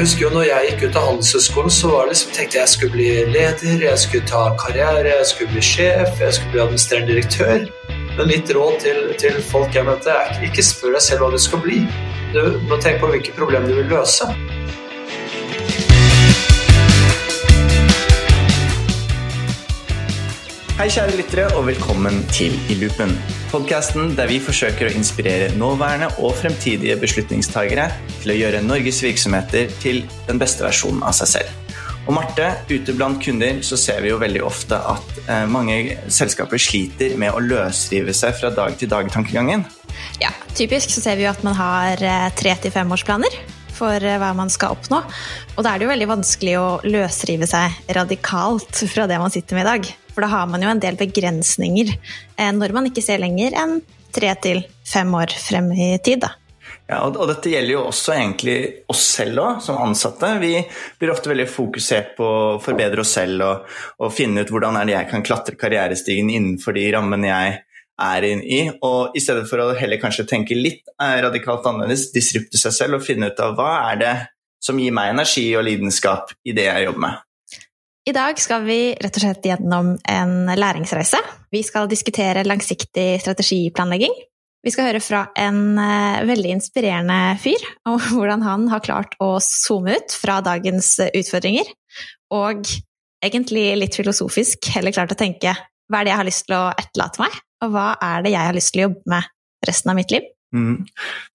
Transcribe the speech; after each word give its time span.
Jeg 0.00 0.06
husker 0.06 0.22
jo 0.24 0.28
når 0.32 0.44
jeg 0.48 0.68
gikk 0.70 0.82
ut 0.88 0.94
av 0.96 1.02
Handelshøyskolen, 1.10 1.72
så 1.76 1.88
var 1.90 2.06
det 2.06 2.14
liksom, 2.14 2.30
tenkte 2.32 2.56
jeg 2.56 2.62
jeg 2.62 2.72
skulle 2.72 2.94
bli 2.94 3.08
leder, 3.34 3.82
jeg 3.84 3.98
skulle 4.00 4.28
ta 4.30 4.44
karriere, 4.56 5.10
jeg 5.10 5.26
skulle 5.28 5.52
bli 5.52 5.64
sjef, 5.68 6.22
jeg 6.22 6.36
skulle 6.38 6.52
bli 6.54 6.62
administrerende 6.62 7.10
direktør. 7.10 7.66
Men 8.16 8.30
mitt 8.30 8.52
råd 8.56 8.78
til, 8.80 9.02
til 9.20 9.36
folk 9.44 9.76
jeg 9.76 9.84
møtte, 9.84 10.14
er 10.14 10.46
ikke 10.46 10.64
spør 10.64 10.96
deg 10.96 11.04
selv 11.04 11.20
hva 11.20 11.28
du 11.34 11.36
skal 11.44 11.60
bli. 11.60 11.82
Du 12.32 12.40
må 12.70 12.80
tenke 12.80 13.02
på 13.02 13.10
hvilke 13.12 13.36
problemer 13.36 13.68
du 13.68 13.76
vil 13.82 13.92
løse. 13.92 14.30
Hei, 20.80 20.88
kjære 20.88 21.20
lyttere, 21.20 21.52
og 21.52 21.68
velkommen 21.68 22.24
til 22.32 22.56
I 22.72 22.80
loopen. 22.86 23.18
Podkasten 23.50 24.12
der 24.14 24.28
vi 24.30 24.36
forsøker 24.38 24.86
å 24.86 24.92
inspirere 24.94 25.48
nåværende 25.58 26.06
og 26.22 26.36
fremtidige 26.38 26.94
beslutningstagere 27.02 27.88
til 28.20 28.30
å 28.30 28.36
gjøre 28.38 28.60
Norges 28.62 29.00
virksomheter 29.02 29.72
til 29.82 30.04
den 30.28 30.38
beste 30.38 30.62
versjonen 30.62 31.02
av 31.02 31.16
seg 31.18 31.32
selv. 31.32 31.72
Og 32.06 32.14
Marte, 32.14 32.46
ute 32.70 32.94
blant 32.94 33.18
kunder 33.24 33.58
så 33.66 33.74
ser 33.74 34.04
vi 34.04 34.12
jo 34.12 34.20
veldig 34.22 34.44
ofte 34.46 34.78
at 34.92 35.18
eh, 35.24 35.42
mange 35.50 35.96
selskaper 36.06 36.62
sliter 36.62 37.16
med 37.18 37.34
å 37.34 37.42
løsrive 37.42 38.14
seg 38.14 38.38
fra 38.38 38.52
dag-til-dag-tankegangen. 38.54 39.66
Ja, 40.22 40.30
typisk 40.54 40.94
så 40.94 41.02
ser 41.02 41.18
vi 41.18 41.26
jo 41.26 41.32
at 41.32 41.42
man 41.42 41.58
har 41.58 41.98
eh, 42.06 42.28
tre 42.38 42.54
til 42.62 42.70
femårsplaner 42.76 43.34
for 43.74 43.98
eh, 43.98 44.20
hva 44.22 44.30
man 44.38 44.52
skal 44.54 44.76
oppnå. 44.76 45.02
Og 45.56 45.66
da 45.66 45.74
er 45.74 45.82
det 45.82 45.88
jo 45.88 45.92
veldig 45.96 46.10
vanskelig 46.12 46.54
å 46.60 46.68
løsrive 46.86 47.50
seg 47.50 47.94
radikalt 47.98 48.84
fra 48.94 49.10
det 49.10 49.18
man 49.18 49.34
sitter 49.34 49.58
med 49.58 49.66
i 49.66 49.70
dag. 49.72 49.90
For 50.10 50.24
da 50.24 50.32
har 50.32 50.50
man 50.50 50.62
jo 50.64 50.70
en 50.72 50.82
del 50.82 50.98
begrensninger 51.00 51.94
eh, 51.94 52.52
når 52.56 52.76
man 52.76 52.90
ikke 52.90 53.04
ser 53.04 53.22
lenger 53.22 53.56
enn 53.58 53.80
tre 54.10 54.34
til 54.42 54.64
fem 54.86 55.10
år 55.14 55.32
frem 55.38 55.70
i 55.72 55.92
tid. 56.02 56.24
da. 56.26 56.34
Ja, 56.90 57.04
og, 57.06 57.20
dette 57.30 57.52
gjelder 57.52 57.76
jo 57.76 57.82
også 57.86 58.14
egentlig 58.16 58.56
oss 58.90 59.04
selv 59.14 59.42
òg, 59.44 59.60
som 59.62 59.78
ansatte. 59.78 60.32
Vi 60.42 60.56
blir 60.98 61.12
ofte 61.12 61.30
veldig 61.30 61.46
fokusert 61.50 62.16
på 62.16 62.26
å 62.26 62.58
forbedre 62.62 63.04
oss 63.04 63.14
selv 63.14 63.46
og, 63.46 63.68
og, 64.00 64.10
finne 64.14 64.42
ut 64.42 64.50
hvordan 64.50 64.80
jeg 64.90 65.06
kan 65.12 65.22
klatre 65.26 65.58
karrierestigen 65.58 66.32
innenfor 66.32 66.74
de 66.74 66.88
rammene 66.96 67.30
jeg 67.30 67.60
er 68.00 68.26
inn 68.26 68.42
i. 68.42 68.60
Og 68.82 69.14
i 69.14 69.22
stedet 69.22 69.46
for 69.50 69.62
å 69.62 69.70
heller 69.78 70.02
kanskje 70.02 70.26
tenke 70.32 70.58
litt 70.58 70.82
eh, 70.96 71.18
radikalt 71.22 71.68
annerledes, 71.70 72.10
disrupte 72.14 72.58
seg 72.58 72.74
selv 72.74 72.98
og 72.98 73.06
finne 73.06 73.30
ut 73.30 73.44
av 73.44 73.54
hva 73.58 73.72
er 73.92 74.02
det 74.02 74.14
som 74.60 74.78
gir 74.80 74.94
meg 74.94 75.14
energi 75.14 75.46
og 75.56 75.68
lidenskap 75.68 76.34
i 76.42 76.56
det 76.56 76.66
jeg 76.66 76.88
jobber 76.88 77.06
med. 77.06 77.26
I 78.08 78.12
dag 78.16 78.38
skal 78.40 78.64
vi 78.64 78.94
rett 78.96 79.16
og 79.18 79.22
slett 79.22 79.44
gjennom 79.44 79.92
en 80.08 80.34
læringsreise. 80.56 81.18
Vi 81.52 81.60
skal 81.66 81.88
diskutere 81.90 82.46
langsiktig 82.48 83.20
strategiplanlegging. 83.20 84.14
Vi 84.64 84.72
skal 84.72 84.88
høre 84.88 85.02
fra 85.04 85.26
en 85.40 85.76
uh, 85.76 86.20
veldig 86.28 86.54
inspirerende 86.56 87.36
fyr 87.40 87.60
om 87.88 88.00
hvordan 88.14 88.44
han 88.44 88.66
har 88.72 88.84
klart 88.84 89.16
å 89.20 89.34
zoome 89.44 89.98
ut 89.98 90.16
fra 90.16 90.40
dagens 90.44 90.94
utfordringer, 91.08 91.68
og 92.32 92.64
egentlig 93.24 93.66
litt 93.76 93.96
filosofisk 94.00 94.70
heller 94.74 94.96
klart 94.96 95.12
å 95.12 95.20
tenke 95.20 95.52
hva 95.90 96.00
er 96.00 96.06
det 96.06 96.12
jeg 96.12 96.20
har 96.20 96.28
lyst 96.28 96.46
til 96.48 96.56
å 96.56 96.66
etterlate 96.72 97.24
meg, 97.24 97.38
og 97.64 97.72
hva 97.74 97.86
er 98.00 98.24
det 98.24 98.32
jeg 98.32 98.46
har 98.46 98.56
lyst 98.56 98.72
til 98.72 98.80
å 98.80 98.88
jobbe 98.88 99.12
med 99.12 99.32
resten 99.66 99.92
av 99.92 99.98
mitt 99.98 100.12
liv? 100.14 100.28
Mm. 100.50 100.82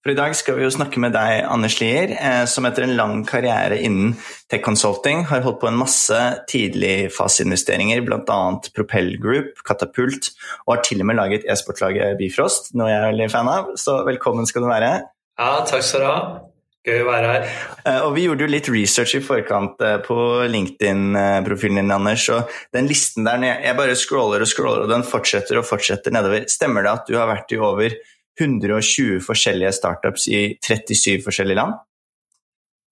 For 0.04 0.12
I 0.12 0.16
dag 0.18 0.34
skal 0.36 0.58
vi 0.58 0.66
jo 0.66 0.72
snakke 0.72 1.00
med 1.00 1.14
deg, 1.16 1.46
Anders 1.48 1.78
Lier, 1.80 2.12
eh, 2.12 2.42
som 2.50 2.68
etter 2.68 2.84
en 2.84 2.96
lang 2.98 3.22
karriere 3.28 3.78
innen 3.80 4.12
tech 4.52 4.64
consulting 4.64 5.24
har 5.30 5.44
holdt 5.46 5.62
på 5.62 5.70
en 5.70 5.78
masse 5.80 6.18
tidligfaseinvesteringer, 6.52 8.04
bl.a. 8.04 8.40
Propel 8.76 9.14
Group, 9.22 9.62
Katapult, 9.66 10.34
og 10.66 10.76
har 10.76 10.84
til 10.84 11.00
og 11.00 11.08
med 11.08 11.20
laget 11.20 11.48
e-sportlaget 11.48 12.18
Bifrost, 12.20 12.74
noe 12.76 12.90
jeg 12.92 13.00
er 13.00 13.08
veldig 13.08 13.30
fan 13.32 13.52
av. 13.52 13.72
Så 13.80 14.02
velkommen 14.08 14.48
skal 14.48 14.66
du 14.66 14.70
være. 14.70 14.92
Ja, 15.40 15.54
takk 15.68 15.84
skal 15.84 16.04
du 16.04 16.10
ha. 16.10 16.20
Gøy 16.86 17.00
å 17.02 17.06
være 17.08 17.30
her. 17.32 17.46
Eh, 17.82 18.02
og 18.06 18.12
Vi 18.14 18.26
gjorde 18.28 18.44
jo 18.44 18.52
litt 18.52 18.68
research 18.70 19.16
i 19.18 19.22
forkant 19.24 19.80
eh, 19.82 19.96
på 20.04 20.18
LinkedIn-profilen 20.52 21.80
din, 21.80 21.94
Anders. 21.96 22.28
og 22.30 22.52
Den 22.76 22.86
listen 22.86 23.26
der, 23.26 23.42
jeg 23.64 23.78
bare 23.80 23.96
scroller 23.98 24.44
og 24.44 24.50
scroller, 24.50 24.84
og 24.84 24.92
den 24.92 25.02
fortsetter 25.08 25.58
og 25.58 25.66
fortsetter 25.66 26.14
nedover. 26.14 26.46
Stemmer 26.52 26.86
det 26.86 26.92
at 26.92 27.10
du 27.10 27.16
har 27.18 27.32
vært 27.32 27.56
i 27.56 27.58
over 27.58 27.96
120 28.40 29.20
forskjellige 29.26 29.74
startups 29.78 30.28
i 30.28 30.40
37 30.64 31.22
forskjellige 31.24 31.60
land? 31.60 31.76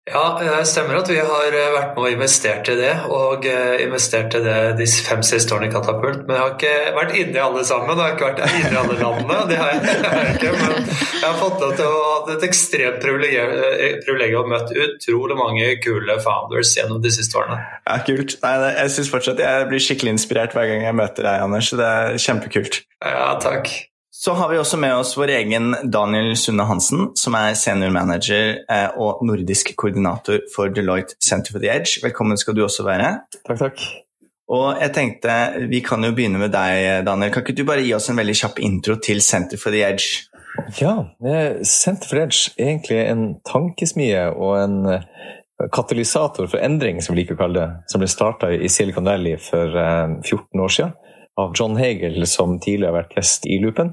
Ja, 0.04 0.36
det 0.36 0.66
stemmer 0.68 0.98
at 0.98 1.08
vi 1.08 1.16
har 1.16 1.54
eh, 1.56 1.70
vært 1.72 1.94
med 1.96 2.02
og 2.04 2.12
investert 2.12 2.68
i 2.68 2.74
det. 2.76 2.90
Og 3.08 3.46
eh, 3.48 3.78
investert 3.86 4.34
i 4.36 4.42
det 4.44 4.56
de 4.76 4.88
fem 5.00 5.22
siste 5.24 5.54
årene 5.56 5.70
i 5.70 5.72
Katapult. 5.72 6.26
Men 6.26 6.36
jeg 6.36 6.42
har 6.42 6.52
ikke 6.58 6.90
vært 6.98 7.14
inne 7.22 7.38
i 7.38 7.40
alle 7.40 7.62
sammen. 7.64 7.96
Jeg 7.96 8.04
har 8.04 8.18
ikke 8.18 8.28
vært 8.28 8.42
inne 8.58 8.74
i 8.74 8.80
alle 8.82 8.98
landene. 9.00 9.38
Det 9.48 9.60
har 9.62 9.72
jeg, 9.72 9.94
har 10.04 10.28
ikke, 10.34 10.50
Men 10.58 10.76
jeg 10.90 11.24
har 11.24 11.38
fått 11.40 11.64
lov 11.64 11.72
til 11.78 11.88
å 11.88 12.02
ha 12.02 12.34
et 12.34 12.46
ekstremt 12.50 13.00
privilegium 13.00 14.42
og 14.42 14.52
møtt 14.52 14.76
utrolig 14.84 15.40
mange 15.40 15.72
kule 15.80 16.18
founders 16.26 16.74
gjennom 16.76 17.00
de 17.00 17.14
siste 17.14 17.40
årene. 17.40 17.56
Ja, 17.88 17.96
Kult. 18.04 18.36
Nei, 18.44 18.54
jeg 18.74 18.94
synes 18.98 19.12
fortsatt 19.14 19.40
jeg 19.40 19.72
blir 19.72 19.80
skikkelig 19.80 20.18
inspirert 20.18 20.52
hver 20.52 20.68
gang 20.68 20.84
jeg 20.84 21.00
møter 21.00 21.24
deg, 21.24 21.48
Anders. 21.48 21.72
Det 21.72 21.88
er 21.88 22.20
kjempekult. 22.20 22.82
Ja, 23.00 23.32
takk. 23.40 23.72
Så 24.16 24.32
har 24.32 24.48
vi 24.48 24.58
også 24.58 24.78
med 24.78 24.92
oss 24.94 25.16
vår 25.18 25.32
egen 25.34 25.72
Daniel 25.90 26.36
Sunne 26.38 26.62
Hansen, 26.68 27.08
som 27.18 27.34
er 27.34 27.56
senior 27.58 27.90
manager 27.90 28.60
eh, 28.70 28.92
og 28.94 29.24
nordisk 29.26 29.72
koordinator 29.74 30.38
for 30.52 30.70
Deloitte 30.70 31.16
Center 31.18 31.50
for 31.50 31.58
the 31.58 31.72
Edge. 31.72 31.98
Velkommen 32.04 32.38
skal 32.38 32.54
du 32.54 32.60
også 32.62 32.86
være. 32.86 33.08
Takk, 33.40 33.58
takk. 33.58 33.82
Og 34.54 34.78
jeg 34.78 34.94
tenkte, 34.94 35.34
Vi 35.66 35.82
kan 35.82 36.06
jo 36.06 36.12
begynne 36.14 36.38
med 36.38 36.54
deg, 36.54 37.02
Daniel. 37.08 37.34
Kan 37.34 37.42
ikke 37.42 37.56
du 37.58 37.64
bare 37.66 37.82
gi 37.82 37.90
oss 37.96 38.06
en 38.12 38.22
veldig 38.22 38.36
kjapp 38.38 38.62
intro 38.62 38.94
til 39.02 39.18
Center 39.18 39.58
for 39.58 39.74
the 39.74 39.82
Edge? 39.82 40.30
Ja, 40.78 40.94
Center 41.66 42.06
for 42.06 42.14
the 42.14 42.28
Edge 42.28 42.54
er 42.54 42.70
egentlig 42.70 43.00
en 43.08 43.28
tankesmie 43.50 44.28
og 44.30 44.60
en 44.60 44.78
eh, 44.94 45.10
katalysator 45.74 46.46
for 46.46 46.62
endring, 46.62 47.02
som 47.02 47.16
vi 47.16 47.24
liker 47.24 47.34
å 47.34 47.42
kalle 47.48 47.58
det, 47.58 47.90
som 47.90 47.98
ble 47.98 48.14
starta 48.14 48.54
i 48.54 48.70
Silicon 48.70 49.10
Valley 49.10 49.42
for 49.42 49.74
14 49.74 50.22
eh, 50.38 50.62
år 50.62 50.78
siden 50.78 50.94
av 51.34 51.52
John 51.58 51.74
Hagel, 51.82 52.26
som 52.30 52.60
tidligere 52.62 52.92
har 52.92 53.00
vært 53.02 53.18
gjest 53.18 53.50
i 53.50 53.58
Loopen. 53.58 53.90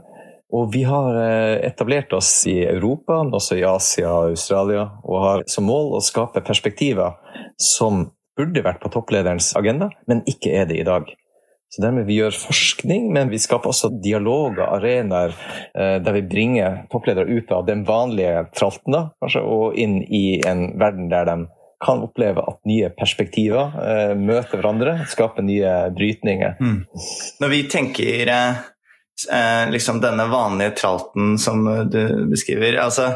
Og 0.51 0.73
vi 0.73 0.83
har 0.83 1.15
eh, 1.15 1.57
etablert 1.67 2.11
oss 2.13 2.31
i 2.49 2.57
Europa, 2.65 3.21
men 3.23 3.37
også 3.37 3.57
i 3.59 3.65
Asia 3.67 4.09
og 4.11 4.33
Australia, 4.33 4.87
og 5.07 5.23
har 5.25 5.45
som 5.51 5.67
mål 5.69 5.95
å 5.95 6.03
skape 6.03 6.43
perspektiver 6.43 7.15
som 7.55 8.09
burde 8.37 8.63
vært 8.65 8.81
på 8.83 8.91
topplederens 8.91 9.53
agenda, 9.59 9.91
men 10.11 10.25
ikke 10.29 10.53
er 10.59 10.67
det 10.69 10.81
i 10.81 10.87
dag. 10.87 11.07
Så 11.71 11.79
dermed 11.85 12.03
Vi 12.05 12.17
gjør 12.19 12.35
forskning, 12.35 13.13
men 13.15 13.29
vi 13.31 13.39
skaper 13.39 13.71
også 13.71 13.93
dialoger, 14.03 14.65
arenaer, 14.67 15.31
eh, 15.71 15.99
der 16.03 16.17
vi 16.19 16.27
bringer 16.27 16.83
toppledere 16.91 17.31
ut 17.31 17.51
av 17.51 17.65
den 17.65 17.85
vanlige 17.87 18.49
tralten 18.51 18.91
da, 18.91 19.03
kanskje, 19.23 19.45
og 19.47 19.79
inn 19.79 20.01
i 20.03 20.41
en 20.43 20.73
verden 20.79 21.07
der 21.13 21.29
de 21.29 21.37
kan 21.81 22.03
oppleve 22.03 22.43
at 22.45 22.59
nye 22.67 22.91
perspektiver 22.93 23.71
eh, 23.81 24.11
møter 24.19 24.59
hverandre, 24.59 24.97
skaper 25.09 25.47
nye 25.47 25.71
brytninger. 25.95 26.59
Mm. 26.59 26.83
Når 27.41 27.53
vi 27.55 27.61
tenker 27.71 28.35
eh, 29.29 29.61
eh, 29.61 29.69
liksom 29.71 30.01
denne 30.03 30.27
vanlige 30.31 30.75
tralten 30.81 31.37
som 31.39 31.63
du 31.91 32.01
beskriver. 32.31 32.77
Altså, 32.81 33.13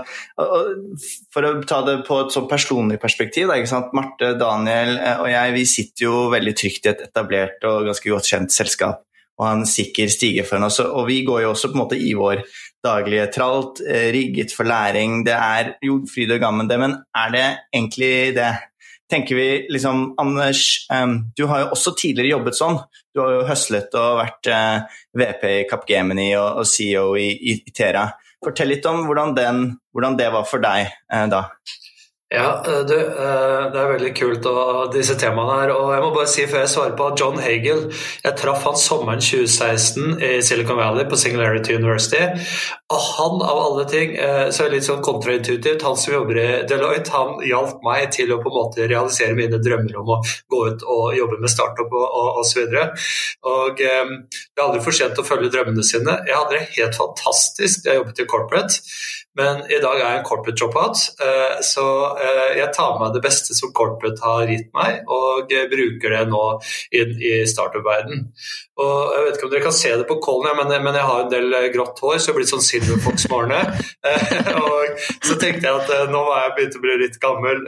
for 1.33 1.47
å 1.47 1.55
ta 1.67 1.81
det 1.87 1.97
på 2.07 2.19
et 2.23 2.35
sånn 2.35 2.49
personlig 2.51 2.99
perspektiv, 3.01 3.51
da, 3.51 3.81
Marte, 3.95 4.33
Daniel 4.39 4.97
eh, 4.97 5.17
og 5.23 5.31
jeg 5.31 5.55
vi 5.55 5.65
sitter 5.69 6.07
jo 6.07 6.29
veldig 6.33 6.55
trygt 6.57 6.87
i 6.87 6.93
et 6.93 7.03
etablert 7.09 7.67
og 7.69 7.89
ganske 7.89 8.11
godt 8.11 8.31
kjent 8.31 8.55
selskap 8.55 9.03
og 9.35 9.47
han 9.49 9.65
sikker 9.67 10.11
stige 10.11 10.45
foran 10.47 10.69
oss. 10.69 10.79
Og 10.79 11.09
vi 11.09 11.19
går 11.27 11.43
jo 11.43 11.51
også 11.51 11.71
på 11.71 11.77
en 11.77 11.83
måte 11.83 11.99
i 11.99 12.13
vår 12.15 12.45
daglige 12.85 13.27
tralt, 13.35 13.81
eh, 13.83 14.11
rigget 14.15 14.53
for 14.55 14.67
læring. 14.67 15.25
Det 15.25 15.35
er 15.35 15.75
jo 15.83 16.03
fryd 16.07 16.31
og 16.31 16.39
gammen, 16.39 16.69
det, 16.69 16.79
men 16.79 16.95
er 17.15 17.31
det 17.35 17.47
egentlig 17.73 18.35
det? 18.37 18.53
Tenker 19.11 19.37
vi 19.37 19.47
liksom 19.69 20.13
Anders, 20.21 20.87
du 21.37 21.45
har 21.49 21.63
jo 21.63 21.71
også 21.75 21.93
tidligere 21.99 22.35
jobbet 22.35 22.57
sånn. 22.57 22.79
Du 23.13 23.21
har 23.23 23.31
jo 23.31 23.45
høslet 23.47 23.93
og 23.95 24.19
vært 24.19 24.49
uh, 24.51 24.99
VP 25.15 25.43
i 25.51 25.65
Capgemini 25.69 26.29
og, 26.35 26.65
CEO 26.67 27.13
i, 27.19 27.29
i, 27.53 27.57
Tera. 27.75 28.09
Fortell 28.43 28.73
litt 28.73 28.85
om 28.89 29.05
hvordan, 29.07 29.31
den, 29.37 29.61
hvordan 29.95 30.17
det 30.19 30.27
var 30.33 30.47
for 30.49 30.63
deg 30.63 30.89
uh, 30.91 31.27
da. 31.31 31.45
Ja, 32.35 32.63
eh, 32.67 32.79
du, 32.79 32.95
eh, 32.99 33.71
Det 33.71 33.79
er 33.79 33.91
veldig 33.93 34.11
kult 34.17 34.47
og 34.49 34.91
disse 34.93 35.15
temaene 35.19 35.59
her. 35.61 35.71
og 35.71 35.91
jeg 35.93 36.01
må 36.03 36.09
bare 36.15 36.27
si 36.27 36.45
før 36.51 36.63
jeg 36.65 36.71
svarer 36.73 36.95
på 36.99 37.07
at 37.07 37.19
John 37.19 37.39
Hagel 37.39 37.85
Jeg 38.25 38.35
traff 38.41 38.63
han 38.67 38.75
sommeren 38.75 39.23
2016 39.23 40.19
i 40.19 40.41
Silicon 40.43 40.77
Valley 40.77 41.07
på 41.09 41.19
Singularity 41.21 41.77
University. 41.79 42.19
Og 42.91 42.99
han 42.99 43.41
av 43.41 43.61
alle 43.61 43.85
ting, 43.89 44.15
eh, 44.17 44.49
så 44.51 44.65
er 44.65 44.75
litt 44.75 44.87
sånn 44.87 45.03
kontraintuitivt, 45.05 45.81
han 45.81 45.97
som 45.97 46.13
jobber 46.13 46.37
i 46.41 46.49
Deloitte, 46.67 47.09
han 47.15 47.39
hjalp 47.47 47.79
meg 47.87 48.11
til 48.11 48.33
å 48.33 48.41
på 48.43 48.51
en 48.51 48.57
måte 48.59 48.89
realisere 48.89 49.37
mine 49.37 49.61
drømmer 49.63 49.95
om 50.01 50.13
å 50.17 50.21
gå 50.51 50.61
ut 50.67 50.83
og 50.83 51.15
jobbe 51.15 51.39
med 51.39 51.49
startup 51.49 51.91
og 51.91 52.41
osv. 52.43 52.75
Og, 53.45 53.77
det 53.77 54.59
er 54.59 54.65
aldri 54.65 54.83
for 54.83 54.91
sent 54.91 55.17
å 55.17 55.25
følge 55.25 55.51
drømmene 55.53 55.83
sine. 55.83 56.19
Jeg 56.27 56.35
hadde 56.35 56.59
det 56.59 56.75
helt 56.77 56.99
fantastisk 56.99 57.83
da 57.83 57.93
jeg 57.93 58.03
jobbet 58.03 58.21
i 58.21 58.29
corporate. 58.29 58.81
Men 59.35 59.65
i 59.67 59.79
dag 59.83 59.99
er 59.99 60.05
jeg 60.05 60.19
en 60.21 60.27
corporate 60.27 60.55
dropout, 60.59 61.01
eh, 61.19 61.57
så 61.65 61.85
eh, 62.23 62.53
jeg 62.61 62.71
tar 62.75 62.93
med 62.95 63.01
meg 63.03 63.17
det 63.17 63.23
beste 63.25 63.55
som 63.57 63.73
corporate 63.75 64.23
har 64.23 64.47
gitt 64.47 64.69
meg, 64.75 65.01
og 65.11 65.51
bruker 65.71 66.15
det 66.15 66.21
nå 66.31 66.43
inn 66.95 67.11
i 67.19 67.33
startup-verden. 67.49 68.29
Og 68.79 68.93
Jeg 69.15 69.25
vet 69.25 69.37
ikke 69.37 69.47
om 69.47 69.51
dere 69.51 69.65
kan 69.65 69.75
se 69.75 69.91
det 69.95 70.07
på 70.07 70.17
callen, 70.23 70.55
men, 70.59 70.95
jeg 70.95 71.07
har 71.09 71.21
en 71.23 71.31
del 71.31 71.57
grått 71.73 71.99
hår, 72.03 72.17
så 72.17 72.29
jeg 72.29 72.33
har 72.33 72.39
blitt 72.39 72.53
sånn 72.53 72.63
Silver 72.63 73.03
Fox-morne. 73.03 73.61
så 74.05 74.73
så 75.27 75.37
tenkte 75.41 75.67
jeg 75.67 75.83
at 75.83 76.11
nå 76.11 76.21
var 76.27 76.43
jeg 76.43 76.55
begynt 76.57 76.79
å 76.79 76.83
bli 76.83 76.97
litt 77.01 77.19
gammel. 77.23 77.61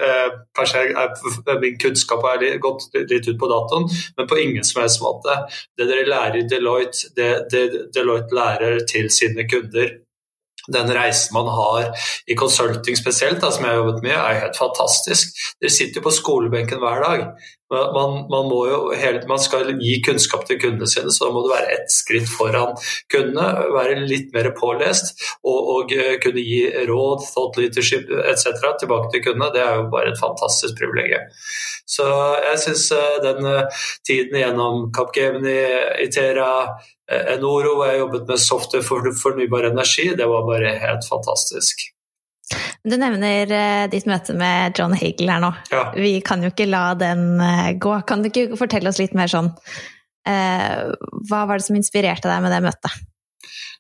Kanskje 0.58 0.84
er, 0.92 1.62
min 1.64 1.80
kunnskap 1.82 2.24
har 2.28 2.44
gått 2.64 2.90
litt 2.96 3.28
ut 3.28 3.40
på 3.40 3.52
datoen, 3.52 3.88
men 4.18 4.30
på 4.30 4.40
ingen 4.42 4.68
som 4.68 4.84
helst 4.84 5.04
måte. 5.04 5.40
Det 5.76 5.88
dere 5.90 6.08
lærer 6.08 6.42
i 6.42 6.48
Deloitte, 6.48 7.12
det, 7.18 7.32
det 7.52 7.88
Deloitte 7.96 8.36
lærer 8.36 8.84
til 8.88 9.12
sine 9.14 9.48
kunder 9.50 9.96
den 10.74 10.92
reisen 10.96 11.36
man 11.38 11.50
har 11.52 11.92
i 12.28 12.36
consulting 12.38 12.98
spesielt, 13.00 13.42
da, 13.44 13.52
som 13.54 13.66
jeg 13.66 13.74
har 13.74 13.82
jobbet 13.82 14.04
med, 14.06 14.16
er 14.16 14.42
helt 14.44 14.60
fantastisk. 14.60 15.38
Dere 15.62 15.74
sitter 15.74 16.02
jo 16.02 16.08
på 16.08 16.16
skolebenken 16.16 16.82
hver 16.84 17.04
dag. 17.04 17.28
Man, 17.70 18.28
man, 18.32 18.52
helt, 18.96 19.26
man, 19.28 19.40
skal 19.44 19.74
gi 19.82 19.98
kunnskap 20.06 20.46
til 20.48 20.60
kundene 20.62 20.88
sine, 20.88 21.12
så 21.12 21.28
da 21.28 21.34
må 21.36 21.42
du 21.44 21.50
være 21.52 21.74
ett 21.76 21.92
skritt 21.92 22.30
foran 22.32 22.78
kundene. 23.12 23.48
Være 23.76 23.98
litt 24.08 24.32
mer 24.36 24.54
pålest 24.56 25.12
og, 25.42 25.58
og 25.74 25.92
eh, 25.96 26.16
kunne 26.24 26.44
gi 26.46 26.62
råd, 26.88 27.26
thought 27.28 27.60
leadership 27.60 28.08
etc. 28.24 28.64
tilbake 28.80 29.12
til 29.12 29.26
kundene. 29.26 29.52
Det 29.56 29.66
er 29.66 29.82
jo 29.82 29.90
bare 29.92 30.14
et 30.14 30.22
fantastisk 30.22 30.80
privilegium. 30.80 31.28
Så 31.88 32.08
jeg 32.46 32.64
syns 32.64 32.88
eh, 32.96 33.20
den 33.26 33.52
eh, 33.52 33.84
tiden 34.08 34.40
gjennom 34.40 34.88
Capgemini, 34.96 35.60
Itera, 36.08 36.54
Enoro, 37.08 37.76
hvor 37.76 37.92
jeg 37.92 38.02
jobbet 38.06 38.32
med 38.32 38.44
software 38.44 38.88
for 38.88 39.12
fornybar 39.16 39.70
energi, 39.74 40.10
det 40.16 40.28
var 40.28 40.48
bare 40.48 40.76
helt 40.80 41.08
fantastisk. 41.08 41.88
Du 42.88 42.96
nevner 42.96 43.52
uh, 43.52 43.84
ditt 43.92 44.08
møte 44.08 44.36
med 44.38 44.78
John 44.80 44.96
Hagel 44.96 45.32
her 45.32 45.44
nå. 45.44 45.52
Ja. 45.74 45.90
Vi 45.98 46.18
kan 46.26 46.44
jo 46.44 46.54
ikke 46.54 46.70
la 46.70 46.92
den 47.00 47.42
uh, 47.42 47.74
gå. 47.76 47.98
Kan 48.08 48.24
du 48.24 48.32
ikke 48.32 48.60
fortelle 48.60 48.92
oss 48.92 49.02
litt 49.02 49.18
mer 49.18 49.32
sånn 49.32 49.52
uh, 49.52 50.80
Hva 51.28 51.44
var 51.50 51.60
det 51.60 51.68
som 51.68 51.78
inspirerte 51.80 52.32
deg 52.32 52.44
med 52.46 52.56
det 52.56 52.64
møtet? 52.70 53.04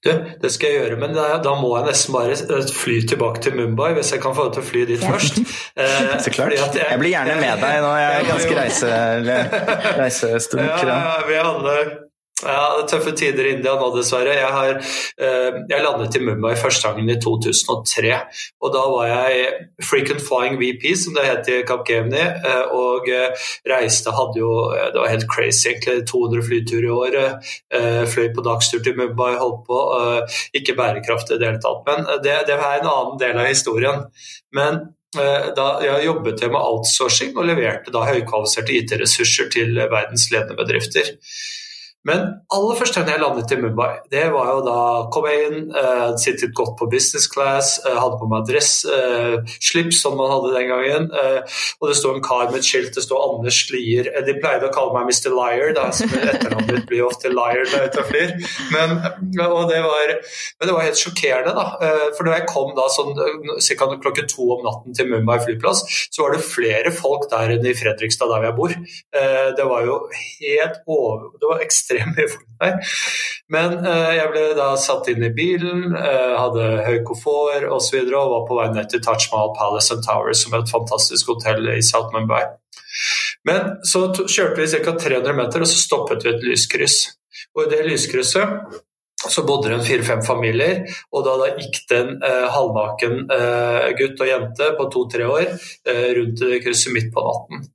Du, 0.06 0.12
det 0.14 0.52
skal 0.54 0.70
jeg 0.70 0.82
gjøre, 0.84 0.98
men 1.02 1.16
da, 1.16 1.24
da, 1.42 1.56
må 1.58 1.72
jeg 1.74 1.88
nesten 1.88 2.14
bare 2.14 2.36
fly 2.70 3.00
tilbake 3.10 3.42
til 3.44 3.56
Mumbai, 3.58 3.96
hvis 3.98 4.12
jeg 4.14 4.22
kan 4.22 4.36
få 4.38 4.46
deg 4.46 4.60
til 4.60 4.62
å 4.62 4.68
fly 4.68 4.84
dit 4.92 5.02
ja. 5.02 5.10
først. 5.10 5.40
Så 6.24 6.34
klart. 6.36 6.54
Jeg, 6.54 6.70
jeg, 6.78 7.00
blir 7.02 7.12
gjerne 7.16 7.40
med 7.42 7.64
deg 7.66 7.80
nå, 7.82 7.90
jeg 7.98 8.20
er 8.20 8.30
ganske 8.30 8.60
reise, 8.60 8.92
reisestunk. 10.04 10.86
Ja, 10.86 11.02
vi 11.26 11.42
hadde 11.42 12.07
ja, 12.46 12.66
det 12.78 12.84
er 12.84 12.90
tøffe 12.92 13.12
tider 13.18 13.48
i 13.50 13.52
India 13.56 13.72
nå, 13.80 13.88
dessverre. 13.96 14.36
Jeg, 14.38 14.50
har, 14.54 14.76
eh, 15.26 15.56
jeg 15.72 15.82
landet 15.82 16.18
i 16.20 16.22
Mumbai 16.22 16.52
første 16.60 16.86
gangen 16.86 17.10
i 17.10 17.16
2003. 17.18 18.12
og 18.62 18.74
Da 18.76 18.84
var 18.92 19.08
jeg 19.10 19.48
frequent 19.82 20.22
flying 20.22 20.60
VP, 20.62 20.86
som 21.02 21.18
det 21.18 21.26
het 21.26 21.50
i 21.50 21.64
Capgemini. 21.66 22.22
Eh, 22.22 22.76
og 22.78 23.10
eh, 23.10 23.48
reiste 23.74 24.14
hadde 24.14 24.38
jo 24.44 24.52
Det 24.70 25.02
var 25.02 25.10
helt 25.16 25.26
crazy, 25.34 25.72
egentlig. 25.72 26.06
200 26.06 26.46
flyturer 26.46 26.86
i 26.86 26.94
året. 26.94 27.50
Fløy 28.14 28.30
på 28.36 28.46
dagstur 28.46 28.84
til 28.86 28.96
Mumbai, 29.00 29.34
holdt 29.42 29.66
på. 29.66 29.82
Ikke 30.54 30.78
bærekraftig 30.78 31.36
i 31.36 31.42
det 31.42 31.50
hele 31.50 31.64
tatt. 31.64 31.84
Men 31.90 32.06
det, 32.22 32.38
det 32.46 32.54
er 32.54 32.80
en 32.84 32.94
annen 32.94 33.20
del 33.22 33.42
av 33.42 33.50
historien. 33.50 34.06
Men 34.54 34.84
da 35.58 35.68
jeg 35.82 36.06
jobbet 36.06 36.42
jeg 36.44 36.54
med 36.54 36.62
outsourcing 36.62 37.38
og 37.38 37.48
leverte 37.50 37.94
da 37.94 38.06
høykvalifiserte 38.06 38.76
IT-ressurser 38.78 39.50
til 39.56 39.80
verdens 39.90 40.30
ledende 40.34 40.60
bedrifter. 40.60 41.16
Men 42.08 42.22
aller 42.56 42.78
første 42.80 43.02
gang 43.02 43.10
jeg 43.12 43.20
landet 43.20 43.52
i 43.52 43.58
Mumbai, 43.60 43.98
det 44.14 44.24
var 44.32 44.52
jo 44.54 44.62
da 44.64 44.82
kom 45.12 45.26
jeg 45.28 45.48
inn, 45.48 45.64
uh, 45.76 46.14
sittet 46.20 46.54
godt 46.56 46.78
på 46.80 46.88
business 46.92 47.28
class, 47.32 47.74
uh, 47.84 47.98
hadde 47.98 48.20
på 48.22 48.30
meg 48.32 48.46
dress-slips 48.48 49.98
uh, 49.98 50.02
som 50.04 50.16
man 50.20 50.32
hadde 50.32 50.54
den 50.54 50.70
gangen, 50.72 51.10
og 51.82 51.90
det 51.90 51.98
sto 52.00 52.14
en 52.14 52.24
kar 52.24 52.48
med 52.52 52.62
et 52.62 52.68
skilt, 52.68 52.94
det 52.96 53.04
sto 53.04 53.18
Anders 53.20 53.60
Lier. 53.74 54.08
De 54.28 54.36
pleide 54.38 54.70
å 54.70 54.74
kalle 54.74 54.94
meg 54.96 55.10
Mr. 55.10 55.34
Liar, 55.36 55.74
da, 55.76 55.90
som 55.96 56.14
etternavnet 56.16 56.72
mitt 56.78 56.88
blir 56.90 57.08
ofte 57.08 57.32
Liar 57.34 57.66
når 57.74 57.88
jeg 57.88 58.06
flyr. 58.12 58.34
Men, 58.72 58.96
det 59.34 59.50
var, 59.50 59.68
men, 59.68 60.64
det 60.70 60.72
var, 60.72 60.86
helt 60.86 61.02
sjokkerende, 61.02 61.54
da. 61.58 61.92
For 62.16 62.28
når 62.28 62.38
jeg 62.38 62.48
kom 62.52 62.72
da 62.78 62.88
sånn 62.94 63.14
ca. 63.18 63.90
klokken 64.04 64.30
to 64.32 64.48
om 64.56 64.64
natten 64.66 64.96
til 64.98 65.10
Mumbai 65.12 65.40
flyplass, 65.44 65.84
så 66.14 66.24
var 66.24 66.36
det 66.36 66.46
flere 66.46 66.94
folk 66.96 67.28
der 67.34 67.56
enn 67.58 67.68
i 67.68 67.76
Fredrikstad, 67.78 68.32
der 68.32 68.48
jeg 68.48 68.58
bor. 68.58 68.76
Det 69.58 69.68
var 69.68 69.88
jo 69.88 70.00
helt 70.14 70.82
over 70.88 71.30
Det 71.42 71.50
var 71.50 71.64
ekstremt 71.66 71.87
ekstremt 71.88 72.18
mye 72.18 72.28
folk 72.34 72.48
der. 72.62 72.94
Men 73.50 73.78
uh, 73.86 74.14
jeg 74.16 74.32
ble 74.34 74.46
da 74.58 74.70
satt 74.80 75.08
inn 75.12 75.24
i 75.24 75.34
bilen, 75.34 75.94
uh, 75.96 76.36
hadde 76.38 76.70
høy 76.88 77.02
komfort 77.08 77.68
osv. 77.72 78.00
Og, 78.04 78.14
og 78.14 78.34
var 78.34 78.48
på 78.50 78.60
vei 78.60 78.70
ned 78.76 78.90
til 78.92 79.04
Taj 79.04 79.30
Mahal 79.32 79.54
Palace 79.58 79.94
and 79.94 80.04
Towers, 80.06 80.44
som 80.44 80.56
er 80.56 80.66
et 80.66 80.74
fantastisk 80.74 81.32
hotell 81.34 81.70
i 81.76 81.82
South 81.86 82.14
Mumbai. 82.16 82.44
Men 83.48 83.78
så 83.88 84.10
kjørte 84.18 84.60
vi 84.60 84.68
ca. 84.74 84.98
300 84.98 85.38
meter, 85.38 85.64
og 85.64 85.70
så 85.70 85.80
stoppet 85.80 86.26
vi 86.26 86.34
et 86.34 86.44
lyskryss. 86.44 87.14
Og 87.56 87.66
i 87.66 87.72
det 87.72 87.86
lyskrysset 87.88 88.84
så 89.18 89.42
bodde 89.48 89.72
det 89.72 89.86
fire-fem 89.88 90.20
familier, 90.22 90.84
og 91.10 91.24
da, 91.26 91.34
da 91.42 91.48
gikk 91.58 91.80
det 91.90 91.98
en 92.04 92.12
eh, 92.22 92.44
halvnaken 92.54 93.16
eh, 93.34 93.88
gutt 93.98 94.22
og 94.22 94.30
jente 94.30 94.68
på 94.78 94.86
to-tre 94.94 95.26
år 95.26 95.48
eh, 95.48 96.10
rundt 96.20 96.44
krysset 96.64 96.94
midt 96.94 97.10
på 97.16 97.24
natten. 97.26 97.66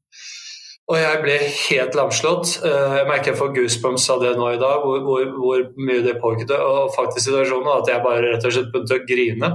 Og 0.92 0.98
jeg 1.00 1.20
ble 1.22 1.36
helt 1.48 1.94
lamslått. 1.96 2.58
Eh, 2.68 2.96
jeg 2.98 3.08
merker 3.08 3.32
jeg 3.32 3.38
får 3.38 3.54
goosebumps 3.56 4.10
av 4.12 4.24
det 4.26 4.34
nå 4.36 4.50
i 4.52 4.60
dag, 4.60 4.82
hvor, 4.84 4.98
hvor, 5.06 5.24
hvor 5.40 5.62
mye 5.80 6.02
det 6.04 6.18
påvirket 6.20 6.52
og 6.58 6.92
faktisk 6.92 7.30
situasjonen 7.30 7.70
at 7.78 7.88
jeg 7.88 8.04
bare 8.04 8.26
rett 8.26 8.44
og 8.44 8.52
slett 8.52 8.68
begynte 8.74 8.98
å 8.98 9.06
grine. 9.08 9.50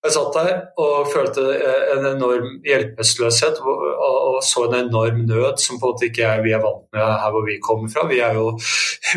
Jeg 0.00 0.14
satt 0.14 0.36
der 0.38 0.50
og 0.80 1.10
følte 1.12 1.44
eh, 1.54 1.82
en 1.94 2.08
enorm 2.14 2.56
hjelpeløshet 2.66 3.60
og 3.62 4.38
så 4.42 4.64
en 4.66 4.78
enorm 4.80 5.22
nød 5.28 5.60
som 5.62 5.78
på 5.78 5.86
en 5.86 5.94
måte 5.94 6.08
ikke 6.08 6.32
vi 6.42 6.54
er 6.56 6.64
vant 6.64 6.86
med 6.96 7.04
her 7.04 7.34
hvor 7.36 7.46
vi 7.46 7.60
kommer 7.62 7.92
fra. 7.92 8.08
Vi 8.10 8.18
er 8.24 8.34
jo, 8.40 8.48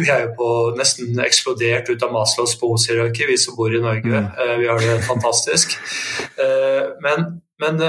vi 0.03 0.11
er 0.13 0.27
jo 0.27 0.33
på 0.37 0.49
nesten 0.77 1.17
eksplodert 1.23 1.89
ut 1.89 2.05
av 2.05 2.13
Maslows 2.13 2.53
behovshierarki, 2.61 3.25
vi 3.31 3.39
som 3.41 3.57
bor 3.57 3.73
i 3.73 3.81
Norge. 3.81 4.05
Mm. 4.11 4.29
Eh, 4.37 4.53
vi 4.61 4.69
har 4.69 4.85
det 4.85 4.99
fantastisk. 5.07 5.79
Men 7.01 7.39
men 7.61 7.79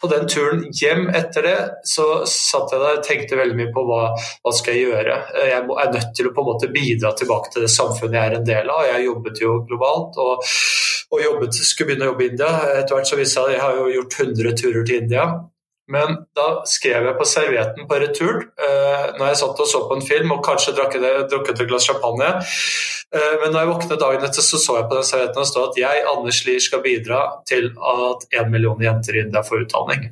på 0.00 0.08
den 0.10 0.26
turen 0.28 0.62
hjem 0.72 1.08
etter 1.14 1.44
det, 1.44 1.58
så 1.86 2.06
satt 2.28 2.72
jeg 2.72 2.82
der 2.82 3.00
og 3.00 3.04
tenkte 3.04 3.38
veldig 3.38 3.58
mye 3.58 3.72
på 3.74 3.84
hva, 3.88 4.00
hva 4.16 4.54
skal 4.56 4.76
jeg 4.76 4.88
gjøre. 4.88 5.18
Jeg 5.36 5.58
er 5.58 5.92
nødt 5.92 6.14
til 6.16 6.30
å 6.30 6.32
på 6.34 6.44
en 6.44 6.48
måte 6.48 6.70
bidra 6.72 7.12
tilbake 7.18 7.52
til 7.52 7.66
det 7.66 7.72
samfunnet 7.74 8.18
jeg 8.18 8.30
er 8.30 8.38
en 8.38 8.48
del 8.48 8.72
av. 8.72 8.86
Jeg 8.88 9.06
jobbet 9.08 9.42
jo 9.44 9.58
globalt 9.68 10.18
og, 10.24 10.48
og 11.12 11.22
jobbet, 11.24 11.60
skulle 11.60 11.92
begynne 11.92 12.08
å 12.08 12.12
jobbe 12.12 12.26
i 12.26 12.32
India. 12.32 12.50
Etter 12.80 12.96
hvert 12.96 13.12
så 13.12 13.20
viste 13.20 13.44
jeg 13.44 13.46
at 13.46 13.56
jeg 13.56 13.64
har 13.66 13.78
jo 13.82 13.94
gjort 13.98 14.18
100 14.24 14.58
turer 14.62 14.88
til 14.88 15.02
India. 15.04 15.28
Men 15.88 16.18
da 16.36 16.66
skrev 16.68 17.06
jeg 17.08 17.16
på 17.16 17.26
servietten 17.28 17.88
på 17.88 17.98
retur, 18.02 18.42
eh, 18.60 19.06
når 19.16 19.30
jeg 19.30 19.40
satt 19.40 19.62
og 19.64 19.68
så 19.70 19.82
på 19.88 19.96
en 19.96 20.04
film 20.04 20.34
og 20.36 20.44
kanskje 20.44 20.76
drakk 20.76 20.98
et 21.00 21.66
glass 21.68 21.88
champagne 21.88 22.34
Eh, 23.14 23.34
Men 23.40 23.52
når 23.52 23.62
jeg 23.62 23.72
våknet 23.72 24.02
dagen 24.02 24.24
etter, 24.26 24.44
så 24.44 24.60
så 24.60 24.78
jeg 24.78 24.88
på 24.90 24.98
den 24.98 25.08
servietten 25.10 25.42
og 25.42 25.48
stod 25.48 25.70
at 25.70 25.80
jeg, 25.80 26.04
Anders 26.12 26.42
Lier, 26.44 26.60
skal 26.60 26.84
bidra 26.84 27.22
til 27.48 27.70
at 27.72 28.26
én 28.36 28.52
million 28.52 28.82
jenter 28.84 29.16
i 29.16 29.24
India 29.24 29.44
får 29.46 29.64
utdanning. 29.64 30.10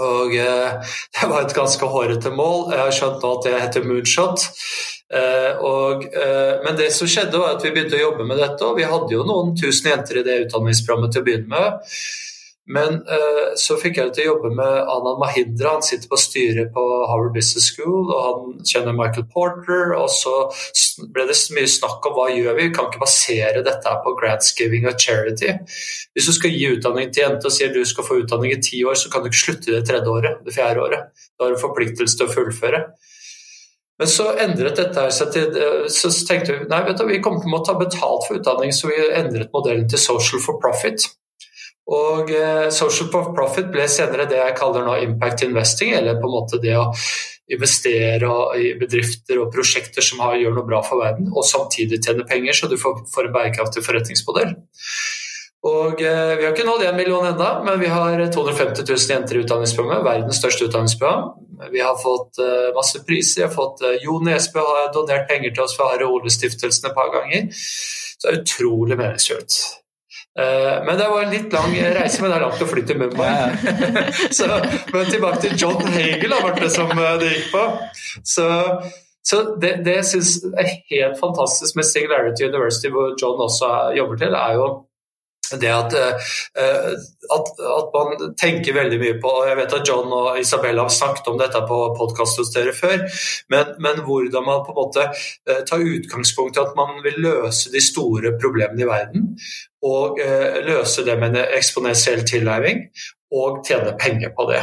Og 0.00 0.34
eh, 0.34 0.96
Det 1.14 1.28
var 1.30 1.44
et 1.44 1.56
ganske 1.56 1.86
hårete 1.86 2.32
mål. 2.32 2.72
Jeg 2.72 2.80
har 2.80 2.98
skjønt 2.98 3.22
nå 3.22 3.36
at 3.36 3.48
det 3.48 3.60
heter 3.60 3.88
moonshot. 3.88 4.48
Og, 5.14 6.06
men 6.64 6.78
det 6.80 6.88
som 6.90 7.06
skjedde 7.06 7.38
var 7.38 7.52
at 7.54 7.62
vi 7.62 7.70
begynte 7.70 7.94
å 7.94 8.00
jobbe 8.00 8.24
med 8.26 8.40
dette, 8.40 8.66
og 8.66 8.80
vi 8.80 8.86
hadde 8.88 9.12
jo 9.12 9.22
noen 9.28 9.52
tusen 9.54 9.92
jenter 9.92 10.18
i 10.18 10.24
det 10.26 10.38
utdanningsprogrammet 10.46 11.12
til 11.14 11.22
å 11.22 11.26
begynne 11.28 11.52
med. 11.52 11.92
Men 12.64 13.02
uh, 13.04 13.52
så 13.60 13.76
fikk 13.76 13.98
jeg 14.00 14.12
til 14.16 14.24
å 14.24 14.34
jobbe 14.34 14.50
med 14.56 14.76
Anand 14.88 15.18
Mahindra. 15.20 15.74
Han 15.76 15.84
sitter 15.84 16.08
på 16.08 16.16
styret 16.20 16.70
på 16.72 16.84
Harvard 17.10 17.34
Business 17.36 17.68
School, 17.74 18.08
og 18.08 18.20
han 18.24 18.64
kjenner 18.64 18.96
Michael 18.96 19.26
Porter. 19.28 19.92
Og 19.98 20.08
så 20.12 20.32
ble 21.12 21.26
det 21.28 21.36
mye 21.56 21.68
snakk 21.68 22.08
om 22.08 22.16
hva 22.16 22.30
gjør 22.32 22.56
vi 22.56 22.68
Vi 22.70 22.72
kan 22.72 22.88
ikke 22.88 23.02
basere 23.02 23.64
dette 23.66 23.94
på 24.04 24.14
grantsgiving 24.20 24.88
og 24.88 24.96
charity. 24.96 25.52
Hvis 26.16 26.30
du 26.30 26.36
skal 26.38 26.54
gi 26.56 26.70
utdanning 26.72 27.12
til 27.12 27.26
jenter 27.26 27.50
og 27.50 27.56
sier 27.56 27.74
du 27.74 27.82
skal 27.84 28.06
få 28.08 28.22
utdanning 28.22 28.54
i 28.54 28.62
ti 28.64 28.80
år, 28.88 28.96
så 28.96 29.12
kan 29.12 29.24
du 29.24 29.28
ikke 29.28 29.44
slutte 29.44 29.68
i 29.68 29.74
det 29.76 29.84
tredje 29.90 30.14
året, 30.14 30.40
det 30.46 30.56
fjerde 30.56 30.86
året. 30.86 31.26
Da 31.36 31.44
har 31.44 31.52
du 31.52 31.60
forpliktelse 31.60 32.16
til 32.16 32.30
å 32.30 32.32
fullføre. 32.32 32.86
Men 34.00 34.10
så 34.10 34.30
endret 34.42 34.80
dette 34.80 35.04
seg 35.14 35.28
til 35.34 35.58
eh, 35.60 35.84
Så 35.92 36.10
tenkte 36.26 36.56
vi 36.56 36.64
nei, 36.70 36.80
vet 36.88 36.98
du, 36.98 37.04
vi 37.06 37.20
kommer 37.22 37.44
til 37.44 37.54
å 37.54 37.60
ta 37.66 37.76
betalt 37.78 38.24
for 38.26 38.40
utdanning, 38.40 38.72
så 38.74 38.88
vi 38.90 38.96
endret 39.12 39.52
modellen 39.54 39.86
til 39.90 40.00
social 40.02 40.42
for 40.42 40.58
profit. 40.62 41.06
Og 41.92 42.30
eh, 42.32 42.70
social 42.72 43.10
profit 43.12 43.68
ble 43.72 43.84
senere 43.92 44.28
det 44.28 44.38
jeg 44.40 44.56
kaller 44.56 44.86
nå 44.86 44.96
impact 45.04 45.44
investing, 45.44 45.92
eller 45.92 46.16
på 46.20 46.30
en 46.30 46.36
måte 46.38 46.60
det 46.62 46.76
å 46.80 46.86
investere 47.52 48.30
i 48.56 48.70
bedrifter 48.80 49.42
og 49.42 49.50
prosjekter 49.52 50.04
som 50.04 50.22
gjør 50.24 50.54
noe 50.56 50.68
bra 50.68 50.80
for 50.86 51.02
verden, 51.02 51.28
og 51.28 51.44
samtidig 51.44 52.00
tjene 52.00 52.24
penger, 52.28 52.56
så 52.56 52.70
du 52.70 52.78
får, 52.80 53.04
en 53.04 53.36
bærekraftig 53.36 53.84
forretningsmodell. 53.84 54.56
Og 55.64 56.00
eh, 56.00 56.32
Vi 56.38 56.46
har 56.46 56.50
ikke 56.54 56.66
nådd 56.68 56.86
én 56.88 56.96
million 56.96 57.28
ennå, 57.28 57.50
men 57.68 57.78
vi 57.80 57.92
har 57.92 58.16
250 58.32 58.88
000 58.88 59.12
jenter 59.12 59.36
i 59.36 59.44
utdanningsprogrammet. 59.44 60.04
Verdens 60.08 60.40
største 60.40 60.70
utdanningsprogram. 60.70 61.30
Vi 61.72 61.84
har 61.84 62.00
fått 62.00 62.40
eh, 62.40 62.72
masse 62.76 63.04
priser. 63.04 63.42
Vi 63.42 63.46
har 63.46 63.54
fått 63.54 63.84
Jo 64.04 64.18
Nesbø 64.24 64.64
har 64.64 64.92
donert 64.96 65.28
penger 65.28 65.52
til 65.52 65.64
oss 65.64 65.76
fra 65.76 65.92
Are 65.92 66.08
Ole-stiftelsen 66.08 66.90
et 66.90 66.96
par 66.96 67.12
ganger. 67.12 67.48
Så 67.52 68.28
det 68.28 68.34
er 68.34 68.42
utrolig 68.42 69.00
meningsfullt. 69.00 69.83
Eh, 70.40 70.84
men 70.84 70.98
det 70.98 71.08
var 71.08 71.22
en 71.22 71.30
litt 71.30 71.52
lang 71.54 71.74
reise, 71.94 72.22
men 72.22 72.32
det 72.32 72.36
er 72.36 72.42
langt 72.42 72.62
å 72.64 72.66
fly 72.66 72.82
til 72.86 72.98
Mumbai. 72.98 73.54
så, 74.36 74.48
men 74.90 75.10
tilbake 75.10 75.44
til 75.44 75.54
John 75.62 75.92
Hagel, 75.94 76.34
var 76.42 76.58
det 76.58 76.70
som 76.74 76.90
eh, 76.90 77.12
det 77.22 77.30
gikk 77.30 77.52
på. 77.54 77.64
Så, 78.26 78.48
så 79.24 79.42
det, 79.62 79.76
det 79.86 80.00
jeg 80.00 80.08
syns 80.10 80.32
er 80.50 80.72
helt 80.90 81.20
fantastisk 81.22 81.78
med 81.78 81.86
Singularity 81.86 82.48
University, 82.48 82.90
hvor 82.94 83.14
John 83.20 83.44
også 83.46 83.70
jobber 83.98 84.18
til, 84.24 84.34
er 84.40 84.58
jo 84.58 84.66
det 85.60 85.70
at, 85.72 85.94
uh, 85.94 86.94
at, 87.36 87.50
at, 87.78 87.94
man 87.94 88.34
tenker 88.40 88.76
veldig 88.76 89.00
mye 89.00 89.16
på 89.22 89.30
og 89.30 89.48
Jeg 89.48 89.58
vet 89.60 89.76
at 89.78 89.88
John 89.88 90.12
og 90.14 90.38
Isabella 90.40 90.86
har 90.86 90.94
snakket 90.94 91.30
om 91.32 91.40
dette 91.40 91.62
på 91.68 91.80
podkast 91.98 92.40
hos 92.40 92.52
dere 92.54 92.74
før, 92.76 93.04
men, 93.52 93.74
men, 93.82 94.04
hvordan 94.06 94.46
man 94.46 94.62
på 94.66 94.74
en 94.74 94.80
måte 94.80 95.08
uh, 95.10 95.60
tar 95.68 95.88
utgangspunkt 95.94 96.58
i 96.58 96.64
at 96.64 96.78
man 96.78 97.02
vil 97.04 97.20
løse 97.26 97.72
de 97.72 97.82
store 97.84 98.36
problemene 98.40 98.84
i 98.84 98.88
verden, 98.90 99.28
og 99.84 100.20
uh, 100.22 100.62
løse 100.64 101.04
det 101.06 101.18
med 101.20 101.34
en 101.34 101.52
eksponentiell 101.58 102.24
tilnærming, 102.28 102.88
og 103.34 103.64
tjene 103.66 103.96
penger 104.00 104.34
på 104.36 104.48
det. 104.52 104.62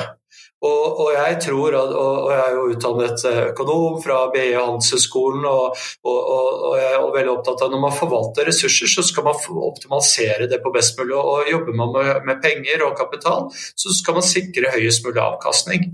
Og, 0.62 1.00
og, 1.02 1.08
jeg 1.16 1.38
tror, 1.42 1.74
og, 1.74 2.28
jeg 2.30 2.42
er 2.42 2.54
jo 2.54 2.66
utdannet 2.70 3.24
økonom 3.50 3.96
fra 4.04 4.18
BI 4.34 4.52
Handelshøyskolen, 4.54 5.48
og, 5.50 5.80
og, 6.06 6.76
jeg 6.78 6.92
er 6.92 7.08
veldig 7.16 7.32
opptatt 7.34 7.64
av 7.64 7.72
at 7.72 7.74
når 7.74 7.82
man 7.88 7.96
forvalter 7.98 8.46
ressurser, 8.52 8.92
så 8.92 9.06
skal 9.08 9.26
man 9.26 9.40
optimalisere 9.72 10.46
det 10.52 10.62
på 10.62 10.74
best 10.76 11.00
mulig. 11.00 11.18
Og 11.18 11.50
jobber 11.50 11.80
man 11.82 11.96
med, 11.96 12.12
med 12.30 12.44
penger 12.46 12.86
og 12.86 12.94
kapital, 13.00 13.50
så 13.52 13.96
skal 13.98 14.20
man 14.20 14.28
sikre 14.28 14.76
høyest 14.76 15.08
mulig 15.08 15.24
avkastning. 15.24 15.90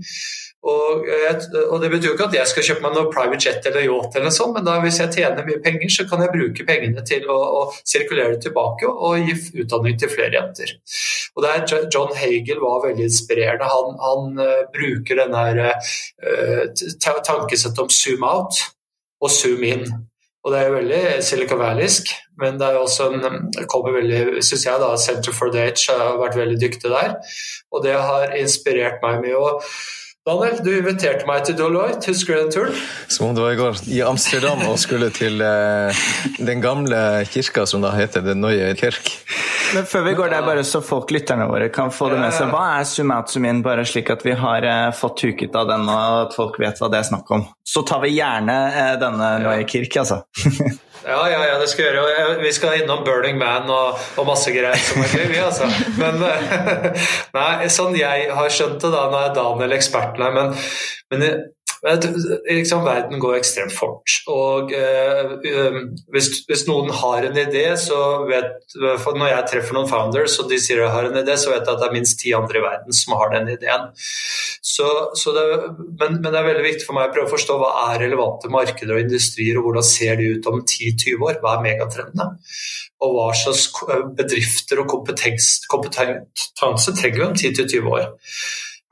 Og, 0.66 1.04
og, 1.06 1.76
Det 1.80 1.90
betyr 1.92 2.08
jo 2.08 2.14
ikke 2.16 2.26
at 2.26 2.34
jeg 2.34 2.50
skal 2.50 2.64
kjøpe 2.66 2.82
meg 2.82 2.96
noe 2.96 3.10
private 3.12 3.38
jet 3.46 3.66
eller 3.70 3.84
yacht, 3.86 4.16
eller 4.18 4.32
sånt, 4.34 4.56
men 4.56 4.66
da, 4.66 4.78
hvis 4.82 4.98
jeg 4.98 5.12
tjener 5.14 5.46
mye 5.46 5.60
penger, 5.62 5.92
så 5.94 6.06
kan 6.10 6.24
jeg 6.24 6.32
bruke 6.34 6.66
pengene 6.66 7.04
til 7.06 7.28
å, 7.30 7.36
å 7.60 7.60
sirkulere 7.78 8.34
det 8.34 8.42
tilbake 8.48 8.90
og, 8.90 9.22
gi 9.22 9.62
utdanning 9.62 9.98
til 10.00 10.10
flere 10.10 10.34
jenter. 10.34 10.74
Og 11.38 11.46
der 11.46 11.62
John 11.94 12.10
Hagel 12.16 12.58
var 12.64 12.82
veldig 12.88 13.06
inspirerende. 13.06 13.70
Han, 13.70 13.94
han 14.02 14.42
uh, 14.42 14.66
bruker 14.74 15.22
denne 15.22 15.70
uh, 15.70 16.64
tankesettet 17.06 17.82
om 17.84 17.90
zoom 17.92 18.26
out 18.26 18.58
og 19.22 19.30
zoom 19.30 19.62
in. 19.66 19.86
Og 20.46 20.52
Det 20.52 20.58
er 20.58 20.68
jo 20.68 20.74
veldig 20.78 21.00
Silicon 21.26 21.58
Valleysk, 21.60 22.10
men 22.40 22.58
det 22.58 22.66
er 22.66 22.78
også 22.80 23.08
en, 23.12 23.48
kommer 23.70 23.94
veldig, 23.98 24.42
synes 24.46 24.64
jeg 24.64 24.80
da, 24.80 24.90
Center 24.96 25.34
for 25.34 25.52
the 25.52 25.66
Age 25.66 25.92
har 25.92 26.18
vært 26.20 26.38
veldig 26.38 26.58
dyktig 26.62 26.90
der. 26.90 27.16
Og 27.74 27.82
det 27.84 27.94
har 27.98 28.36
inspirert 28.38 29.02
meg 29.04 29.20
mye. 29.26 29.36
og 29.36 29.66
Daniel, 30.28 30.58
du 30.60 30.68
inviterte 30.76 31.24
meg 31.24 31.46
til 31.48 31.54
Deloitte. 31.56 32.10
Husker 32.10 32.36
du 32.36 32.40
den 32.42 32.50
turen? 32.52 32.80
Som 33.08 33.30
om 33.30 33.36
det 33.36 33.40
var 33.40 33.54
i 33.54 33.56
går. 33.56 33.78
I 33.88 34.02
Amsterdam 34.04 34.60
og 34.68 34.74
skulle 34.80 35.08
til 35.14 35.40
eh, 35.40 36.02
den 36.36 36.60
gamle 36.60 36.98
kirka 37.32 37.64
som 37.68 37.80
da 37.80 37.94
heter 37.96 38.26
Den 38.26 38.42
Neue 38.44 38.74
Kirk. 38.76 39.08
Men 39.72 39.86
før 39.88 40.04
vi 40.04 40.12
går 40.18 40.34
der, 40.34 40.44
bare 40.44 40.64
så 40.68 40.82
folk, 40.84 41.08
lytterne 41.16 41.46
våre, 41.48 41.70
kan 41.72 41.88
få 41.92 42.10
det 42.12 42.18
med 42.20 42.36
seg. 42.36 42.52
Hva 42.52 42.66
er 42.76 43.14
out, 43.14 43.36
in, 43.40 43.62
bare 43.64 43.86
slik 43.88 44.12
at 44.12 44.26
vi 44.26 44.36
har 44.36 44.68
eh, 44.68 44.90
fått 44.96 45.24
huket 45.24 45.56
av 45.56 45.70
den 45.72 45.88
og 45.88 46.26
at 46.26 46.36
folk 46.36 46.60
vet 46.60 46.76
hva 46.76 46.92
det 46.92 47.00
er 47.00 47.08
snakk 47.08 47.32
om? 47.32 47.46
Så 47.64 47.86
tar 47.88 48.04
vi 48.04 48.12
gjerne 48.18 48.58
eh, 48.68 48.92
denne 49.00 49.32
Neue 49.46 49.64
Kirk, 49.68 49.96
altså. 50.04 50.20
Ja, 51.06 51.20
ja, 51.30 51.42
ja, 51.46 51.58
det 51.60 51.68
skal 51.70 51.84
vi 51.84 51.90
gjøre. 51.90 52.38
Vi 52.42 52.52
skal 52.52 52.80
innom 52.82 53.04
Burning 53.06 53.38
Man 53.38 53.70
og, 53.70 54.00
og 54.18 54.26
masse 54.28 54.52
greier 54.54 54.80
som 54.82 55.04
er 55.04 55.12
gøy, 55.14 55.28
vi, 55.30 55.38
altså. 55.42 55.68
Men 56.00 56.18
nei, 57.38 57.68
sånn 57.72 57.96
jeg 57.98 58.32
har 58.34 58.50
skjønt 58.52 58.82
det, 58.82 58.90
da, 58.94 59.06
nå 59.12 59.22
er 59.22 59.36
Daniel 59.36 59.76
eksperten 59.78 60.26
her, 60.26 60.34
men, 60.34 60.58
men 61.12 61.26
liksom, 61.84 62.84
verden 62.84 63.20
går 63.22 63.36
ekstremt 63.38 63.74
fort. 63.74 64.16
Og 64.30 64.72
uh, 64.74 65.34
hvis, 66.12 66.30
hvis, 66.48 66.64
noen 66.68 66.90
har 66.94 67.26
en 67.28 67.38
idé, 67.38 67.64
så 67.78 68.24
vet 68.28 68.76
for 69.02 69.18
Når 69.18 69.30
jeg 69.32 69.46
treffer 69.52 69.76
noen 69.76 69.90
founders 69.90 70.36
og 70.42 70.50
de 70.50 70.58
sier 70.60 70.82
jeg 70.82 70.92
har 70.92 71.08
en 71.08 71.20
idé, 71.20 71.36
så 71.38 71.52
vet 71.52 71.62
jeg 71.62 71.74
at 71.74 71.80
det 71.82 71.88
er 71.88 71.94
minst 71.94 72.18
ti 72.20 72.34
andre 72.36 72.60
i 72.60 72.64
verden 72.64 72.96
som 72.96 73.16
har 73.18 73.32
den 73.34 73.50
ideen. 73.54 73.88
Så, 74.64 74.88
så 75.18 75.32
det, 75.36 75.44
men, 76.00 76.18
men, 76.18 76.28
det 76.28 76.38
er 76.40 76.48
veldig 76.50 76.66
viktig 76.66 76.86
for 76.86 76.98
meg 76.98 77.08
å 77.08 77.14
prøve 77.14 77.30
å 77.30 77.34
forstå 77.36 77.58
hva 77.60 77.72
er 77.88 78.02
relevante 78.04 78.50
markeder 78.52 78.96
og 78.96 79.04
industrier, 79.06 79.58
og 79.58 79.68
hvordan 79.68 79.86
ser 79.86 80.18
de 80.20 80.32
ut 80.34 80.50
om 80.50 80.60
10-20 80.62 81.26
år? 81.30 81.40
Hva 81.42 81.56
er 81.56 81.66
megatrendene? 81.66 82.30
Og 83.06 83.14
hva 83.14 83.28
slags 83.38 83.68
bedrifter 84.18 84.82
og 84.82 84.90
kompetanse, 84.90 85.68
kompetanse 85.70 86.94
trenger 86.98 87.20
vi 87.20 87.28
om 87.28 87.36
10-20 87.38 87.92
år? 87.94 88.08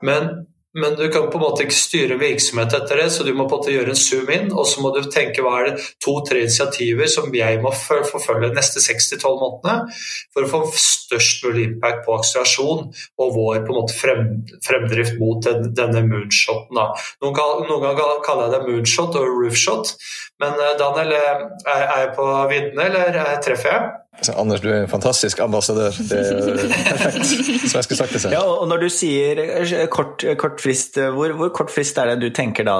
Men 0.07 0.31
men 0.77 0.95
du 0.95 1.07
kan 1.11 1.29
på 1.31 1.39
en 1.39 1.43
måte 1.43 1.65
ikke 1.65 1.75
styre 1.75 2.19
virksomhet 2.21 2.75
etter 2.77 3.01
det, 3.01 3.07
så 3.13 3.25
du 3.25 3.31
må 3.33 3.47
på 3.47 3.57
en 3.57 3.63
måte 3.63 3.73
gjøre 3.73 3.93
en 3.93 3.99
zoom 3.99 4.29
inn, 4.33 4.51
og 4.53 4.67
så 4.69 4.83
må 4.83 4.91
du 4.93 5.01
tenke 5.11 5.41
hva 5.45 5.55
er 5.59 5.69
det 5.71 5.85
to-tre 6.03 6.43
initiativer 6.45 7.09
som 7.11 7.33
jeg 7.33 7.61
må 7.63 7.71
forfølge 7.73 8.51
de 8.51 8.57
neste 8.59 8.83
6-12 8.83 9.39
månedene 9.41 9.97
for 10.35 10.45
å 10.45 10.51
få 10.51 10.61
størst 10.77 11.45
mulig 11.47 11.67
impact 11.71 12.03
på 12.05 12.17
akselerasjon 12.17 12.87
og 12.93 13.35
vår 13.35 13.63
på 13.65 13.73
en 13.73 13.79
måte 13.79 13.97
frem, 13.97 14.23
fremdrift 14.65 15.17
mot 15.21 15.41
den, 15.45 15.71
denne 15.77 16.03
moonshoten. 16.07 16.77
Da. 16.77 16.89
Noen, 17.25 17.67
noen 17.69 17.85
ganger 17.85 18.21
kaller 18.25 18.47
jeg 18.47 18.55
det 18.55 18.63
moonshot 18.69 19.17
og 19.17 19.29
roofshot, 19.31 19.95
men 20.43 20.59
eh, 20.61 20.75
Daniel, 20.79 21.15
eh, 21.17 21.45
er 21.73 22.03
jeg 22.03 22.11
på 22.17 22.27
viddene, 22.51 22.89
eller 22.89 23.21
eh, 23.23 23.37
treffer 23.43 23.73
jeg? 23.73 23.93
Så 24.21 24.33
Anders, 24.33 24.61
du 24.63 24.69
er 24.71 24.81
en 24.81 24.89
fantastisk 24.89 25.39
ambassadør. 25.43 25.93
Det 26.09 26.17
er 26.17 26.47
perfekt. 26.89 27.25
Som 27.27 27.77
jeg 27.77 27.85
skulle 27.85 27.99
sagt 27.99 28.15
det 28.15 28.21
selv. 28.23 28.33
Ja, 28.33 28.41
og 28.41 28.65
når 28.71 28.81
du 28.81 28.87
sier 28.89 29.85
kort, 29.93 30.25
kort 30.41 30.63
frist, 30.63 30.97
hvor, 30.97 31.35
hvor, 31.37 31.51
kort 31.53 31.73
frist 31.73 31.99
er 32.01 32.13
det 32.13 32.17
du 32.25 32.33
tenker 32.33 32.65
da, 32.65 32.77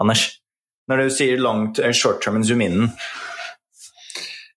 Anders? 0.00 0.24
Når 0.88 1.04
du 1.04 1.12
sier 1.12 1.40
long, 1.40 1.68
short 1.92 2.22
term 2.24 2.40
and 2.40 2.48
zoom 2.48 2.64
in? 2.64 2.88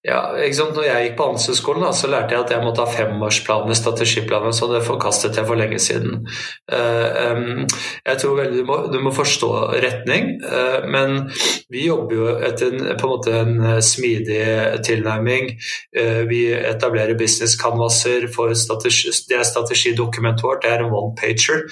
Ja? 0.06 0.20
Når 0.38 0.86
jeg 0.86 1.08
gikk 1.08 1.16
på 1.18 1.28
Handelshøyskolen, 1.28 1.86
så 1.96 2.10
lærte 2.12 2.36
jeg 2.36 2.46
at 2.46 2.52
jeg 2.54 2.64
måtte 2.64 2.84
ha 2.84 2.92
femårsplaner, 2.92 3.78
strategiplaner, 3.78 4.54
så 4.56 4.70
det 4.72 4.84
forkastet 4.86 5.38
jeg 5.40 5.48
for 5.48 5.60
lenge 5.60 5.80
siden. 5.82 6.28
Uh, 6.72 7.66
jeg 8.06 8.22
tror 8.22 8.38
veldig 8.42 8.62
du 8.62 8.68
må, 8.68 8.78
du 8.94 9.00
må 9.04 9.14
forstå 9.16 9.52
retning, 9.84 10.36
uh, 10.46 10.86
men 10.88 11.32
vi 11.74 11.88
jobber 11.88 12.16
jo 12.16 12.30
etter 12.50 12.74
en, 12.74 12.92
på 13.00 13.08
en 13.08 13.14
måte 13.14 13.36
en 13.38 13.82
smidig 13.84 14.44
tilnærming. 14.86 15.50
Vi 16.30 16.42
etablerer 16.56 17.18
business 17.20 17.58
canvaser 17.60 18.28
for 18.34 18.54
strategi, 18.56 19.12
det 19.30 19.40
er 19.40 19.48
strategidokumentet 19.48 20.46
vårt, 20.46 20.64
det 20.64 20.72
er 20.72 20.86
en 20.86 20.94
one-pager. 20.96 21.66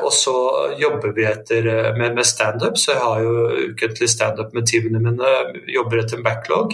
Og 0.00 0.08
så 0.16 0.32
jobber 0.80 1.12
vi 1.12 1.26
etter 1.28 1.66
med, 1.98 2.14
med 2.16 2.24
standup, 2.24 2.78
så 2.80 2.94
jeg 2.94 3.02
har 3.02 3.20
jo 3.20 3.32
ukentlig 3.68 4.08
standup 4.08 4.54
med 4.56 4.64
teamene 4.70 5.02
mine, 5.04 5.32
jobber 5.68 6.00
etter 6.00 6.16
en 6.16 6.24
backlog 6.24 6.72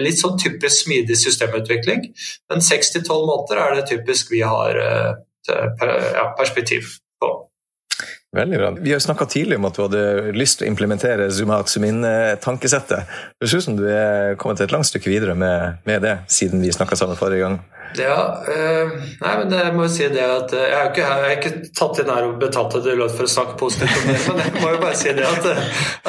litt 0.00 0.20
sånn 0.20 0.38
typisk 0.40 0.86
smidig 0.86 1.18
systemutvikling. 1.20 2.08
Men 2.50 2.64
seks 2.64 2.92
til 2.94 3.04
tolv 3.06 3.28
måneder 3.28 3.62
er 3.62 3.78
det 3.78 3.88
typisk 3.92 4.32
vi 4.32 4.42
har 4.46 4.78
eh, 4.80 5.14
perspektiv 6.38 6.94
på. 7.20 7.32
Veldig 8.32 8.58
bra. 8.58 8.70
Vi 8.80 8.94
har 8.94 9.02
snakka 9.04 9.26
tidlig 9.28 9.58
om 9.60 9.68
at 9.68 9.76
du 9.76 9.82
hadde 9.84 10.32
lyst 10.32 10.60
til 10.60 10.66
å 10.66 10.72
implementere 10.72 11.28
zoom 11.34 11.52
out, 11.52 11.68
zoom 11.68 11.84
in-tankesettet. 11.90 13.10
Det 13.36 13.50
ser 13.50 13.60
ut 13.60 13.66
som 13.66 13.76
du 13.76 13.84
er 13.92 14.38
kommet 14.40 14.62
et 14.64 14.72
langt 14.72 14.88
stykke 14.88 15.12
videre 15.12 15.36
med, 15.36 15.82
med 15.88 16.00
det, 16.06 16.16
siden 16.32 16.64
vi 16.64 16.72
snakka 16.72 16.96
sammen 16.96 17.20
forrige 17.20 17.44
gang. 17.44 17.60
Ja, 17.98 18.44
øh, 18.48 18.92
nei, 19.20 19.32
men 19.38 19.52
jeg 19.52 19.72
må 19.76 19.84
jo 19.84 19.90
si 19.92 20.06
det 20.12 20.22
at 20.24 20.52
eh, 20.56 20.64
jeg 20.70 20.78
er 20.78 20.90
ikke, 20.90 21.08
jeg 21.08 21.28
er 21.28 21.38
ikke 21.38 21.72
tatt 21.76 22.00
inn 22.00 22.10
her 22.12 22.28
og 22.28 22.38
betalt 22.40 22.76
til 22.76 22.98
lov 22.98 23.12
for 23.12 23.28
å 23.28 23.32
snakke 23.32 23.56
positivt 23.60 23.98
om 24.00 24.08
det, 24.08 24.18
men 24.28 24.40
jeg 24.42 24.54
må 24.56 24.72
jo 24.72 24.80
bare 24.82 24.98
si 25.00 25.12
det 25.16 25.26
at, 25.28 25.48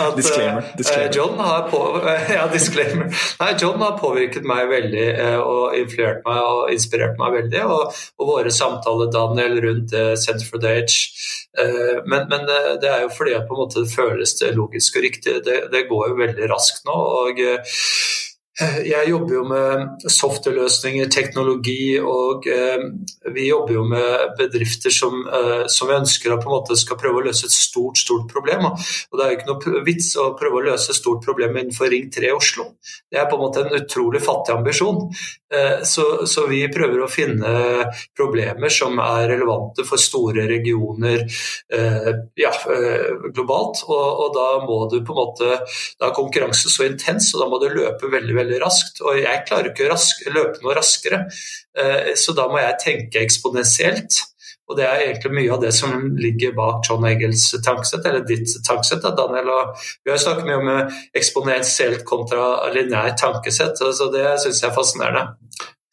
at 0.03 0.17
disclaimer, 0.17 0.69
disclaimer. 0.79 1.11
John, 1.17 1.35
har 1.43 1.67
på, 1.71 1.81
ja, 2.37 2.47
disclaimer. 2.53 3.11
Nei, 3.41 3.51
John 3.59 3.83
har 3.83 3.97
påvirket 3.99 4.47
meg 4.47 4.71
veldig 4.71 5.07
og 5.43 5.77
influert 5.77 6.23
meg 6.27 6.41
og 6.47 6.73
inspirert 6.73 7.19
meg 7.19 7.37
veldig. 7.39 7.63
Og, 7.67 8.03
og 8.19 8.31
våre 8.31 8.53
samtaler, 8.53 9.11
Daniel, 9.13 9.59
rundt 9.67 9.95
Center 10.21 10.47
for 10.47 10.63
the 10.63 10.71
Age. 10.79 11.07
Men, 12.07 12.29
men, 12.31 12.47
det 12.81 12.89
er 12.89 13.05
jo 13.05 13.11
fordi 13.13 13.35
at 13.37 13.47
på 13.49 13.57
en 13.57 13.63
måte 13.65 13.83
det 13.83 13.93
føles 13.93 14.35
det 14.39 14.53
logisk 14.57 14.97
og 14.97 15.07
riktig. 15.07 15.39
Det, 15.45 15.59
det 15.73 15.87
går 15.91 16.13
jo 16.13 16.21
veldig 16.23 16.51
raskt 16.53 16.87
nå. 16.87 16.95
og 16.95 17.43
jeg 18.61 19.09
jobber 19.09 19.33
jo 19.33 19.43
med 19.49 20.03
software-løsninger, 20.13 21.07
teknologi, 21.09 21.95
og 21.97 22.45
eh, 22.45 22.83
vi 23.33 23.47
jobber 23.47 23.73
jo 23.79 23.85
med 23.89 24.35
bedrifter 24.37 24.93
som, 24.93 25.23
eh, 25.25 25.63
som 25.73 25.89
vi 25.89 25.95
ønsker 25.97 26.35
å 26.35 26.37
på 26.37 26.51
en 26.51 26.55
måte 26.59 26.77
skal 26.77 26.99
prøve 27.01 27.23
å 27.23 27.25
løse 27.25 27.47
et 27.49 27.55
stort 27.55 27.97
stort 27.97 28.27
problem. 28.29 28.67
Og 28.69 29.17
Det 29.17 29.25
er 29.25 29.31
jo 29.31 29.39
ikke 29.39 29.49
noe 29.49 29.85
vits 29.87 30.11
å 30.21 30.29
prøve 30.37 30.61
å 30.61 30.65
løse 30.69 30.93
et 30.93 30.99
stort 30.99 31.25
problem 31.25 31.57
innenfor 31.57 31.89
Ring 31.89 32.11
3 32.13 32.29
i 32.29 32.35
Oslo. 32.35 32.75
Det 33.09 33.17
er 33.19 33.29
på 33.31 33.39
en 33.39 33.45
måte 33.47 33.63
en 33.65 33.73
utrolig 33.79 34.21
fattig 34.21 34.53
ambisjon. 34.53 35.01
Eh, 35.53 35.83
så, 35.83 36.27
så, 36.27 36.45
vi 36.49 36.61
prøver 36.73 37.03
å 37.03 37.09
finne 37.11 37.49
problemer 38.17 38.73
som 38.73 38.97
er 39.01 39.27
relevante 39.33 39.85
for 39.85 40.01
store 40.01 40.47
regioner 40.49 41.23
eh, 41.23 42.09
ja, 42.39 42.53
eh, 42.73 43.09
globalt. 43.33 43.83
Og, 43.87 44.05
og, 44.25 44.29
da 44.33 44.47
må 44.65 44.79
du 44.91 44.99
på 45.05 45.13
en 45.13 45.19
måte 45.19 45.51
Da 45.99 46.09
er 46.09 46.15
konkurransen 46.15 46.73
så 46.73 46.87
intens, 46.87 47.29
og 47.33 47.43
da 47.43 47.49
må 47.51 47.59
du 47.61 47.67
løpe 47.69 48.09
veldig 48.11 48.37
veldig 48.39 48.42
veldig 48.43 48.61
raskt. 48.63 49.01
Og 49.03 49.17
jeg 49.21 49.45
klarer 49.47 49.71
ikke 49.71 49.89
å 49.89 50.35
løpe 50.35 50.61
noe 50.63 50.77
raskere, 50.77 51.25
eh, 51.79 52.13
så 52.19 52.35
da 52.37 52.47
må 52.51 52.61
jeg 52.61 52.79
tenke 52.83 53.23
eksponentielt. 53.23 54.21
Og 54.71 54.77
det 54.79 54.85
er 54.87 55.01
egentlig 55.03 55.33
mye 55.35 55.51
av 55.51 55.59
det 55.61 55.73
som 55.75 56.13
ligger 56.15 56.53
bak 56.55 56.87
John 56.87 57.03
Egels 57.09 57.49
tankesett, 57.65 58.05
eller 58.07 58.23
ditt 58.27 58.47
tankesett, 58.63 59.03
Daniel. 59.17 59.51
Vi 60.05 60.13
har 60.13 60.21
snakket 60.21 60.47
mye 60.47 60.61
om 60.61 60.93
eksponentielt 61.19 62.05
kontra 62.07 62.71
lineært 62.73 63.19
tankesett, 63.19 63.77
så 63.77 64.07
det 64.13 64.23
syns 64.39 64.63
jeg 64.63 64.71
er 64.71 64.77
fascinerende. 64.77 65.25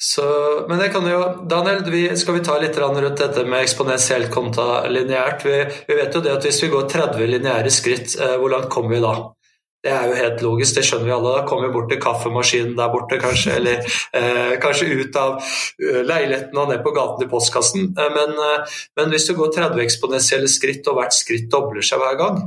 Så, 0.03 0.25
men 0.69 0.79
det 0.79 0.89
kan 0.95 1.05
jo, 1.05 1.19
Daniel, 1.45 1.83
vi, 1.93 2.07
skal 2.17 2.39
vi 2.39 2.45
ta 2.45 2.55
litt 2.63 2.79
rundt 2.81 3.21
dette 3.21 3.43
med 3.45 3.61
eksponentielt 3.61 4.31
kontra 4.33 4.87
lineært? 4.89 5.45
Vi, 5.45 5.59
vi, 5.91 5.99
vet 5.99 6.15
jo 6.17 6.23
det 6.25 6.33
at 6.39 6.47
hvis 6.47 6.63
vi 6.65 6.71
går 6.73 6.87
30 6.89 7.29
lineære 7.35 7.73
skritt, 7.75 8.15
eh, 8.17 8.39
hvor 8.41 8.55
langt 8.55 8.71
kommer 8.73 8.95
vi 8.95 9.03
da? 9.05 9.13
Det 9.81 9.93
er 9.97 10.11
jo 10.11 10.17
helt 10.19 10.43
logisk, 10.45 10.77
det 10.77 10.83
skjønner 10.85 11.09
vi 11.09 11.13
alle. 11.15 11.31
Da 11.39 11.45
kommer 11.49 11.69
vi 11.69 11.73
bort 11.73 11.87
til 11.89 12.01
kaffemaskinen 12.05 12.75
der 12.77 12.91
borte, 12.93 13.17
kanskje. 13.21 13.55
Eller 13.57 13.79
eh, 13.81 14.57
kanskje 14.61 14.91
ut 14.93 15.17
av 15.17 15.39
eh, 15.41 16.03
leiligheten 16.05 16.61
og 16.61 16.69
ned 16.69 16.83
på 16.85 16.93
gaten 16.97 17.23
til 17.23 17.31
postkassen. 17.33 17.87
Eh, 17.97 18.11
men, 18.13 18.35
eh, 18.45 18.75
men, 19.01 19.09
hvis 19.15 19.31
du 19.31 19.33
går 19.39 19.55
30 19.57 19.81
eksponentielle 19.87 20.51
skritt, 20.53 20.85
og 20.93 21.01
hvert 21.01 21.17
skritt 21.17 21.49
dobler 21.53 21.87
seg 21.87 22.03
hver 22.03 22.21
gang, 22.21 22.43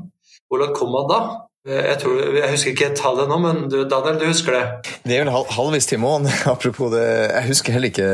hvordan 0.52 0.78
kommer 0.78 1.00
man 1.00 1.10
da? 1.10 1.20
Eh, 1.66 1.82
jeg, 1.90 1.98
tror, 2.04 2.22
jeg, 2.38 2.52
husker 2.54 2.76
ikke 2.76 2.94
tallet 3.02 3.34
nå, 3.34 3.42
men 3.42 3.66
du, 3.72 3.80
Daniel, 3.90 4.22
du 4.22 4.30
husker 4.30 4.60
det? 4.60 4.94
Det 5.02 5.18
er 5.18 5.26
vel 5.26 5.34
halvvis 5.58 5.90
til 5.90 6.04
måneden, 6.06 6.38
apropos 6.54 6.94
det. 6.94 7.08
Jeg 7.32 7.50
husker 7.50 7.80
heller 7.80 7.90
ikke 7.90 8.12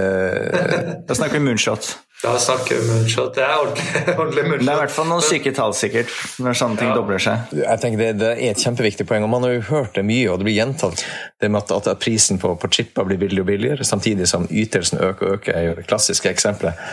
Da 1.09 1.19
snakker 1.19 1.41
vi 1.41 1.49
moonshot. 1.49 1.91
Da 2.19 2.33
snakker 2.39 2.75
vi 2.75 2.87
moonshot. 2.89 3.35
Det 3.35 3.43
er 3.45 3.53
ordentlig, 3.55 4.01
ordentlig 4.19 4.43
moonshot. 4.43 4.65
Det 4.65 4.71
er 4.73 4.75
i 4.75 4.81
hvert 4.81 4.91
fall 4.91 5.07
noen 5.07 5.23
syke 5.23 5.53
tall, 5.55 5.75
sikkert, 5.77 6.11
når 6.43 6.57
sånne 6.59 6.79
ting 6.81 6.89
ja. 6.91 6.97
dobler 6.97 7.21
seg. 7.23 7.53
Jeg 7.55 7.79
tenker 7.79 8.01
det, 8.01 8.09
det, 8.19 8.31
er 8.33 8.51
et 8.51 8.63
kjempeviktig 8.65 9.07
poeng, 9.07 9.23
og 9.23 9.31
man 9.31 9.47
har 9.47 9.53
jo 9.55 9.61
hørt 9.69 9.95
det 9.95 10.03
mye, 10.03 10.25
og 10.27 10.41
det 10.41 10.49
blir 10.49 10.57
gjentatt. 10.57 11.05
Det 11.39 11.47
med 11.47 11.71
at, 11.77 11.87
at 11.93 12.03
prisen 12.03 12.41
på, 12.41 12.51
på 12.59 12.71
chipper 12.75 13.07
blir 13.07 13.21
billigere 13.21 13.45
og 13.45 13.51
billigere, 13.53 13.87
samtidig 13.87 14.27
som 14.27 14.49
ytelsen 14.51 14.99
øker 14.99 15.29
og 15.29 15.39
øker, 15.39 15.55
er 15.55 15.69
jo 15.69 15.79
det 15.79 15.87
klassiske 15.87 16.27
eksempelet. 16.33 16.83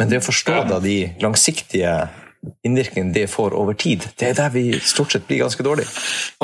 Men 0.00 0.10
det 0.10 0.18
å 0.24 0.26
forstå 0.26 0.58
da 0.72 0.82
de 0.82 0.98
langsiktige 1.22 1.94
innvirkningen 2.66 3.12
det 3.14 3.26
får 3.32 3.54
over 3.56 3.76
tid. 3.78 4.04
Det 4.18 4.30
er 4.30 4.36
der 4.38 4.52
vi 4.54 4.64
stort 4.80 5.14
sett 5.14 5.26
blir 5.28 5.44
ganske 5.44 5.64
dårlige. 5.66 5.88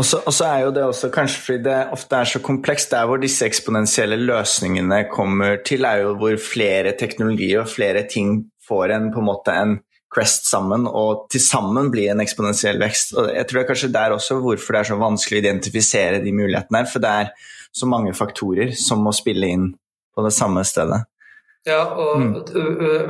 Og 0.01 0.07
så 0.07 0.47
er 0.47 0.65
jo 0.65 0.73
det 0.77 0.87
også 0.87 1.11
kanskje 1.15 1.45
fordi 1.45 1.65
det 1.67 1.79
ofte 1.97 2.21
er 2.21 2.31
så 2.33 2.43
komplekst. 2.45 2.91
Der 2.95 3.07
hvor 3.09 3.21
disse 3.21 3.47
eksponentielle 3.47 4.19
løsningene 4.21 5.05
kommer 5.13 5.61
til, 5.67 5.85
er 5.85 6.05
jo 6.05 6.17
hvor 6.21 6.37
flere 6.41 6.97
teknologier 6.99 7.63
og 7.63 7.71
flere 7.71 8.07
ting 8.09 8.45
får 8.69 8.97
en 8.97 9.13
på 9.15 9.23
en 9.23 9.31
måte 9.31 9.55
en 9.55 9.79
crest 10.11 10.49
sammen, 10.51 10.89
og 10.91 11.29
til 11.31 11.43
sammen 11.43 11.91
blir 11.93 12.11
en 12.11 12.23
eksponentiell 12.23 12.81
vekst. 12.83 13.15
Og 13.15 13.31
jeg 13.31 13.47
tror 13.47 13.61
det 13.61 13.63
er 13.63 13.71
kanskje 13.71 13.93
der 13.95 14.17
også 14.17 14.41
hvorfor 14.43 14.75
det 14.75 14.81
er 14.81 14.89
så 14.91 14.99
vanskelig 14.99 15.39
å 15.39 15.45
identifisere 15.45 16.23
de 16.25 16.35
mulighetene 16.35 16.83
her, 16.83 16.91
for 16.91 17.05
det 17.05 17.13
er 17.23 17.31
så 17.71 17.87
mange 17.87 18.15
faktorer 18.19 18.75
som 18.75 19.05
må 19.07 19.15
spille 19.15 19.53
inn 19.55 19.69
på 20.17 20.25
det 20.27 20.35
samme 20.35 20.65
stedet. 20.67 21.05
Ja, 21.69 21.83
og, 21.93 22.23
mm. 22.23 22.29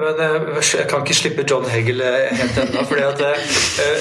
men 0.00 0.20
jeg 0.58 0.86
kan 0.90 1.04
ikke 1.04 1.14
slippe 1.14 1.44
John 1.46 1.68
Hegel 1.70 2.02
helt 2.02 2.56
ennå. 2.58 2.82
fordi 2.88 3.04
at 3.06 3.20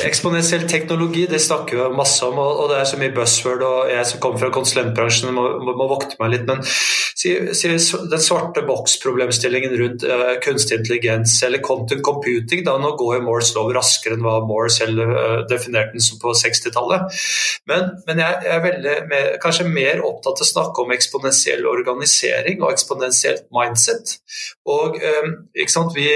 Eksponentiell 0.08 0.65
teknologi 0.70 1.27
det 1.29 1.38
snakker 1.44 1.77
vi 1.77 1.98
masse 1.98 2.25
om, 2.25 2.39
og, 2.41 2.63
det 2.72 2.79
er 2.79 2.89
så 2.89 2.98
mye 2.98 3.13
buzzword. 3.13 3.62
og 3.62 3.91
Jeg 3.91 4.08
som 4.10 4.24
kommer 4.24 4.41
fra 4.41 4.50
konsulentbransjen, 4.56 5.29
må, 5.38 5.46
må, 5.62 5.75
må 5.77 5.86
vokte 5.91 6.18
meg 6.18 6.34
litt. 6.34 6.50
Men 6.50 6.65
si, 6.65 7.36
si, 7.53 7.70
den 8.10 8.24
svarte 8.24 8.63
boks-problemstillingen 8.65 9.75
rundt 9.84 10.08
uh, 10.10 10.34
kunstig 10.41 10.79
intelligens 10.79 11.36
eller 11.46 11.62
content 11.62 12.01
computing 12.06 12.63
da, 12.65 12.77
Nå 12.82 12.96
går 12.98 13.20
jo 13.20 13.24
Moores 13.27 13.53
lov 13.58 13.70
raskere 13.75 14.18
enn 14.18 14.25
hva 14.25 14.39
Moore 14.50 14.72
selv 14.74 15.03
uh, 15.03 15.44
definerte 15.51 15.94
den 15.94 16.06
som 16.06 16.18
på 16.22 16.34
60-tallet. 16.41 17.22
Men, 17.70 17.91
men, 18.10 18.24
jeg, 18.24 18.41
jeg 18.48 18.56
er 18.56 18.65
veldig 18.65 18.98
mer, 19.13 19.32
kanskje 19.46 19.70
mer 19.70 20.01
opptatt 20.10 20.41
av 20.41 20.48
å 20.48 20.51
snakke 20.56 20.86
om 20.88 20.98
eksponentiell 20.98 21.70
organisering 21.70 22.63
og 22.63 22.74
eksponentielt 22.74 23.46
mindset. 23.53 24.18
Og 24.65 25.00
eh, 25.01 25.29
ikke 25.55 25.72
sant, 25.72 25.96
vi 25.96 26.08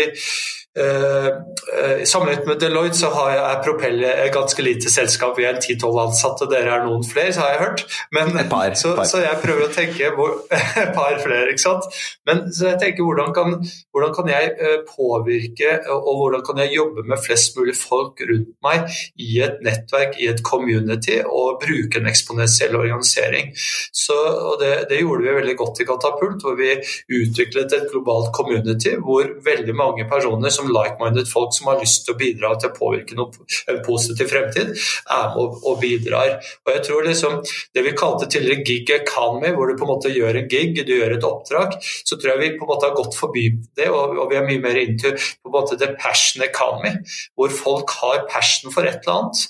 sammenlignet 0.74 2.48
med 2.48 2.60
Deloitte 2.62 2.98
så 2.98 3.12
har 3.14 3.32
jeg 3.36 3.60
Propell 3.64 4.02
et 4.08 4.34
ganske 4.34 4.64
lite 4.66 4.90
selskap. 4.90 5.38
Vi 5.38 5.46
er 5.46 5.60
10-12 5.60 6.00
ansatte, 6.02 6.48
dere 6.50 6.80
er 6.80 6.86
noen 6.88 7.04
flere, 7.06 7.34
så 7.36 7.44
har 7.44 7.54
jeg 7.54 7.62
hørt. 7.62 7.84
Men, 8.16 8.32
par, 8.50 8.74
så, 8.82 8.96
par. 8.98 9.06
så, 9.10 9.22
jeg 9.24 9.42
prøver 9.44 9.68
å 9.68 9.74
tenke 9.74 10.10
Et 10.84 10.94
par 10.96 11.20
flere, 11.22 11.52
ikke 11.54 11.62
sant. 11.62 11.86
Men 12.28 12.46
så 12.54 12.72
jeg 12.72 12.80
tenker 12.82 13.06
hvordan 13.06 13.34
kan, 13.36 13.60
hvordan 13.94 14.16
kan 14.18 14.32
jeg 14.32 14.50
uh, 14.58 14.80
påvirke, 14.90 15.76
og 15.94 16.20
hvordan 16.22 16.44
kan 16.48 16.64
jeg 16.64 16.74
jobbe 16.80 17.06
med 17.08 17.22
flest 17.22 17.58
mulig 17.60 17.76
folk 17.78 18.24
rundt 18.30 18.54
meg 18.66 18.90
i 19.22 19.40
et 19.46 19.62
nettverk, 19.66 20.18
i 20.20 20.30
et 20.32 20.42
community, 20.46 21.20
og 21.24 21.62
bruke 21.64 22.02
en 22.02 22.10
eksponentiell 22.10 22.76
organisering. 22.80 23.54
Så, 23.94 24.18
og 24.18 24.58
det, 24.62 24.74
det, 24.90 25.04
gjorde 25.04 25.28
vi 25.28 25.38
veldig 25.38 25.56
godt 25.60 25.84
i 25.84 25.88
Katapult, 25.88 26.44
hvor 26.44 26.58
vi 26.58 26.74
utviklet 27.14 27.74
et 27.76 27.90
globalt 27.92 28.32
community 28.36 28.96
hvor 29.04 29.28
veldig 29.44 29.76
mange 29.76 30.06
personer 30.10 30.54
som 30.54 30.63
som 30.64 30.74
like-minded 30.74 31.30
folk 31.30 31.54
som 31.56 31.70
har 31.72 31.82
lyst 31.82 32.06
til 32.06 32.16
å 32.16 32.20
bidra 32.20 32.54
til 32.60 32.72
å 32.72 32.78
påvirke 32.78 33.18
noe, 33.20 33.48
en 33.72 33.82
positiv 33.86 34.32
fremtid, 34.32 34.74
er 34.74 35.30
med 35.34 35.42
og, 35.44 35.60
og 35.70 35.80
bidrar. 35.84 36.38
Og 36.66 36.74
jeg 36.76 36.86
tror 36.88 37.08
liksom 37.08 37.42
Det 37.74 37.82
vi 37.86 37.94
kalte 37.98 38.28
tidligere 38.30 38.64
gig 38.66 38.90
economy, 38.94 39.52
hvor 39.56 39.68
du 39.70 39.78
på 39.78 39.86
en 39.86 39.94
måte 39.94 40.12
gjør 40.14 40.38
en 40.40 40.50
gig, 40.50 40.78
du 40.86 40.94
gjør 40.94 41.16
et 41.18 41.28
oppdrag, 41.28 41.78
så 41.82 42.18
tror 42.18 42.34
jeg 42.34 42.42
vi 42.42 42.52
på 42.58 42.68
en 42.68 42.72
måte 42.74 42.90
har 42.90 42.98
gått 42.98 43.18
forbi 43.18 43.48
det, 43.78 43.90
og, 43.90 44.18
og 44.22 44.30
vi 44.32 44.38
er 44.40 44.48
mye 44.48 44.62
mer 44.64 44.80
into 44.82 45.14
på 45.16 45.50
en 45.50 45.56
måte 45.56 45.80
the 45.82 45.90
passion 46.00 46.44
economy, 46.46 46.96
hvor 47.36 47.54
folk 47.54 47.96
har 48.02 48.28
passion 48.32 48.74
for 48.74 48.88
et 48.88 49.02
eller 49.04 49.24
annet. 49.24 49.48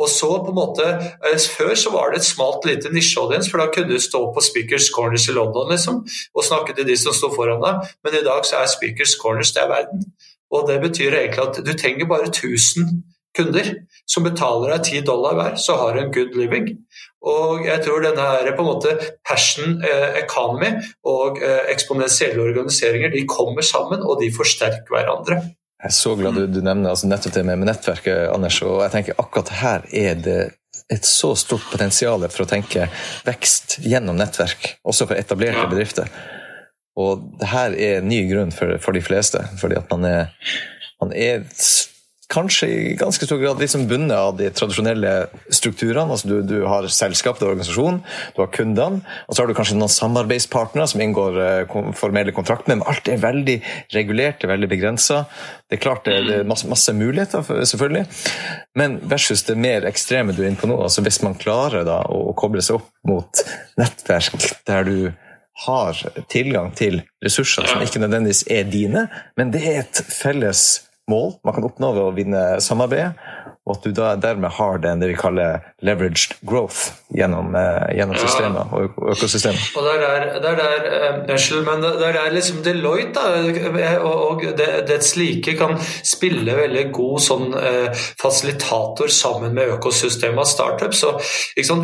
Og 0.00 0.08
så 0.08 0.30
på 0.40 0.48
en 0.48 0.56
måte, 0.56 0.86
eh, 1.28 1.38
Før 1.56 1.74
så 1.74 1.92
var 1.92 2.10
det 2.10 2.20
et 2.20 2.24
smalt 2.24 2.64
lite 2.64 2.92
nisjeaudience, 2.92 3.50
for 3.50 3.58
da 3.58 3.68
kunne 3.72 3.92
du 3.92 4.00
stå 4.00 4.32
på 4.34 4.40
Speakers 4.40 4.88
Corners 4.94 5.28
i 5.28 5.32
London 5.32 5.70
liksom, 5.70 6.00
og 6.34 6.44
snakke 6.44 6.74
til 6.74 6.86
de 6.86 6.96
som 6.96 7.12
sto 7.12 7.28
foran 7.34 7.60
deg, 7.60 7.92
men 8.04 8.14
i 8.14 8.24
dag 8.24 8.44
så 8.48 8.62
er 8.62 8.66
Speakers 8.72 9.16
Corners 9.20 9.52
det 9.52 9.62
er 9.62 9.68
verden. 9.68 10.04
Og 10.50 10.66
Det 10.68 10.80
betyr 10.82 11.14
egentlig 11.14 11.46
at 11.46 11.62
du 11.64 11.72
trenger 11.78 12.10
bare 12.10 12.30
1000 12.30 13.02
kunder 13.36 13.68
som 14.10 14.26
betaler 14.26 14.74
deg 14.74 14.88
10 14.88 15.06
dollar 15.06 15.36
hver, 15.38 15.56
så 15.62 15.76
har 15.78 15.94
du 15.94 16.02
en 16.02 16.12
good 16.14 16.34
living. 16.34 16.72
Og 17.22 17.66
jeg 17.66 17.82
tror 17.84 18.02
denne 18.02 18.26
her, 18.26 18.50
på 18.56 18.64
en 18.64 18.70
måte 18.70 18.94
passion 19.28 19.78
eh, 19.86 20.18
economy 20.22 20.72
og 21.06 21.38
eh, 21.44 21.68
eksponentielle 21.70 22.42
organiseringer 22.42 23.12
de 23.14 23.26
kommer 23.30 23.66
sammen, 23.66 24.02
og 24.02 24.18
de 24.22 24.32
forsterker 24.34 24.90
hverandre. 24.90 25.40
Jeg 25.80 25.92
er 25.92 25.96
så 25.96 26.14
glad 26.16 26.36
du, 26.36 26.46
du 26.50 26.60
nevner 26.60 26.92
altså 26.92 27.08
nettopp 27.08 27.36
det 27.38 27.44
med, 27.48 27.62
nettverket, 27.64 28.26
Anders. 28.34 28.58
og 28.66 28.82
jeg 28.84 28.92
tenker 28.96 29.20
Akkurat 29.22 29.52
her 29.62 29.86
er 29.96 30.18
det 30.20 30.40
et 30.90 31.06
så 31.06 31.32
stort 31.38 31.64
potensial 31.70 32.26
for 32.28 32.44
å 32.44 32.50
tenke 32.50 32.88
vekst 33.24 33.78
gjennom 33.86 34.18
nettverk, 34.18 34.74
også 34.82 35.06
for 35.06 35.20
etablerte 35.20 35.62
ja. 35.62 35.70
bedrifter. 35.70 36.10
Og 36.98 37.22
det 37.40 37.50
her 37.52 37.76
er 37.76 38.02
ny 38.04 38.24
grunn 38.32 38.50
for, 38.54 38.76
for 38.82 38.96
de 38.96 39.04
fleste, 39.04 39.42
fordi 39.60 39.78
at 39.78 39.90
man 39.92 40.08
er, 40.08 40.52
man 41.02 41.14
er 41.14 41.44
kanskje 42.30 42.66
i 42.70 42.94
ganske 42.98 43.26
stor 43.26 43.40
grad 43.42 43.58
liksom 43.60 43.86
bundet 43.90 44.16
av 44.16 44.36
de 44.38 44.48
tradisjonelle 44.54 45.12
strukturene. 45.50 46.12
altså 46.14 46.28
Du, 46.28 46.36
du 46.46 46.66
har 46.68 46.86
selskap, 46.92 47.38
du 47.38 47.44
har 47.44 47.54
organisasjon, 47.54 48.00
du 48.36 48.42
har 48.42 48.50
kundene, 48.54 49.00
og 49.26 49.34
så 49.34 49.42
har 49.42 49.50
du 49.50 49.56
kanskje 49.58 49.78
noen 49.78 49.92
samarbeidspartnere 49.92 50.86
som 50.92 51.02
inngår 51.02 51.40
uh, 51.40 51.78
formelle 51.98 52.34
kontrakter, 52.36 52.70
men 52.72 52.84
alt 52.90 53.10
er 53.10 53.22
veldig 53.22 53.56
regulert, 53.96 54.44
er 54.44 54.52
veldig 54.52 54.70
begrensa. 54.70 55.24
Det 55.66 55.78
er 55.78 55.82
klart 55.82 56.06
det, 56.06 56.20
er 56.20 56.46
masse, 56.48 56.68
masse 56.70 56.94
muligheter, 56.94 57.42
selvfølgelig, 57.72 58.04
men 58.78 59.00
versus 59.10 59.42
det 59.48 59.58
mer 59.58 59.88
ekstreme 59.90 60.34
du 60.36 60.44
er 60.44 60.52
inne 60.52 60.60
på 60.60 60.70
nå. 60.70 60.78
altså 60.84 61.02
Hvis 61.06 61.22
man 61.26 61.38
klarer 61.40 61.86
da 61.88 62.02
å 62.06 62.30
koble 62.38 62.62
seg 62.62 62.78
opp 62.78 62.92
mot 63.10 63.42
nettverk 63.80 64.38
der 64.70 64.86
du 64.86 64.96
har 65.66 65.98
tilgang 66.32 66.70
til 66.76 67.02
ressurser 67.24 67.68
som 67.68 67.82
ikke 67.84 68.00
nødvendigvis 68.02 68.44
er 68.50 68.68
dine, 68.70 69.06
men 69.36 69.52
det 69.52 69.62
er 69.66 69.82
et 69.84 70.02
felles 70.08 70.62
mål 71.10 71.34
man 71.44 71.56
kan 71.56 71.66
oppnå 71.66 71.92
ved 71.96 72.04
å 72.06 72.14
vinne 72.16 72.42
samarbeidet 72.64 73.12
og 73.68 73.76
at 73.76 73.84
du 73.84 73.92
da 73.92 74.14
dermed 74.16 74.56
har 74.56 74.80
den 74.80 75.02
det 75.02 75.10
vi 75.10 75.18
kaller 75.20 75.60
leveraged 75.84 76.38
growth 76.48 76.94
gjennom, 77.12 77.52
eh, 77.54 77.90
gjennom 77.98 78.16
systemet 78.16 78.72
og 78.72 78.96
økosystemet. 79.12 79.66
Og 79.76 79.84
der 79.84 80.04
er, 80.06 80.26
der 80.42 80.62
er 80.64 80.86
eh, 80.88 81.18
Unnskyld, 81.30 81.64
men 81.66 81.84
der 81.84 82.16
er 82.16 82.32
liksom 82.32 82.62
Deloitte 82.64 83.20
da, 83.20 83.98
og 84.06 84.42
det, 84.56 84.68
dets 84.88 85.12
like 85.18 85.54
kan 85.58 85.76
spille 86.06 86.56
veldig 86.56 86.86
god 86.94 87.22
sånn 87.24 87.52
eh, 87.58 88.02
fasilitator 88.20 89.12
sammen 89.12 89.54
med 89.58 89.74
økosystemet 89.76 90.40
av 90.40 90.48
startups. 90.48 91.04
Så, 91.04 91.12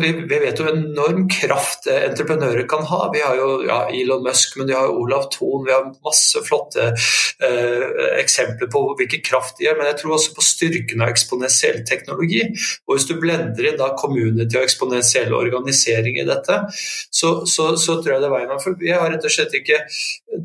vi, 0.01 0.11
vi, 0.25 0.41
vet 0.41 0.59
jo 0.59 0.69
enorm 0.71 1.27
kraft 1.31 1.87
eh, 1.91 2.07
entreprenører 2.09 2.67
kan 2.69 2.85
ha. 2.89 3.03
Vi 3.13 3.23
har 3.23 3.37
jo 3.37 3.61
ja, 3.67 3.83
Elon 3.93 4.25
Musk, 4.25 4.57
men 4.57 4.71
vi 4.71 4.77
har 4.77 4.89
jo 4.89 5.03
Olav 5.03 5.29
Thon, 5.33 5.65
vi 5.67 5.75
har 5.75 5.87
masse 6.05 6.41
flotte 6.47 6.89
eh, 6.91 7.87
eksempler 8.17 8.71
på 8.73 8.83
hvilken 8.99 9.25
kraft 9.25 9.59
de 9.59 9.67
gjør. 9.67 9.79
Men 9.81 9.91
jeg 9.91 10.01
tror 10.01 10.17
også 10.17 10.35
på 10.37 10.45
styrken 10.45 11.05
av 11.05 11.13
eksponentiell 11.13 11.76
teknologi. 11.85 12.41
Og 12.87 12.95
hvis 12.95 13.07
du 13.09 13.15
blender 13.21 13.69
inn 13.69 13.79
da 13.79 13.91
community 13.99 14.57
og 14.57 14.65
eksponentiell 14.65 15.35
organisering 15.37 16.19
i 16.21 16.25
dette, 16.27 16.59
så, 16.73 17.33
så, 17.45 17.69
så 17.77 17.99
tror 17.99 18.15
jeg 18.15 18.23
det 18.23 18.31
er 18.31 18.35
veien 18.37 18.63
for 18.63 18.79
Vi 18.81 18.93
har 18.93 19.09
rett 19.11 19.25
og 19.25 19.33
slett 19.33 19.55
ikke 19.57 19.83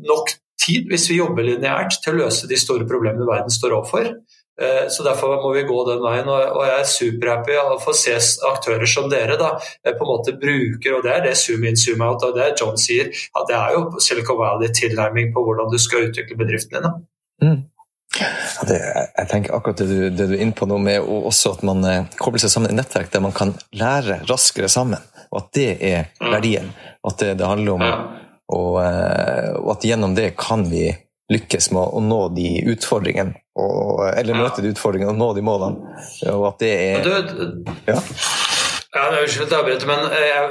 nok 0.03 0.35
tid, 0.63 0.87
hvis 0.91 1.09
vi 1.11 1.19
jobber 1.19 1.45
lineært, 1.47 1.99
til 2.03 2.15
å 2.15 2.25
løse 2.25 2.47
de 2.49 2.59
store 2.59 2.87
problemene 2.89 3.27
verden 3.27 3.53
står 3.53 3.77
overfor. 3.79 4.13
Eh, 4.61 4.85
så 4.89 5.03
Derfor 5.03 5.41
må 5.41 5.53
vi 5.55 5.65
gå 5.65 5.79
den 5.89 6.03
veien. 6.03 6.29
og 6.29 6.65
Jeg 6.65 6.79
er 6.79 6.91
superhappy 6.91 7.55
av 7.57 7.71
å 7.73 7.81
få 7.81 7.93
se 7.97 8.13
aktører 8.51 8.85
som 8.85 9.09
dere 9.09 9.37
da, 9.37 9.59
eh, 9.83 9.93
på 9.93 10.05
en 10.05 10.11
måte 10.13 10.37
bruker, 10.39 10.97
og 10.97 11.03
det 11.03 11.11
er 11.11 11.21
det 11.21 11.37
zoom 11.37 11.63
in, 11.65 11.75
zoom 11.75 12.01
out. 12.01 12.23
og 12.23 12.35
Det 12.35 12.43
er 12.43 12.55
John 12.59 12.77
sier, 12.77 13.07
at 13.09 13.47
det 13.49 13.55
er 13.55 13.73
jo 13.73 13.99
Silicon 13.99 14.37
Valley-tilnærming 14.37 15.33
på 15.33 15.43
hvordan 15.43 15.71
du 15.71 15.77
skal 15.77 16.09
utvikle 16.09 16.37
bedriften 16.37 16.77
dine. 16.77 16.93
Mm. 17.41 17.63
Det, 18.67 18.77
jeg 19.17 19.29
tenker 19.31 19.55
akkurat 19.55 19.79
det 19.81 19.87
du, 19.89 20.01
det 20.13 20.27
du 20.29 20.35
er 20.35 20.43
inne 20.43 20.55
på 20.55 20.67
nå, 20.69 20.77
med 20.81 21.01
også 21.01 21.55
at 21.57 21.63
man 21.65 21.81
eh, 21.89 22.09
kobler 22.19 22.43
seg 22.43 22.53
sammen 22.53 22.73
i 22.73 22.77
nettverk 22.77 23.09
der 23.13 23.23
man 23.25 23.33
kan 23.35 23.55
lære 23.73 24.21
raskere 24.29 24.69
sammen, 24.69 25.01
og 25.31 25.39
at 25.41 25.49
det 25.57 25.71
er 25.81 26.11
verdien. 26.21 26.69
At 27.03 27.17
det, 27.19 27.33
det 27.41 27.49
handler 27.49 27.73
om 27.77 27.87
og, 28.53 28.75
eh, 28.83 29.49
og, 29.57 29.71
at 29.73 29.87
gjennom 29.87 30.13
det 30.17 30.33
kan 30.37 30.67
vi 30.69 30.91
lykkes 31.33 31.71
med 31.73 31.95
å 31.95 32.01
nå 32.03 32.19
de 32.35 32.49
utfordringene, 32.73 33.33
og, 33.57 34.03
eller 34.11 34.37
møte 34.37 34.61
de 34.61 34.73
utfordringene 34.73 35.13
og 35.15 35.21
nå 35.21 35.29
de 35.37 35.45
målene. 35.45 35.95
Og 36.33 36.49
at 36.51 36.61
det 36.61 36.73
er 36.73 37.07
ja. 37.87 37.97
Ja, 38.93 39.07
Unnskyld 39.09 39.47
at 39.47 39.51
jeg 39.51 39.59
avbryter, 39.59 39.87
men 39.89 40.03
jeg, 40.13 40.49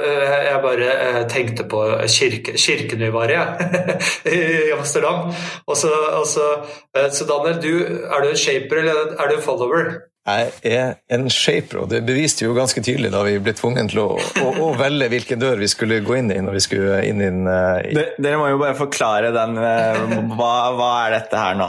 jeg, 0.49 0.59
bare 0.63 1.27
tenkte 1.31 1.63
på 1.63 1.83
kirke, 2.11 2.57
kirken 2.59 2.99
vi 2.99 3.11
var 3.13 3.31
i, 4.35 4.39
i 4.67 4.73
Amsterdam. 4.75 5.31
Og 5.67 5.77
så, 5.79 5.91
så, 6.27 6.49
så 6.91 7.27
Daniel, 7.29 7.61
du, 7.63 7.85
er 8.03 8.25
du 8.25 8.29
en 8.29 8.37
shaper 8.37 8.83
eller 8.83 9.15
er 9.15 9.31
du 9.31 9.37
en 9.37 9.45
follower? 9.45 9.93
Jeg 10.23 10.51
er 10.63 10.93
en 11.11 11.25
shaper, 11.27 11.81
og 11.81 11.89
det 11.91 11.97
beviste 12.07 12.45
jo 12.45 12.53
ganske 12.55 12.79
tydelig 12.79 13.09
da 13.11 13.25
vi 13.27 13.33
ble 13.43 13.51
tvunget 13.57 13.89
til 13.91 13.99
å, 14.05 14.05
å, 14.15 14.51
å 14.63 14.67
velge 14.79 15.09
hvilken 15.11 15.41
dør 15.41 15.59
vi 15.59 15.67
skulle 15.67 15.97
gå 15.99 16.15
inn 16.15 16.31
i 16.31 16.37
når 16.39 16.55
vi 16.55 16.61
skulle 16.63 17.01
inn 17.09 17.19
i 17.19 17.27
den 17.27 17.41
uh, 17.43 17.81
i... 17.83 17.91
Dere 18.23 18.37
må 18.39 18.45
jo 18.47 18.61
bare 18.61 18.77
forklare 18.77 19.33
den 19.35 19.59
uh, 19.59 20.13
hva, 20.31 20.53
hva, 20.77 20.87
er 21.01 21.17
dette 21.17 21.41
her 21.41 21.57
nå? 21.59 21.67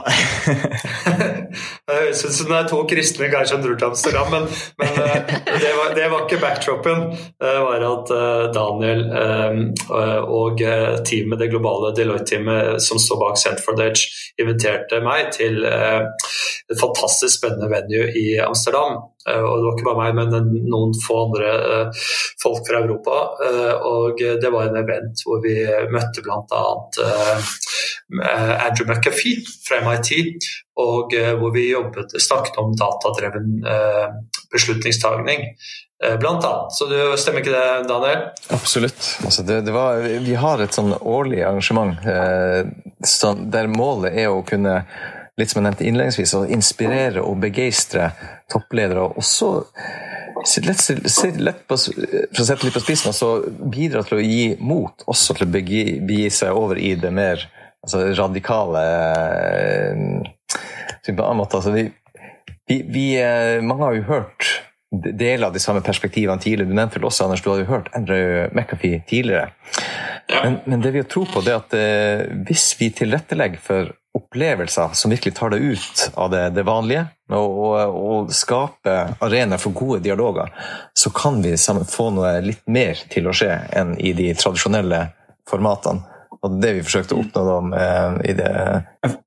det 1.90 1.96
høres 1.96 2.22
ut 2.22 2.36
som 2.36 2.52
det 2.52 2.60
er 2.60 2.68
to 2.70 2.78
kristne 2.92 3.32
karer 3.32 3.50
som 3.50 3.64
drar 3.64 3.74
til 3.80 3.88
Amsterdam, 3.88 4.30
men, 4.36 4.46
men 4.78 5.02
uh, 5.02 5.34
det, 5.50 5.74
var, 5.80 5.90
det, 5.98 6.06
var, 6.14 6.22
ikke 6.22 6.40
backdropen. 6.44 7.04
Det 7.42 7.56
var 7.66 7.88
at 7.88 8.14
Daniel 8.54 9.02
og 10.30 10.62
teamet, 11.10 11.40
det 11.42 11.50
globale 11.50 11.90
Deloitte-teamet 11.98 12.78
som 12.86 13.02
står 13.02 13.18
bak 13.18 13.42
Center 13.42 13.66
for 13.66 13.82
Edge, 13.82 14.06
inviterte 14.38 15.02
meg 15.02 15.34
til 15.34 15.58
et 15.66 16.78
fantastisk 16.80 17.40
spennende 17.40 17.68
venue 17.72 18.08
i 18.14 18.43
Amsterdam. 18.48 19.02
Eh, 19.28 19.40
og 19.40 19.56
det 19.56 19.66
var 19.66 19.76
ikke 19.76 19.86
bare 19.88 20.00
meg, 20.02 20.18
men 20.18 20.50
noen 20.68 20.92
få 21.00 21.20
andre 21.26 21.52
eh, 21.76 22.02
folk 22.42 22.66
fra 22.68 22.82
Europa. 22.84 23.20
Eh, 23.46 23.86
og 23.88 24.20
det 24.20 24.50
var 24.52 24.68
en 24.68 24.80
event 24.82 25.24
hvor 25.24 25.40
vi 25.44 25.56
møtte 25.92 26.24
bl.a. 26.24 26.64
Andrew 28.14 28.84
McAfee 28.86 29.40
fra 29.64 29.80
MIT, 29.84 30.50
og 30.80 31.14
hvor 31.40 31.54
vi 31.54 31.70
jobbet, 31.70 32.12
snakket 32.20 32.58
om 32.60 32.74
datadreven 32.76 33.64
beslutningstagning. 34.52 35.48
Blant 36.20 36.44
annet. 36.44 36.74
Så 36.76 36.86
det 36.90 37.00
stemmer 37.22 37.40
ikke 37.40 37.54
det, 37.54 37.88
Daniel? 37.88 38.26
Absolutt. 38.52 39.06
Altså 39.24 39.44
det, 39.46 39.62
det 39.64 39.72
var, 39.72 40.02
vi 40.04 40.36
har 40.36 40.60
et 40.60 40.76
sånn 40.76 40.92
årlig 41.00 41.40
arrangement 41.46 41.96
der 43.54 43.70
målet 43.72 44.18
er 44.20 44.34
å 44.34 44.44
kunne 44.46 44.82
litt 45.40 45.50
som 45.50 45.60
jeg 45.60 45.66
nevnte 45.66 45.86
innledningsvis, 45.88 46.34
å 46.38 46.44
inspirere 46.54 47.22
og 47.24 47.40
begeistre 47.42 48.10
toppledere. 48.52 49.02
Og 49.02 49.18
også 49.22 49.50
lett, 50.66 50.84
lett 51.40 51.64
på, 51.66 51.78
for 51.78 52.42
å 52.42 52.46
sette 52.46 52.66
litt 52.66 52.76
på 52.76 52.84
spissen, 52.84 53.10
også 53.10 53.32
bidra 53.72 54.04
til 54.06 54.20
å 54.20 54.24
gi 54.24 54.46
mot 54.60 55.06
også 55.10 55.38
til 55.38 55.48
å 55.48 55.52
begi, 55.56 55.84
begi 56.04 56.30
seg 56.34 56.54
over 56.54 56.78
i 56.78 56.94
det 57.00 57.10
mer 57.14 57.42
altså, 57.84 58.06
radikale 58.14 58.84
på 61.04 61.18
annen 61.20 61.42
måte. 61.42 61.58
Altså, 61.58 61.74
vi, 61.74 61.88
vi, 62.70 62.78
vi, 62.88 63.08
eh, 63.20 63.60
mange 63.64 63.88
har 63.88 63.98
jo 63.98 64.06
hørt 64.08 64.52
deler 64.94 65.48
av 65.48 65.56
de 65.56 65.62
samme 65.62 65.82
perspektivene 65.84 66.40
tidligere. 66.40 66.70
Du 66.70 66.78
nevnte 66.78 67.00
vel 67.00 67.08
også, 67.08 67.26
Anders, 67.26 67.42
du 67.42 67.50
hadde 67.50 67.64
jo 67.64 67.72
hørt 67.72 67.90
Andrew 67.98 68.46
McAfee 68.54 69.02
tidligere. 69.08 69.50
Men, 70.30 70.60
men, 70.64 70.80
det 70.80 70.94
vi 70.94 71.02
har 71.02 71.10
tro 71.10 71.24
på, 71.28 71.42
det 71.44 71.52
er 71.52 71.60
at 71.60 71.76
eh, 71.76 72.24
hvis 72.46 72.70
vi 72.78 72.92
tilrettelegger 72.94 73.60
for 73.62 73.92
opplevelser 74.14 74.94
som 74.94 75.10
virkelig 75.10 75.34
tar 75.34 75.50
deg 75.50 75.62
ut 75.74 76.04
av 76.14 76.30
det, 76.30 76.44
det 76.54 76.62
vanlige, 76.66 77.06
og, 77.34 77.58
og, 77.66 77.98
og 77.98 78.32
skaper 78.34 79.16
arenaer 79.24 79.62
for 79.62 79.74
gode 79.74 80.02
dialoger, 80.04 80.52
så 80.94 81.10
kan 81.14 81.40
vi 81.42 81.56
sammen 81.58 81.88
få 81.88 82.10
noe 82.14 82.36
litt 82.44 82.62
mer 82.70 83.00
til 83.10 83.26
å 83.26 83.34
skje 83.34 83.56
enn 83.74 83.96
i 83.98 84.14
de 84.16 84.30
tradisjonelle 84.38 85.06
formatene. 85.50 86.13
Og 86.44 86.58
det 86.60 86.74
vi 86.76 86.82
forsøkte 86.84 87.16
å 87.16 87.22
oppnå 87.22 87.42
da 87.46 87.54
med, 87.64 88.18
i 88.28 88.34
det 88.36 88.48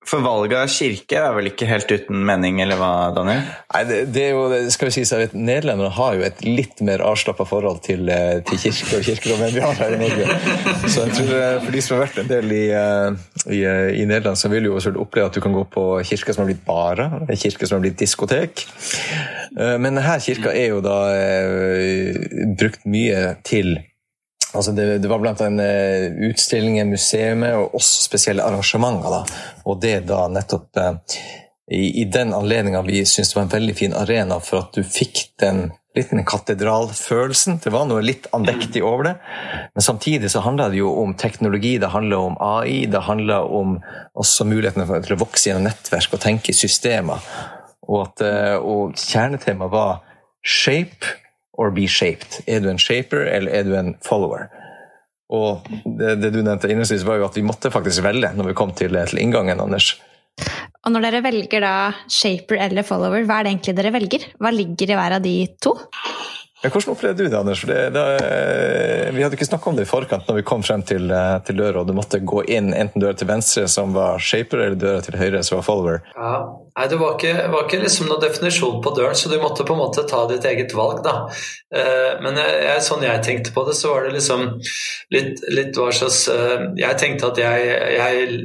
For 0.06 0.22
valget 0.22 0.60
av 0.60 0.70
kirke 0.70 1.18
er 1.18 1.34
vel 1.34 1.50
ikke 1.50 1.70
helt 1.70 1.90
uten 1.90 2.20
mening, 2.28 2.60
eller 2.62 2.78
hva, 2.78 2.92
Daniel? 3.16 3.42
Nei, 3.74 3.82
det, 3.90 3.98
det 4.14 4.26
er 4.28 4.36
jo, 4.36 4.44
skal 4.74 4.90
vi 4.90 4.96
si 5.00 5.06
så 5.08 5.20
vet, 5.22 5.34
Nederlenderne 5.34 5.94
har 5.98 6.18
jo 6.18 6.26
et 6.28 6.44
litt 6.46 6.84
mer 6.86 7.02
avslappa 7.06 7.48
forhold 7.50 7.82
til, 7.88 8.06
eh, 8.14 8.44
til, 8.46 8.62
kirke 8.62 9.00
og 9.00 9.08
kirkerom 9.08 9.44
enn 9.48 9.56
vi 9.56 9.66
har 9.66 9.82
her 9.82 9.98
i 9.98 10.00
Norge. 10.04 10.38
Så 10.86 11.08
jeg 11.08 11.18
tror 11.18 11.34
eh, 11.40 11.58
for 11.66 11.78
de 11.78 11.84
som 11.84 11.98
har 11.98 12.06
vært 12.06 12.22
en 12.22 12.32
del 12.32 12.54
i, 12.54 12.64
eh, 12.78 13.28
i, 13.50 13.62
i 14.04 14.06
Nederland, 14.06 14.38
så 14.38 14.54
vil 14.54 14.70
jo 14.70 14.78
oppleve 14.78 15.32
at 15.32 15.38
du 15.38 15.44
kan 15.44 15.58
gå 15.58 15.66
på 15.74 15.90
kirker 16.12 16.38
som 16.38 16.46
har 16.46 16.52
blitt 16.52 16.66
barer, 16.68 17.20
kirker 17.34 17.70
som 17.70 17.80
har 17.80 17.88
blitt 17.88 18.00
diskotek. 18.00 18.68
Men 19.58 19.90
denne 19.90 20.18
kirka 20.22 20.54
er 20.54 20.76
jo 20.76 20.82
da 20.86 20.98
brukt 22.60 22.86
mye 22.86 23.32
til 23.48 23.80
Altså 24.56 24.72
det, 24.72 24.86
det, 25.04 25.10
var 25.12 25.20
blant 25.20 25.42
annet 25.44 25.66
eh, 25.66 26.30
utstillinger, 26.30 26.88
museer 26.88 27.36
og 27.58 27.76
også 27.76 28.06
spesielle 28.08 28.46
arrangementer. 28.46 29.12
Da. 29.12 29.42
Og 29.68 29.82
det 29.84 29.98
da 30.08 30.24
nettopp 30.32 30.80
eh, 30.80 31.18
i, 31.72 32.02
i, 32.02 32.06
den 32.08 32.32
anledninga 32.34 32.82
vi 32.88 33.04
syntes 33.06 33.36
var 33.36 33.44
en 33.44 33.52
veldig 33.52 33.76
fin 33.76 33.98
arena 33.98 34.40
for 34.40 34.64
at 34.64 34.78
du 34.78 34.88
fikk 34.88 35.26
den 35.42 35.68
litt 35.98 36.12
den 36.14 36.26
katedralfølelsen. 36.30 37.60
Det 37.64 37.74
var 37.74 37.88
noe 37.90 38.04
litt 38.06 38.28
andektig 38.36 38.84
over 38.86 39.10
det. 39.10 39.14
Men 39.74 39.84
samtidig 39.84 40.30
så 40.32 40.44
handla 40.46 40.70
det 40.72 40.80
jo 40.80 40.92
om 41.02 41.16
teknologi, 41.18 41.76
det 41.82 41.90
handla 41.92 42.20
om 42.30 42.38
AI, 42.44 42.86
det 42.92 43.02
handla 43.08 43.42
om 43.44 43.80
også 44.14 44.46
muligheten 44.48 44.86
til 44.86 45.18
å 45.18 45.22
vokse 45.24 45.50
gjennom 45.50 45.66
nettverk 45.68 46.14
og 46.14 46.22
tenke 46.24 46.54
i 46.54 46.58
systemer. 46.58 47.24
Og, 47.88 48.04
at, 48.06 48.24
eh, 48.26 48.56
og 48.62 48.94
kjernetemaet 49.00 49.74
var 49.74 50.04
shape 50.46 51.18
or 51.58 51.74
be 51.74 51.88
shaped. 51.90 52.42
Er 52.48 52.62
du 52.64 52.70
en 52.72 52.82
shaper, 52.82 53.26
eller 53.26 53.54
er 53.60 53.68
du 53.68 53.76
en 53.78 53.96
follower? 54.06 54.48
Og 55.34 55.66
det, 56.00 56.18
det 56.22 56.32
du 56.36 56.40
nevnte 56.40 56.70
innledningsvis, 56.70 57.06
var 57.08 57.20
jo 57.20 57.28
at 57.28 57.36
vi 57.36 57.44
måtte 57.46 57.72
faktisk 57.74 58.06
velge 58.06 58.32
når 58.38 58.54
vi 58.54 58.58
kom 58.58 58.72
til, 58.78 58.96
til 59.10 59.22
inngangen, 59.22 59.60
Anders. 59.64 59.96
Og 60.86 60.94
når 60.94 61.08
dere 61.08 61.24
velger 61.26 61.64
da 61.66 61.76
shaper 62.08 62.62
eller 62.68 62.86
follower, 62.88 63.26
hva 63.28 63.42
er 63.42 63.48
det 63.48 63.54
egentlig 63.56 63.78
dere 63.80 63.92
velger? 63.96 64.28
Hva 64.40 64.54
ligger 64.54 64.94
i 64.94 65.00
hver 65.00 65.18
av 65.18 65.26
de 65.26 65.36
to? 65.64 65.74
Hvordan 66.72 66.94
opplevde 66.94 67.24
du 67.24 67.30
det, 67.30 67.38
Anders? 67.38 67.62
Det, 67.62 67.78
det, 67.96 68.04
eh, 68.26 69.12
vi 69.16 69.24
hadde 69.24 69.38
ikke 69.38 69.48
snakka 69.48 69.70
om 69.70 69.78
det 69.78 69.86
i 69.86 69.90
forkant 69.90 70.28
når 70.30 70.40
vi 70.40 70.46
kom 70.48 70.64
frem 70.66 70.84
til, 70.88 71.10
eh, 71.12 71.38
til 71.48 71.60
døra, 71.60 71.82
og 71.82 71.88
du 71.90 71.94
måtte 71.98 72.20
gå 72.20 72.44
inn 72.54 72.74
enten 72.74 73.04
døra 73.04 73.18
til 73.18 73.30
venstre, 73.30 73.68
som 73.72 73.96
var 73.96 74.22
shaper, 74.24 74.64
eller 74.66 74.80
døra 74.82 75.04
til 75.06 75.18
høyre, 75.20 75.44
som 75.44 75.60
var 75.60 75.68
follower. 75.68 76.02
Ja, 76.16 76.34
Nei, 76.78 76.88
Det 76.88 77.00
var 77.02 77.16
ikke, 77.16 77.34
var 77.50 77.64
ikke 77.66 77.80
liksom 77.82 78.06
noen 78.06 78.22
definisjon 78.22 78.84
på 78.86 78.92
døren, 78.94 79.16
så 79.18 79.32
du 79.32 79.40
måtte 79.42 79.66
på 79.66 79.74
en 79.74 79.82
måte 79.82 80.04
ta 80.06 80.28
ditt 80.30 80.46
eget 80.46 80.76
valg. 80.78 81.02
da. 81.04 81.16
Eh, 81.74 82.22
men 82.22 82.38
jeg, 82.38 82.84
sånn 82.86 83.02
jeg 83.02 83.24
tenkte 83.26 83.54
på 83.56 83.66
det, 83.66 83.74
så 83.80 83.96
var 83.96 84.06
det 84.06 84.14
liksom 84.20 84.46
litt, 85.16 85.42
litt 85.50 85.78
hva 85.78 85.90
slags 85.92 86.28
Jeg 86.78 87.00
tenkte 87.02 87.32
at 87.32 87.42
jeg, 87.42 87.66
jeg 87.98 88.38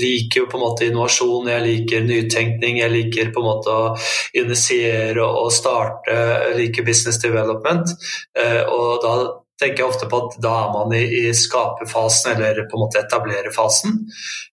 liker 0.00 0.42
jo 0.42 0.50
på 0.50 0.58
en 0.58 0.64
måte 0.66 0.86
innovasjon, 0.88 1.50
jeg 1.52 1.64
liker 1.64 2.06
nytenkning, 2.06 2.80
jeg 2.82 2.92
liker 2.92 3.32
på 3.34 3.42
en 3.42 3.48
måte 3.48 3.72
å 3.72 3.88
initiere 4.36 5.24
og 5.24 5.50
starte, 5.54 6.14
jeg 6.50 6.60
liker 6.60 6.86
business 6.86 7.20
development. 7.22 7.96
Eh, 8.36 8.62
og 8.66 9.02
da 9.04 9.16
tenker 9.60 9.82
jeg 9.82 9.88
ofte 9.88 10.08
på 10.10 10.18
at 10.24 10.36
da 10.44 10.52
er 10.66 10.72
man 10.74 10.92
i, 10.96 11.04
i 11.22 11.34
skaperfasen 11.36 12.34
eller 12.36 12.66
på 12.68 12.76
en 12.76 12.84
måte 12.84 13.00
etablererfasen. 13.00 14.02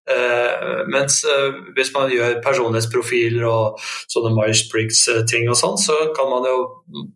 Eh, 0.04 0.72
mens 0.92 1.22
eh, 1.28 1.60
hvis 1.78 1.94
man 1.96 2.12
gjør 2.12 2.42
personlighetsprofiler 2.44 3.46
og 3.48 3.84
sånne 4.12 4.34
Myers-Briggs-ting 4.36 5.48
og 5.52 5.56
sånn, 5.60 5.78
så 5.80 5.96
kan 6.16 6.28
man 6.32 6.48
jo 6.48 6.58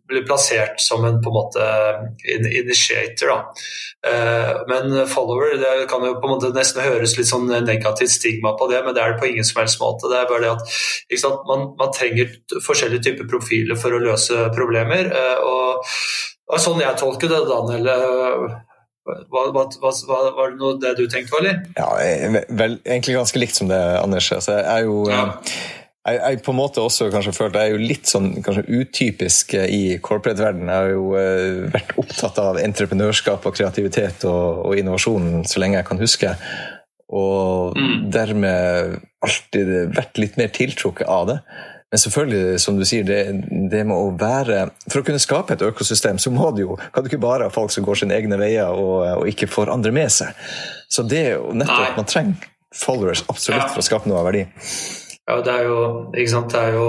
bli 0.08 0.22
plassert 0.28 0.80
som 0.80 1.04
en 1.04 1.20
på 1.24 1.32
en 1.32 1.36
måte 1.36 1.66
initiator. 2.28 3.34
Uh, 3.98 4.62
men 4.70 4.92
follower 5.10 5.56
det 5.58 5.88
kan 5.90 6.04
jo 6.06 6.14
på 6.22 6.28
en 6.28 6.32
måte 6.36 6.52
nesten 6.54 6.84
høres 6.84 7.16
litt 7.18 7.26
sånn 7.28 7.48
negativt 7.50 8.12
stigma 8.14 8.52
på 8.56 8.68
det, 8.70 8.78
men 8.86 8.94
det 8.94 9.02
er 9.02 9.12
det 9.12 9.20
på 9.20 9.26
ingen 9.26 9.46
som 9.46 9.58
helst 9.60 9.80
måte. 9.82 10.08
Det 10.08 10.20
er 10.20 10.30
bare 10.30 10.44
det 10.46 11.18
at 11.18 11.42
man, 11.50 11.72
man, 11.80 11.90
trenger 11.92 12.30
forskjellige 12.64 13.08
typer 13.08 13.28
profiler 13.28 13.78
for 13.80 13.96
å 13.96 14.00
løse 14.00 14.46
problemer. 14.54 15.10
og 15.42 15.82
det 16.48 16.56
var 16.56 16.64
sånn 16.64 16.78
jeg 16.80 16.96
tolker 16.96 17.28
det, 17.28 17.42
Daniel. 17.44 17.88
Var, 17.88 19.24
hva, 19.28 19.42
hva, 19.52 19.90
var, 20.08 20.52
det 20.52 20.56
noe 20.56 20.76
det 20.80 20.94
du 20.96 21.02
tenkte 21.12 21.36
eller? 21.42 21.58
Ja, 21.76 21.88
vel, 22.48 22.78
egentlig 22.84 23.18
ganske 23.18 23.40
likt 23.40 23.58
som 23.58 23.68
det, 23.68 23.80
Anders. 24.00 24.30
Altså, 24.32 24.56
jeg 24.56 24.68
er 24.72 24.86
jo 24.86 25.02
ja. 25.12 25.26
jeg, 26.08 26.18
jeg, 26.18 26.40
på 26.46 26.54
en 26.54 26.58
måte 26.60 26.80
også 26.84 27.10
kanskje 27.12 27.34
følt 27.36 27.56
jeg 27.60 27.68
er 27.68 27.76
jo 27.76 27.90
litt 27.90 28.08
sånn 28.08 28.30
kanskje 28.44 28.64
utypisk 28.64 29.54
i 29.60 29.82
corporate-verdenen. 30.04 30.72
Jeg 30.72 30.86
har 30.86 30.92
jo 30.94 31.06
uh, 31.16 31.68
vært 31.76 31.94
opptatt 32.00 32.40
av 32.40 32.60
entreprenørskap 32.64 33.48
og 33.48 33.56
kreativitet 33.56 34.24
og, 34.28 34.64
og, 34.64 34.76
innovasjon 34.80 35.44
så 35.48 35.60
lenge 35.60 35.80
jeg 35.80 35.88
kan 35.92 36.00
huske. 36.00 36.34
Og 37.08 37.76
mm. 37.76 37.96
dermed 38.12 38.98
alltid 39.24 39.74
vært 39.96 40.20
litt 40.20 40.40
mer 40.40 40.52
tiltrukket 40.56 41.12
av 41.12 41.28
det. 41.28 41.42
Men 41.88 42.00
selvfølgelig, 42.02 42.60
som 42.60 42.76
du 42.76 42.84
sier, 42.84 43.04
det, 43.08 43.20
det 43.72 43.80
må 43.88 43.96
være 44.20 44.66
For 44.90 45.00
å 45.00 45.06
kunne 45.06 45.22
skape 45.22 45.56
et 45.56 45.64
økosystem, 45.64 46.18
så 46.20 46.32
må 46.34 46.50
det 46.52 46.66
jo, 46.66 46.76
kan 46.92 47.04
du 47.04 47.08
ikke 47.08 47.22
bare 47.22 47.48
ha 47.48 47.54
folk 47.54 47.72
som 47.72 47.86
går 47.86 48.02
sine 48.02 48.16
egne 48.18 48.36
veier 48.40 48.68
og, 48.76 49.22
og 49.22 49.30
ikke 49.30 49.48
får 49.48 49.72
andre 49.72 49.92
med 49.96 50.12
seg. 50.12 50.36
Så 50.92 51.06
det 51.08 51.22
er 51.30 51.36
jo 51.38 51.54
nettopp 51.56 51.96
Man 51.96 52.08
trenger 52.08 52.50
followers 52.76 53.24
absolutt 53.24 53.64
ja. 53.64 53.70
for 53.72 53.80
å 53.80 53.86
skape 53.86 54.10
noe 54.10 54.20
av 54.20 54.28
verdi. 54.28 54.44
Ja, 55.28 55.38
det 55.44 55.54
er 55.54 55.64
jo 55.68 55.78
Ikke 56.12 56.32
sant. 56.32 56.52
Det 56.52 56.60
er 56.60 56.76
jo 56.76 56.88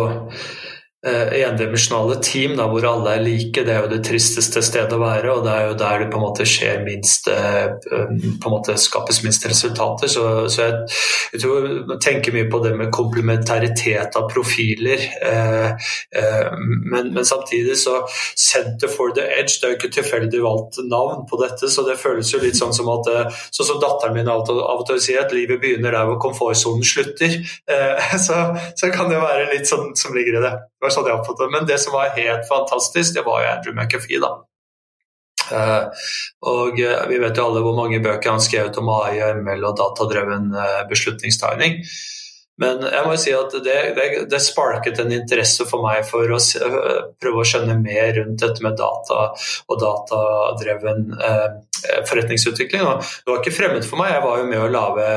endimensjonale 1.07 2.17
team 2.19 2.57
da, 2.57 2.65
hvor 2.67 2.83
alle 2.83 3.13
er 3.15 3.21
like, 3.23 3.61
det 3.63 3.71
er 3.71 3.85
jo 3.85 3.91
det 3.93 4.01
tristeste 4.03 4.59
stedet 4.65 4.91
å 4.95 4.99
være. 4.99 5.31
Og 5.31 5.45
det 5.45 5.53
er 5.53 5.67
jo 5.69 5.77
der 5.79 6.01
det 6.03 6.07
på 6.11 6.19
en 6.19 6.25
måte 6.25 6.47
skjer 6.47 6.81
minst 6.83 7.29
uh, 7.31 7.71
på 7.79 8.49
en 8.49 8.51
måte 8.51 8.75
skapes 8.79 9.21
minst 9.23 9.45
resultater. 9.47 10.11
Så, 10.11 10.23
så 10.51 10.65
jeg, 10.65 10.97
jeg, 11.33 11.43
tror 11.45 11.69
jeg 11.69 11.99
tenker 12.03 12.35
mye 12.35 12.49
på 12.51 12.59
det 12.65 12.73
med 12.75 12.91
komplementaritet 12.95 14.17
av 14.19 14.27
profiler. 14.31 15.05
Uh, 15.23 15.71
men, 16.91 17.13
men, 17.13 17.23
samtidig 17.29 17.77
så 17.79 18.01
Center 18.35 18.91
for 18.91 19.15
the 19.15 19.23
Edge, 19.37 19.59
det 19.61 19.69
er 19.69 19.75
jo 19.75 19.79
ikke 19.79 19.93
tilfeldig 20.01 20.43
valgt 20.43 20.81
navn 20.89 21.23
på 21.29 21.39
dette, 21.39 21.69
så 21.71 21.85
det 21.87 21.99
føles 22.01 22.33
jo 22.33 22.41
litt 22.43 22.57
sånn 22.59 22.73
som 22.75 22.89
at 22.91 23.07
sånn 23.53 23.67
som 23.67 23.79
datteren 23.79 24.17
min 24.17 24.27
av 24.31 24.49
og 24.49 24.83
til 24.89 24.99
sier, 25.03 25.23
at 25.23 25.35
livet 25.35 25.61
begynner 25.61 25.95
der 25.95 26.09
hvor 26.09 26.19
komfortsonen 26.23 26.83
slutter. 26.85 27.39
Så, 28.19 28.35
så 28.77 28.89
kan 28.91 29.09
det 29.09 29.15
jo 29.15 29.21
være 29.21 29.47
litt 29.51 29.69
sånn 29.69 29.93
som 29.97 30.15
ligger 30.15 30.39
i 30.39 30.41
det. 30.43 30.51
Det 30.79 30.87
var 30.87 30.93
sånn 30.95 31.09
jeg 31.09 31.19
oppfattet. 31.19 31.51
Men 31.51 31.65
det 31.67 31.75
som 31.83 31.95
var 31.95 32.13
helt 32.15 32.45
fantastisk, 32.47 33.17
det 33.17 33.25
var 33.25 33.43
jo 33.43 33.49
Andrew 33.51 33.75
McAfee, 33.75 34.21
da. 34.23 34.37
Uh, 35.49 36.05
og 36.45 36.77
uh, 36.77 37.03
Vi 37.09 37.17
vet 37.17 37.37
jo 37.39 37.47
alle 37.47 37.63
hvor 37.65 37.73
mange 37.77 37.97
bøker 38.03 38.35
han 38.35 38.43
skrev 38.43 38.69
om 38.79 38.91
AI, 38.99 39.17
og 39.25 39.41
ML 39.41 39.65
og 39.71 39.75
datadreven 39.79 40.53
uh, 40.55 40.83
beslutningstegning. 40.89 41.81
Men 42.59 42.83
jeg 42.83 43.03
må 43.05 43.13
jo 43.15 43.21
si 43.21 43.33
at 43.35 43.53
det, 43.63 43.77
det, 43.95 44.07
det, 44.31 44.39
sparket 44.43 44.99
en 44.99 45.13
interesse 45.15 45.63
for 45.67 45.83
meg 45.83 46.03
for 46.07 46.27
å 46.35 46.39
prøve 47.19 47.39
å 47.39 47.47
skjønne 47.47 47.77
mer 47.79 48.11
rundt 48.17 48.43
dette 48.43 48.65
med 48.65 48.75
data 48.79 49.29
og 49.31 49.79
datadreven 49.79 51.05
forretningsutvikling. 52.09 52.83
Og 52.85 53.03
det 53.03 53.31
var 53.31 53.41
ikke 53.41 53.55
fremmed 53.55 53.87
for 53.87 54.01
meg. 54.01 54.13
Jeg 54.15 54.25
var 54.25 54.41
jo 54.41 54.47
med 54.49 54.61
å 54.63 54.71
lage 54.73 55.07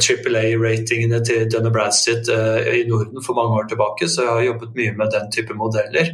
Triple 0.00 0.44
A-ratingene 0.50 1.20
til 1.26 1.48
Dun 1.50 1.70
Bradstreet 1.74 2.30
i 2.74 2.84
Norden 2.88 3.24
for 3.24 3.38
mange 3.38 3.58
år 3.60 3.70
tilbake, 3.70 4.08
så 4.10 4.24
jeg 4.24 4.32
har 4.32 4.46
jobbet 4.48 4.76
mye 4.78 4.96
med 4.98 5.14
den 5.14 5.30
type 5.34 5.56
modeller. 5.58 6.12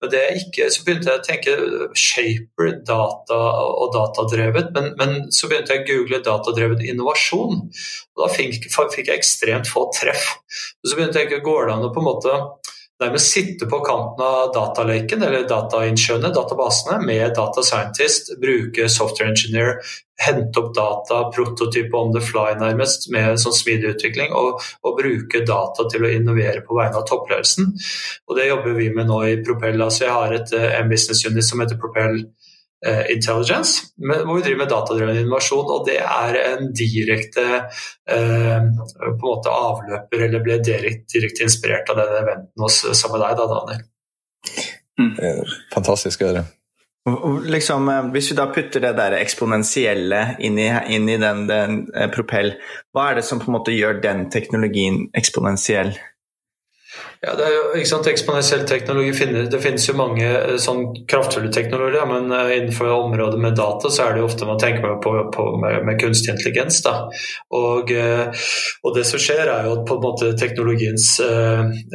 Men 0.00 0.12
det 0.12 0.24
ikke, 0.42 0.68
så 0.72 0.84
begynte 0.86 1.12
jeg 1.12 1.20
å 1.20 1.26
tenke 1.26 1.56
shaper, 1.98 2.72
data 2.88 3.38
og 3.68 3.92
datadrevet, 3.96 4.72
men, 4.76 4.92
men 5.00 5.16
så 5.34 5.50
begynte 5.50 5.76
jeg 5.76 5.84
å 5.84 5.88
google 5.92 6.22
datadrevet 6.24 6.84
innovasjon. 6.88 7.66
Og 7.68 8.24
da 8.24 8.30
fikk, 8.32 8.68
fikk 8.68 9.10
jeg 9.10 9.20
ekstremt 9.20 9.70
få 9.70 9.88
treff. 9.94 10.30
Så 10.82 10.96
begynte 10.96 11.22
jeg 11.22 11.38
å 11.38 11.44
gå 11.44 11.58
an 11.68 11.84
å 11.84 11.92
på 11.94 12.02
en 12.02 12.08
måte 12.08 12.34
nærmest 13.02 13.32
sitte 13.32 13.66
på 13.70 13.78
kanten 13.86 14.24
av 14.24 14.50
dataleken, 14.54 15.22
eller 15.22 15.46
datainnsjøene, 15.48 16.32
databasene, 16.34 16.98
med 17.06 17.34
data 17.36 17.62
scientist, 17.62 18.32
bruke 18.42 18.88
software 18.90 19.30
engineer, 19.32 19.78
hente 20.18 20.58
opp 20.58 20.72
data, 20.74 21.20
prototype 21.34 21.94
on 21.94 22.10
the 22.14 22.22
fly 22.24 22.56
nærmest, 22.58 23.06
med 23.14 23.38
sånn 23.38 23.54
smidig 23.54 23.94
utvikling, 23.94 24.34
og, 24.34 24.64
og, 24.82 24.98
bruke 24.98 25.44
data 25.46 25.86
til 25.92 26.08
å 26.08 26.10
innovere 26.10 26.64
på 26.66 26.78
vegne 26.78 26.98
av 26.98 27.06
toppledelsen. 27.10 27.70
Og 28.26 28.40
Det 28.40 28.50
jobber 28.50 28.74
vi 28.80 28.90
med 28.94 29.06
nå 29.12 29.22
i 29.28 29.38
Propell. 29.46 29.78
altså 29.82 30.08
Jeg 30.08 30.16
har 30.16 30.34
et 30.34 30.54
uh, 30.58 30.68
en 30.80 30.90
business 30.90 31.24
unit 31.26 31.46
som 31.46 31.62
heter 31.62 31.78
Propell 31.78 32.24
Eh, 32.24 32.47
intelligence, 32.86 33.88
hvor 33.98 34.36
vi 34.36 34.42
driver 34.44 34.60
med 34.62 34.70
datadrevet 34.70 35.22
innovasjon. 35.22 35.70
Og 35.74 35.86
det 35.88 35.96
er 35.98 36.36
en 36.44 36.68
direkte 36.76 37.46
eh, 37.58 38.68
på 38.68 39.08
en 39.08 39.22
måte 39.22 39.54
avløper, 39.54 40.26
eller 40.28 40.44
ble 40.44 40.60
direkte, 40.62 41.08
direkt 41.16 41.42
inspirert 41.42 41.90
av 41.90 41.98
den 41.98 42.14
eventen 42.20 42.62
hos, 42.62 42.84
sammen 42.92 43.18
med 43.18 43.26
deg, 43.26 43.40
da, 43.40 43.48
Daniel. 43.56 43.82
Mm. 44.98 45.50
Fantastisk 45.74 46.22
å 46.22 46.30
høre. 46.30 46.44
Liksom, 47.48 47.88
eh, 47.88 48.10
hvis 48.14 48.30
vi 48.32 48.38
da 48.38 48.46
putter 48.52 48.84
det 48.84 48.92
der 48.98 49.16
eksponentielle 49.18 50.22
inn 50.44 50.58
i, 50.60 50.68
inn 50.94 51.08
i 51.08 51.18
den, 51.20 51.46
den, 51.50 51.80
propell, 52.14 52.54
hva 52.94 53.10
er 53.10 53.18
det 53.18 53.26
som 53.26 53.40
på 53.42 53.50
en 53.50 53.58
måte 53.58 53.74
gjør 53.74 54.02
den 54.04 54.28
teknologien 54.34 55.06
eksponentiell? 55.18 55.94
Ja, 57.18 57.32
det 57.34 57.46
er 57.48 57.50
jo, 57.50 57.62
ikke 57.74 57.90
sant, 57.90 58.06
Eksponentiell 58.06 58.60
teknologi 58.70 59.10
finnes, 59.18 59.48
det 59.50 59.58
finnes 59.58 59.82
jo 59.88 59.96
mange 59.98 60.22
eh, 60.22 60.52
sånn 60.62 60.84
kraftfulle 61.10 61.50
teknologier, 61.50 62.04
men 62.06 62.30
uh, 62.30 62.52
innenfor 62.54 62.92
området 62.94 63.40
med 63.42 63.56
data 63.58 63.90
så 63.90 64.04
er 64.04 64.14
det 64.14 64.22
jo 64.22 64.28
ofte 64.28 64.46
man 64.46 64.60
tenker 64.62 65.00
på, 65.02 65.14
på 65.34 65.46
med, 65.58 65.80
med, 65.88 65.98
kunstig 65.98 66.36
intelligens. 66.36 66.78
da. 66.84 67.08
Og, 67.58 67.90
uh, 67.90 68.46
og, 68.84 68.94
det 68.94 69.02
som 69.08 69.22
skjer 69.22 69.50
er 69.50 69.66
jo 69.66 69.74
at 69.80 69.82
på 69.88 69.96
en 69.98 70.04
måte 70.04 70.30
teknologiens 70.38 71.08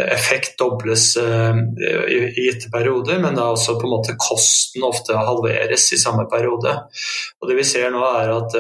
effekt 0.04 0.58
dobles 0.60 1.06
i, 1.16 2.20
i 2.20 2.46
gitte 2.50 2.72
perioder, 2.74 3.22
men 3.24 3.38
da 3.38 3.48
også 3.54 3.78
på 3.80 3.88
en 3.88 3.94
måte 3.94 4.18
kosten 4.20 4.84
ofte 4.84 5.16
halveres 5.16 5.88
i 5.96 6.02
samme 6.02 6.28
periode. 6.32 6.76
Og 7.40 7.50
det 7.50 7.58
vi 7.60 7.68
ser 7.68 7.94
nå 7.96 8.04
er 8.10 8.34
at 8.34 8.58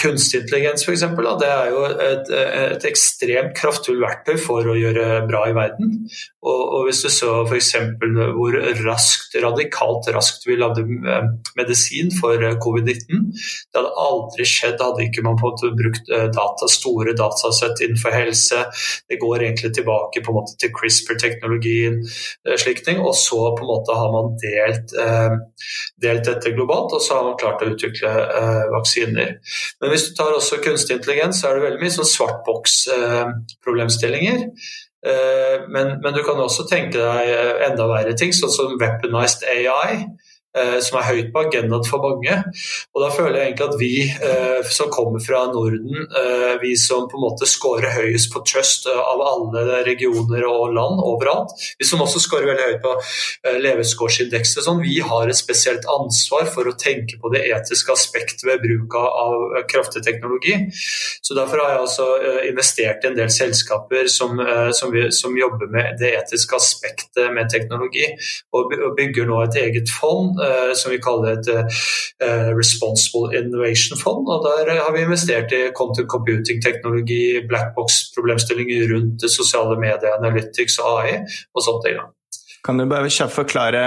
Kunstig 0.00 0.42
intelligens 0.42 0.84
for 0.84 0.92
eksempel, 0.92 1.28
Det 1.40 1.48
er 1.48 1.70
jo 1.72 1.84
et, 1.88 2.30
et, 2.30 2.84
ekstremt 2.84 3.54
kraftfullt 3.56 4.02
verktøy 4.02 4.36
for 4.40 4.68
å 4.68 4.76
gjøre 4.76 5.22
bra 5.30 5.46
i 5.48 5.56
verden. 5.56 5.94
Og, 6.46 6.62
og 6.76 6.84
hvis 6.86 7.00
du 7.02 7.08
så 7.10 7.42
f.eks. 7.46 7.72
hvor 8.36 8.52
raskt, 8.86 9.34
radikalt 9.42 10.06
raskt 10.14 10.46
vi 10.46 10.54
lagde 10.60 10.82
eh, 10.86 11.24
medisin 11.58 12.12
for 12.14 12.38
eh, 12.38 12.54
covid-19 12.62 13.32
Det 13.34 13.78
hadde 13.78 13.98
aldri 14.02 14.44
skjedd 14.46 14.82
hadde 14.82 15.06
ikke 15.08 15.24
man 15.26 15.38
på 15.40 15.46
en 15.48 15.52
måte 15.54 15.78
brukt 15.80 16.06
eh, 16.12 16.28
data, 16.34 16.64
store 16.70 17.12
datasett 17.18 17.82
innenfor 17.84 18.12
helse. 18.14 18.58
Det 19.10 19.16
går 19.22 19.38
egentlig 19.42 19.72
tilbake 19.76 20.18
på 20.22 20.30
en 20.32 20.38
måte 20.38 20.54
til 20.60 20.70
CRISPR-teknologien, 20.76 21.94
slike 22.60 22.82
ting. 22.86 22.98
Og 23.02 23.14
så 23.18 23.40
på 23.56 23.62
en 23.64 23.70
måte 23.70 23.92
har 23.96 24.10
man 24.14 24.26
delt, 24.42 24.88
delt 26.02 26.24
dette 26.28 26.54
globalt, 26.54 26.92
og 26.96 27.00
så 27.02 27.10
har 27.18 27.24
man 27.28 27.40
klart 27.40 27.64
å 27.64 27.70
utvikle 27.72 28.10
vaksiner. 28.72 29.30
Men 29.80 29.88
hvis 29.92 30.06
du 30.08 30.12
tar 30.18 30.36
også 30.36 30.64
kunstig 30.64 30.94
intelligens, 30.98 31.36
så 31.40 31.44
er 31.48 31.52
det 31.56 31.66
veldig 31.66 31.82
mye 31.82 31.96
sånn 31.96 32.14
svartboks-problemstillinger. 32.14 34.38
Eh, 35.06 35.66
men, 35.70 35.96
men, 36.02 36.14
du 36.14 36.22
kan 36.26 36.40
også 36.42 36.66
tenke 36.66 36.98
deg 36.98 37.68
enda 37.68 37.86
verre 37.90 38.14
ting, 38.18 38.32
sånn 38.34 38.52
som 38.52 38.78
weaponized 38.80 39.46
AI. 39.46 40.02
Eh, 40.56 40.78
som 40.80 40.96
er 40.96 41.08
høyt 41.10 41.32
på 41.34 41.42
agendaen 41.44 41.84
for 41.84 42.00
mange. 42.00 42.36
Og 42.96 43.02
da 43.02 43.10
føler 43.12 43.36
jeg 43.36 43.50
egentlig 43.50 43.66
at 43.66 43.74
vi 43.80 43.90
eh, 44.08 44.68
som 44.72 44.88
kommer 44.92 45.20
fra 45.20 45.42
Norden, 45.52 46.06
eh, 46.06 46.54
vi 46.62 46.72
som 46.80 47.04
på 47.10 47.18
en 47.18 47.24
måte 47.26 47.48
scorer 47.48 47.92
høyest 47.92 48.30
på 48.32 48.40
trust 48.48 48.88
av 48.88 49.20
alle 49.20 49.82
regioner 49.84 50.46
og 50.48 50.72
land 50.76 51.02
overalt, 51.04 51.52
vi 51.76 51.88
som 51.88 52.00
også 52.04 52.22
scorer 52.24 52.48
veldig 52.48 52.68
høyt 52.70 52.84
på 52.86 52.94
levekårsindekset, 53.66 54.62
sånn, 54.64 54.80
vi 54.80 54.96
har 55.04 55.28
et 55.28 55.36
spesielt 55.36 55.84
ansvar 55.92 56.48
for 56.54 56.68
å 56.70 56.76
tenke 56.80 57.20
på 57.20 57.32
det 57.34 57.44
etiske 57.50 57.92
aspektet 57.92 58.46
ved 58.48 58.64
bruk 58.64 58.96
av 58.96 59.58
kraftig 59.68 60.04
teknologi. 60.06 60.56
Så 61.20 61.36
Derfor 61.36 61.60
har 61.60 61.74
jeg 61.74 61.84
også 61.84 62.06
investert 62.48 63.04
i 63.04 63.10
en 63.10 63.18
del 63.18 63.28
selskaper 63.32 64.08
som, 64.08 64.40
som, 64.72 64.92
vi, 64.94 65.04
som 65.12 65.36
jobber 65.36 65.68
med 65.72 66.00
det 66.00 66.14
etiske 66.16 66.56
aspektet 66.56 67.28
med 67.34 67.52
teknologi, 67.52 68.08
og 68.56 68.72
bygger 68.96 69.28
nå 69.28 69.42
et 69.44 69.60
eget 69.66 69.92
fond 69.92 70.40
som 70.78 70.92
vi 70.92 70.98
kaller 71.02 71.36
et 71.36 71.48
eh, 71.52 72.50
Responsible 72.56 73.32
Innovation 73.36 73.98
Fund. 73.98 74.28
og 74.28 74.46
Der 74.46 74.82
har 74.82 74.92
vi 74.94 75.04
investert 75.04 75.52
i 75.52 75.70
content 75.76 76.08
computing-teknologi, 76.10 77.46
blackbox-problemstillinger 77.48 78.92
rundt 78.94 79.22
det 79.22 79.32
sosiale 79.32 79.78
medier, 79.80 80.14
analytics 80.18 80.78
og 80.82 81.00
AI 81.00 81.18
og 81.54 81.66
sånt. 81.66 81.90
Ja. 81.90 82.08
Kan 82.66 82.80
du 82.80 82.86
bare 82.90 83.10
kjapt 83.12 83.34
forklare 83.36 83.82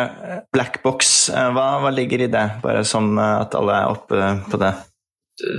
blackbox? 0.55 1.29
Eh, 1.33 1.49
hva, 1.55 1.71
hva 1.83 1.93
ligger 1.95 2.25
i 2.25 2.31
det, 2.31 2.45
bare 2.63 2.85
sånn 2.87 3.15
at 3.19 3.57
alle 3.59 3.81
er 3.81 3.97
oppe 3.97 4.29
på 4.51 4.61
det? 4.61 4.75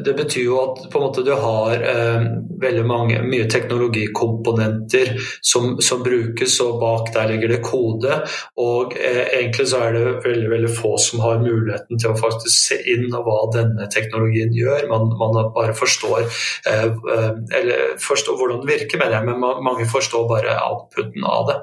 Det 0.05 0.15
betyr 0.17 0.45
jo 0.45 0.57
at 0.61 0.83
på 0.93 1.01
måte 1.01 1.23
du 1.25 1.33
har 1.33 1.83
eh, 1.83 2.25
veldig 2.61 2.83
mange, 2.87 3.21
mye 3.25 3.47
teknologikomponenter 3.51 5.15
som, 5.41 5.79
som, 5.81 6.03
brukes, 6.05 6.59
og 6.65 6.81
bak 6.83 7.13
der 7.15 7.31
ligger 7.33 7.55
det 7.55 7.61
kode. 7.65 8.21
Og 8.61 8.97
eh, 8.99 9.23
egentlig 9.39 9.69
så 9.71 9.85
er 9.87 9.97
det 9.97 10.05
veldig 10.27 10.51
veldig 10.53 10.73
få 10.77 10.93
som 11.01 11.25
har 11.25 11.43
muligheten 11.43 12.01
til 12.01 12.13
å 12.13 12.19
faktisk 12.19 12.57
se 12.57 12.81
inn 12.93 13.09
hva 13.11 13.39
denne 13.55 13.89
teknologien 13.93 14.53
gjør. 14.57 14.89
Man, 14.93 15.09
man 15.21 15.53
bare 15.57 15.77
forstår, 15.77 16.29
eh, 16.69 16.87
eh 17.17 17.29
eller 17.61 17.97
forstår 18.01 18.37
hvordan 18.39 18.63
den 18.63 18.73
virker, 18.75 19.01
mener 19.01 19.19
jeg, 19.19 19.29
men 19.31 19.43
man, 19.43 19.65
mange 19.65 19.89
forstår 19.91 20.29
bare 20.31 20.61
outputen 20.67 21.25
av 21.25 21.49
det. 21.51 21.59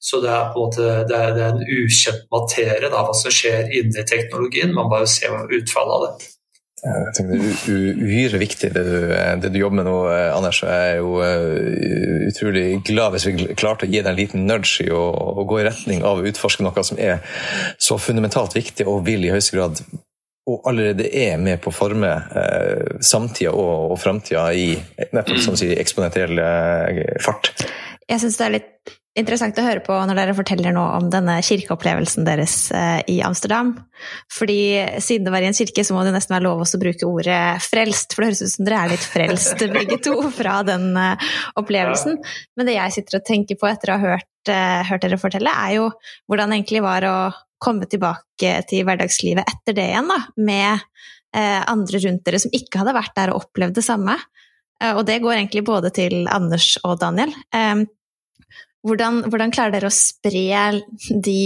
Så 0.00 0.22
det 0.22 0.32
er 0.32 0.50
på 0.54 0.62
en 0.62 0.68
måte 0.68 0.88
det 1.08 1.18
er, 1.18 1.34
det 1.36 1.44
er 1.44 1.54
en 1.54 1.62
ukjent 1.82 2.26
materie, 2.32 2.88
da, 2.88 3.04
hva 3.04 3.14
som 3.16 3.34
skjer 3.34 3.72
inni 3.74 4.06
teknologien. 4.06 4.74
Man 4.74 4.90
bare 4.92 5.10
ser 5.10 5.34
utfallet 5.58 5.96
av 5.98 6.08
det. 6.08 6.37
Jeg 6.78 7.14
tenker 7.16 7.40
Det 7.40 7.52
er 7.74 8.02
uhyre 8.06 8.40
viktig 8.40 8.70
det 8.74 8.82
du, 8.86 8.96
det 9.42 9.50
du, 9.54 9.58
jobber 9.58 9.80
med 9.80 9.88
nå, 9.88 9.96
Anders. 10.36 10.60
Jeg 10.62 10.92
er 10.92 11.00
jo 11.00 11.16
uh, 11.18 12.26
utrolig 12.28 12.66
glad 12.86 13.14
hvis 13.14 13.28
vi 13.28 13.48
klarte 13.58 13.86
å 13.86 13.90
gi 13.90 13.98
deg 14.00 14.12
en 14.12 14.18
liten 14.18 14.46
nudge 14.46 14.86
i 14.86 14.90
å, 14.94 15.04
å, 15.10 15.46
gå 15.48 15.62
i 15.62 15.66
retning 15.66 16.04
av 16.06 16.20
å 16.20 16.28
utforske 16.28 16.66
noe 16.66 16.84
som 16.86 17.00
er 17.02 17.24
så 17.82 17.98
fundamentalt 17.98 18.54
viktig 18.58 18.86
og 18.86 19.02
vil 19.08 19.26
i 19.26 19.32
høyeste 19.34 19.58
grad 19.58 19.82
og 20.48 20.62
allerede 20.68 21.08
er 21.12 21.36
med 21.40 21.60
på 21.60 21.68
å 21.68 21.76
forme 21.76 22.08
eh, 22.08 22.94
samtida 23.04 23.52
og, 23.52 23.92
og 23.92 23.98
framtida 24.00 24.46
i 24.56 24.70
nettopp 25.12 25.42
som 25.44 25.58
sier, 25.60 25.76
eksponentiell 25.80 26.40
uh, 26.40 27.02
fart. 27.24 27.52
Jeg 28.08 28.22
syns 28.22 28.38
det 28.40 28.46
er 28.46 28.54
litt 28.56 28.97
interessant 29.18 29.58
å 29.58 29.64
høre 29.64 29.82
på 29.84 29.94
når 30.08 30.18
dere 30.18 30.34
forteller 30.36 30.74
nå 30.74 30.82
om 30.96 31.08
denne 31.12 31.38
kirkeopplevelsen 31.44 32.26
deres 32.26 32.56
eh, 32.74 33.00
i 33.10 33.18
Amsterdam. 33.24 33.74
Fordi 34.32 34.60
siden 35.02 35.26
det 35.26 35.34
var 35.34 35.44
i 35.44 35.48
en 35.50 35.56
kirke, 35.56 35.84
så 35.84 35.96
må 35.96 36.04
det 36.06 36.14
nesten 36.14 36.36
være 36.36 36.46
lov 36.46 36.62
å 36.64 36.80
bruke 36.82 37.08
ordet 37.08 37.40
'frelst'. 37.64 38.14
For 38.14 38.22
det 38.22 38.30
høres 38.30 38.44
ut 38.44 38.54
som 38.54 38.68
dere 38.68 38.80
er 38.84 38.94
litt 38.94 39.08
frelst 39.14 39.64
begge 39.78 39.98
to 40.06 40.16
fra 40.34 40.60
den 40.66 40.90
eh, 40.96 41.28
opplevelsen. 41.60 42.16
Men 42.56 42.70
det 42.70 42.78
jeg 42.78 42.96
sitter 42.98 43.20
og 43.20 43.26
tenker 43.28 43.60
på 43.60 43.70
etter 43.70 43.92
å 43.92 43.98
ha 43.98 44.14
hørt 44.14 44.52
uh, 44.52 44.80
hørt 44.88 45.04
dere 45.04 45.20
fortelle, 45.20 45.52
er 45.52 45.74
jo 45.76 45.90
hvordan 46.30 46.50
det 46.50 46.60
egentlig 46.60 46.80
var 46.84 47.04
å 47.04 47.16
komme 47.60 47.88
tilbake 47.90 48.54
til 48.70 48.86
hverdagslivet 48.86 49.50
etter 49.50 49.76
det 49.76 49.90
igjen, 49.90 50.08
da, 50.08 50.22
med 50.38 50.86
andre 51.68 51.98
rundt 52.00 52.22
dere 52.24 52.38
som 52.40 52.54
ikke 52.56 52.80
hadde 52.80 52.94
vært 52.96 53.12
der 53.18 53.32
og 53.34 53.42
opplevd 53.42 53.76
det 53.76 53.82
samme. 53.84 54.14
Og 54.96 55.02
det 55.04 55.18
går 55.20 55.34
egentlig 55.34 55.64
både 55.66 55.90
til 55.92 56.22
Anders 56.32 56.70
og 56.86 56.94
Daniel. 57.02 57.34
Hvordan, 58.88 59.22
hvordan, 59.28 59.52
klarer 59.54 59.74
dere 59.76 59.90
å 59.90 59.94
spre 59.94 60.80
de 61.10 61.42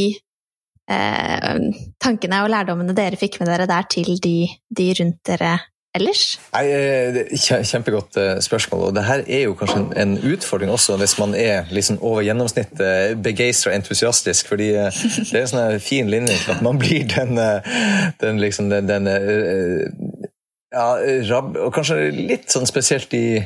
tankene 2.03 2.41
og 2.45 2.51
lærdommene 2.53 2.93
dere 2.93 3.17
fikk 3.17 3.39
med 3.41 3.49
dere 3.49 3.69
der, 3.71 3.87
til 3.89 4.17
de, 4.21 4.49
de 4.77 4.89
rundt 4.99 5.21
dere 5.25 5.55
ellers? 5.97 6.23
Nei, 6.55 6.65
eh, 6.73 7.19
Kjempegodt 7.37 8.17
eh, 8.21 8.33
spørsmål. 8.45 8.87
og 8.89 8.95
det 8.97 9.05
her 9.05 9.25
er 9.27 9.45
jo 9.47 9.57
kanskje 9.59 9.85
en, 10.01 10.17
utfordring 10.33 10.73
også 10.73 10.97
hvis 11.01 11.19
man 11.21 11.35
er 11.35 11.69
liksom 11.71 12.01
over 12.01 12.23
gjennomsnittet 12.27 13.21
begeistra 13.23 13.75
entusiastisk. 13.77 14.49
fordi 14.49 14.73
eh, 14.75 15.03
det 15.31 15.35
er 15.35 15.43
en 15.43 15.53
sånn 15.55 15.81
fin 15.81 16.11
linje 16.11 16.39
til 16.45 16.57
at 16.57 16.63
man 16.65 16.81
blir 16.83 17.07
den, 17.09 17.39
den, 18.21 18.41
liksom, 18.41 18.71
den, 18.73 18.89
den 18.89 19.09
ja, 20.73 20.87
rab, 21.29 21.57
og 21.61 21.73
kanskje 21.75 22.09
litt 22.17 22.49
sånn 22.53 22.69
spesielt 22.69 23.13
i, 23.15 23.43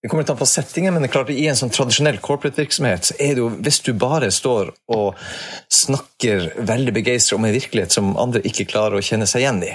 det 0.00 0.08
kommer 0.08 0.22
litt 0.22 0.30
an 0.32 0.38
på 0.40 0.46
settingen, 0.48 0.94
men 0.94 1.02
det 1.04 1.10
er 1.10 1.12
klart 1.12 1.30
i 1.34 1.42
en 1.50 1.58
sånn 1.58 1.72
tradisjonell 1.76 2.22
corporate-virksomhet 2.24 3.10
så 3.10 3.16
er 3.20 3.34
det 3.36 3.42
jo, 3.42 3.50
hvis 3.60 3.82
du 3.84 3.92
bare 4.00 4.30
står 4.32 4.70
og 4.96 5.18
snakker 5.68 6.64
veldig 6.70 6.94
begeistra 6.96 7.36
om 7.36 7.44
en 7.44 7.52
virkelighet 7.52 7.92
som 7.92 8.16
andre 8.20 8.40
ikke 8.48 8.64
klarer 8.70 8.96
å 8.96 9.04
kjenne 9.04 9.28
seg 9.28 9.44
igjen 9.44 9.60
i, 9.66 9.74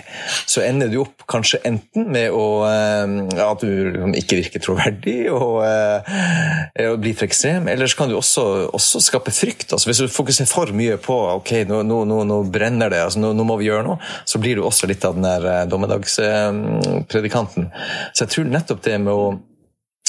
så 0.50 0.64
ender 0.66 0.90
du 0.90 0.98
opp 1.04 1.28
kanskje 1.30 1.62
enten 1.70 2.10
med 2.10 2.34
å, 2.34 2.66
eh, 2.66 3.06
ja, 3.38 3.52
at 3.52 3.62
du 3.62 3.70
liksom 3.70 4.18
ikke 4.18 4.42
virker 4.42 4.66
troverdig 4.66 5.30
og, 5.30 5.62
og 5.62 5.70
eh, 5.70 6.98
blir 7.06 7.14
for 7.14 7.30
ekstrem, 7.30 7.70
eller 7.70 7.86
så 7.86 8.02
kan 8.02 8.10
du 8.10 8.18
også, 8.18 8.74
også 8.74 9.06
skape 9.06 9.30
frykt. 9.30 9.78
altså 9.78 9.94
Hvis 9.94 10.02
du 10.02 10.10
fokuserer 10.10 10.50
for 10.50 10.74
mye 10.74 10.98
på 10.98 11.38
ok, 11.38 11.70
nå, 11.70 11.86
nå, 11.86 12.02
nå, 12.10 12.26
nå 12.26 12.42
brenner 12.50 12.90
det, 12.90 13.06
altså, 13.06 13.22
nå, 13.22 13.38
må 13.46 13.62
vi 13.62 13.70
gjøre 13.70 13.86
noe, 13.92 14.02
så 14.26 14.42
blir 14.42 14.58
du 14.58 14.66
også 14.66 14.90
litt 14.90 15.06
av 15.06 15.14
den 15.20 15.30
der 15.30 15.46
eh, 15.54 15.68
dommedagspredikanten. 15.70 17.70
Så 18.10 18.26
jeg 18.26 18.34
tror 18.34 18.50
nettopp 18.50 18.82
det 18.90 19.06
med 19.06 19.14
å 19.14 19.38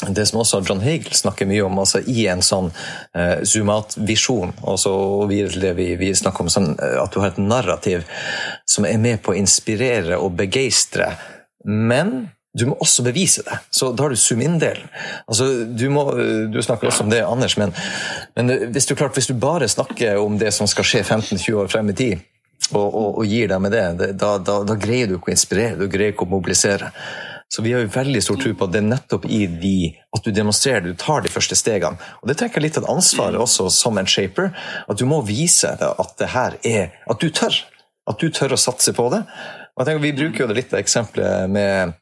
det 0.05 0.27
som 0.29 0.43
også 0.43 0.61
John 0.69 0.83
Hagel 0.85 1.15
snakker 1.17 1.49
mye 1.49 1.65
om, 1.65 1.79
altså 1.81 2.03
i 2.05 2.27
en 2.29 2.43
sånn 2.45 2.69
uh, 2.69 3.41
zoom-out-visjon, 3.41 4.53
og 4.69 4.79
så 4.81 4.93
videre 5.31 5.55
til 5.55 5.65
det 5.65 5.73
vi, 5.79 5.87
vi 5.97 6.11
snakker 6.13 6.45
om, 6.45 6.53
sånn, 6.53 6.75
uh, 6.77 6.99
at 7.01 7.15
du 7.15 7.23
har 7.23 7.33
et 7.33 7.41
narrativ 7.41 8.05
som 8.69 8.85
er 8.85 9.01
med 9.01 9.23
på 9.25 9.33
å 9.33 9.39
inspirere 9.41 10.19
og 10.21 10.37
begeistre, 10.37 11.15
men 11.65 12.29
du 12.57 12.67
må 12.71 12.77
også 12.81 13.05
bevise 13.05 13.43
det. 13.45 13.59
Så 13.71 13.91
da 13.93 14.05
har 14.07 14.13
du 14.13 14.21
zoom-in-delen. 14.21 14.89
Altså, 15.29 15.49
du, 15.65 15.87
du, 16.53 16.61
snakker 16.65 16.89
også 16.89 17.05
om 17.05 17.13
det, 17.13 17.21
Anders, 17.25 17.57
men, 17.61 17.73
men 18.37 18.53
hvis, 18.73 18.89
du, 18.89 18.95
klart, 18.97 19.17
hvis, 19.17 19.29
du, 19.29 19.37
bare 19.41 19.69
snakker 19.69 20.21
om 20.21 20.39
det 20.41 20.55
som 20.57 20.69
skal 20.71 20.89
skje 20.89 21.03
15-20 21.05 21.61
år 21.63 21.73
frem 21.73 21.93
i 21.93 21.97
tid, 21.97 22.25
og, 22.73 22.87
og, 22.87 23.19
og 23.21 23.29
gir 23.29 23.51
deg 23.53 23.61
med 23.63 23.75
det 23.77 24.13
da, 24.19 24.37
da, 24.41 24.61
da, 24.67 24.77
greier 24.81 25.11
du 25.11 25.19
ikke 25.19 25.31
å 25.31 25.37
inspirere, 25.37 25.77
du 25.79 25.91
greier 25.93 26.15
ikke 26.15 26.25
å 26.25 26.33
mobilisere. 26.33 26.89
Så 27.53 27.63
vi 27.63 27.73
har 27.73 27.85
jo 27.85 27.91
veldig 27.95 28.23
stor 28.25 28.39
tro 28.41 28.53
på 28.59 28.67
at 28.67 28.73
det 28.75 28.81
er 28.81 28.89
nettopp 28.89 29.27
i 29.31 29.45
de 29.47 29.77
at 30.17 30.25
du 30.27 30.33
demonstrerer, 30.35 30.83
du 30.83 30.99
tar 30.99 31.23
de 31.23 31.31
første 31.31 31.55
stegene. 31.59 32.01
Og 32.21 32.29
Det 32.29 32.41
jeg 32.43 32.63
litt 32.63 32.79
av 32.81 32.89
ansvaret 32.91 33.39
også 33.39 33.69
som 33.71 33.99
en 33.99 34.09
shaper. 34.09 34.51
At 34.89 34.99
du 34.99 35.07
må 35.07 35.23
vise 35.27 35.71
at 35.71 36.17
det 36.19 36.33
her 36.35 36.59
er 36.65 36.91
At 37.07 37.21
du 37.23 37.31
tør. 37.31 37.55
At 38.07 38.19
du 38.19 38.31
tør 38.31 38.55
å 38.55 38.61
satse 38.61 38.93
på 38.93 39.09
det. 39.15 39.23
Og 39.77 39.83
jeg 39.83 39.87
tenker 39.87 40.03
Vi 40.03 40.19
bruker 40.19 40.45
jo 40.45 40.51
det 40.51 40.59
litt 40.59 40.75
av 40.75 40.83
eksempelet 40.83 41.51
med 41.51 41.95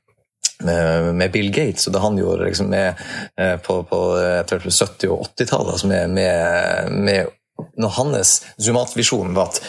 med, 0.62 1.32
Bill 1.32 1.50
Gates 1.50 1.88
og 1.88 1.94
det 1.94 2.02
han 2.02 2.18
gjorde 2.18 2.48
liksom 2.48 2.68
med, 2.70 3.00
eh, 3.40 3.56
på, 3.56 3.82
på 3.88 4.00
70- 4.46 5.08
og 5.10 5.26
80-tallet. 5.26 5.72
Altså 5.72 5.90
med, 5.90 6.10
med, 6.10 6.92
med, 6.92 7.32
når 7.76 7.96
hans 7.98 8.34
zoomat-visjon 8.58 9.34
var 9.34 9.50
at 9.50 9.62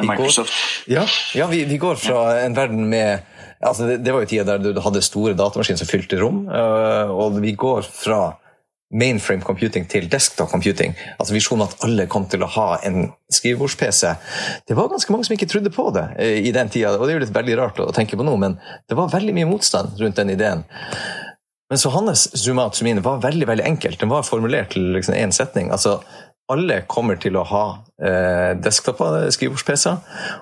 vi 0.00 0.08
går, 0.16 0.48
ja, 0.88 1.02
ja 1.36 1.46
vi, 1.50 1.64
vi, 1.68 1.76
går 1.76 1.98
fra 2.00 2.20
en 2.40 2.54
verden 2.56 2.86
med 2.88 3.26
altså 3.62 3.88
det, 3.88 3.98
det, 4.04 4.12
var 4.14 4.24
jo 4.24 4.30
tida 4.30 4.46
der 4.56 4.62
du 4.74 4.80
hadde 4.82 5.02
store 5.04 5.34
datamaskiner 5.38 5.80
som 5.80 5.90
fylte 5.90 6.20
rom, 6.20 6.44
uh, 6.50 7.10
og 7.10 7.40
vi 7.42 7.54
går 7.58 7.86
fra 7.86 8.22
mainframe 8.92 9.40
computing 9.40 9.86
til 9.88 10.08
desktop 10.12 10.50
computing. 10.52 10.92
Altså 11.16 11.32
Visjonen 11.32 11.64
at 11.64 11.78
alle 11.86 12.04
kom 12.12 12.26
til 12.28 12.44
å 12.44 12.50
ha 12.58 12.66
en 12.84 13.06
skrivebords-PC. 13.32 14.10
Det 14.68 14.76
var 14.76 14.90
ganske 14.92 15.14
mange 15.14 15.24
som 15.24 15.36
ikke 15.36 15.48
trodde 15.48 15.72
på 15.72 15.86
det 15.96 16.04
uh, 16.18 16.38
i 16.42 16.52
den 16.54 16.72
tida, 16.72 16.96
og 16.98 17.06
det 17.06 17.14
er 17.14 17.20
jo 17.20 17.26
litt 17.26 17.36
veldig 17.38 17.58
rart 17.60 17.80
å 17.84 17.92
tenke 17.96 18.18
på 18.18 18.26
nå, 18.26 18.36
men 18.40 18.58
det 18.90 18.98
var 18.98 19.12
veldig 19.14 19.36
mye 19.38 19.50
motstand 19.50 19.96
rundt 20.02 20.20
den 20.20 20.34
ideen. 20.34 20.66
Men 21.72 21.80
så 21.80 21.88
hans 21.94 22.26
zoom 22.36 22.60
out, 22.60 22.76
zoom 22.76 22.90
in 22.90 23.00
var 23.00 23.22
veldig 23.22 23.46
veldig 23.48 23.64
enkelt. 23.64 23.96
Den 24.02 24.10
var 24.12 24.26
formulert 24.28 24.74
til 24.74 24.90
liksom 24.92 25.16
én 25.16 25.32
setning. 25.32 25.70
altså 25.72 26.02
alle 26.52 26.82
kommer 26.90 27.16
til 27.22 27.36
å 27.38 27.44
ha 27.48 27.64
eh, 28.02 28.52
desktop-skrivebords-PC-er, 28.62 29.98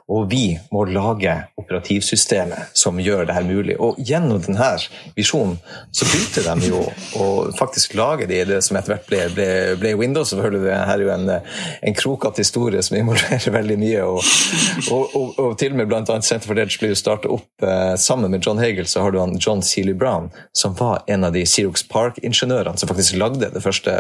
og 0.09 0.31
vi 0.31 0.59
må 0.73 0.85
lage 0.89 1.35
operativsystemet 1.61 2.75
som 2.77 3.01
gjør 3.01 3.27
det 3.29 3.37
her 3.37 3.47
mulig. 3.47 3.77
Og 3.81 3.99
gjennom 3.99 4.41
denne 4.45 4.71
visjonen 5.17 5.59
så 5.93 6.09
begynte 6.09 6.45
de 6.47 6.71
jo 6.71 6.83
å 7.21 7.29
faktisk 7.59 7.95
lage 7.99 8.29
det, 8.31 8.43
det 8.51 8.61
som 8.67 8.79
etter 8.81 8.95
hvert 8.95 9.09
ble, 9.11 9.23
ble, 9.37 9.51
ble 9.81 9.95
Windows. 10.01 10.33
Selvfølgelig, 10.33 10.65
det 10.67 10.79
her 10.79 10.97
er 10.97 11.05
jo 11.05 11.13
en, 11.15 11.31
en 11.91 11.99
krokete 11.99 12.45
historie 12.45 12.83
som 12.87 12.99
involverer 13.01 13.57
veldig 13.59 13.79
mye. 13.81 14.07
Og, 14.09 14.35
og, 14.91 15.17
og, 15.17 15.39
og 15.39 15.57
til 15.61 15.75
og 15.75 15.81
med 15.83 15.91
bl.a. 15.91 16.05
Center 16.21 16.47
for 16.49 16.61
Edge 16.61 16.81
blir 16.81 16.97
startet 16.99 17.33
opp 17.33 17.67
eh, 17.67 17.95
sammen 18.01 18.33
med 18.33 18.45
John 18.47 18.61
Hagel, 18.63 18.89
så 18.91 19.05
har 19.05 19.15
du 19.15 19.21
han 19.21 19.39
John 19.41 19.63
Seeley 19.67 19.95
Brown, 19.95 20.31
som 20.57 20.75
var 20.79 21.05
en 21.11 21.27
av 21.27 21.35
de 21.37 21.45
Xerox 21.47 21.87
Park-ingeniørene 21.91 22.79
som 22.81 22.91
faktisk 22.91 23.19
lagde 23.21 23.51
det 23.53 23.63
første 23.65 23.95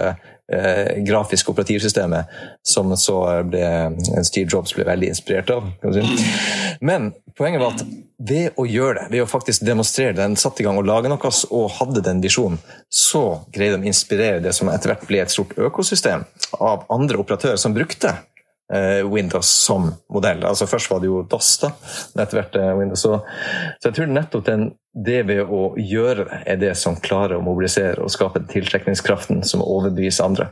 eh, 0.52 1.00
grafiske 1.06 1.50
operativsystemet, 1.52 2.30
som 2.66 2.96
så 2.96 3.42
ble, 3.50 3.64
Steve 4.26 4.48
Jobs 4.50 4.74
ble 4.76 4.86
veldig 4.88 5.10
inspirert 5.12 5.50
av. 5.54 5.68
Men 6.80 7.10
poenget 7.36 7.62
var 7.62 7.74
at 7.76 7.84
ved 8.20 8.56
å 8.60 8.66
gjøre 8.68 8.98
det, 8.98 9.06
ved 9.14 9.24
å 9.24 9.28
faktisk 9.30 9.64
demonstrere 9.64 10.16
den, 10.16 10.36
satte 10.40 10.62
i 10.62 10.66
gang 10.66 10.78
å 10.80 10.84
lage 10.84 11.08
noe 11.08 11.32
og 11.56 11.70
hadde 11.78 12.02
den 12.04 12.20
visjonen, 12.24 12.60
så 12.88 13.42
greide 13.52 13.78
de 13.78 13.88
å 13.88 13.92
inspirere 13.92 14.42
det 14.44 14.52
som 14.56 14.68
etter 14.72 14.92
hvert 14.92 15.06
ble 15.08 15.22
et 15.22 15.32
stort 15.32 15.56
økosystem 15.58 16.26
av 16.60 16.84
andre 16.92 17.20
operatører 17.22 17.60
som 17.60 17.76
brukte 17.76 18.12
eh, 18.72 19.00
Windows 19.08 19.48
som 19.48 19.90
modell. 20.12 20.44
Altså 20.44 20.68
Først 20.68 20.90
var 20.92 21.00
det 21.00 21.10
jo 21.10 21.22
DOS, 21.30 21.54
da, 21.62 21.72
men 22.14 22.24
etter 22.24 22.40
hvert 22.40 22.60
eh, 22.60 22.72
Windows. 22.78 23.06
Så 23.06 23.88
jeg 23.88 23.96
tror 23.96 24.12
nettopp 24.12 24.46
den, 24.48 24.70
det 24.92 25.22
ved 25.28 25.44
å 25.46 25.70
gjøre 25.78 26.26
det, 26.26 26.42
er 26.50 26.60
det 26.60 26.74
som 26.78 26.98
klarer 27.00 27.38
å 27.38 27.44
mobilisere 27.44 28.02
og 28.02 28.12
skape 28.12 28.44
tiltrekningskraften 28.50 29.44
som 29.46 29.64
overbeviser 29.64 30.26
andre. 30.26 30.50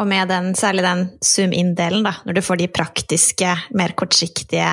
Og 0.00 0.08
med 0.08 0.30
den, 0.32 0.54
særlig 0.56 0.84
den 0.86 1.06
zoom-in-delen, 1.24 2.04
da, 2.06 2.14
når 2.24 2.38
du 2.38 2.44
får 2.44 2.60
de 2.62 2.70
praktiske, 2.72 3.52
mer 3.76 3.92
kortsiktige 3.98 4.68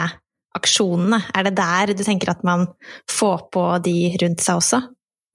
aksjonene, 0.57 1.19
er 1.35 1.49
det 1.49 1.57
der 1.57 1.93
du 1.93 2.03
tenker 2.05 2.31
at 2.31 2.45
man 2.47 2.67
får 3.11 3.49
på 3.53 3.65
de 3.85 3.97
rundt 4.21 4.43
seg 4.43 4.61
også? 4.61 4.81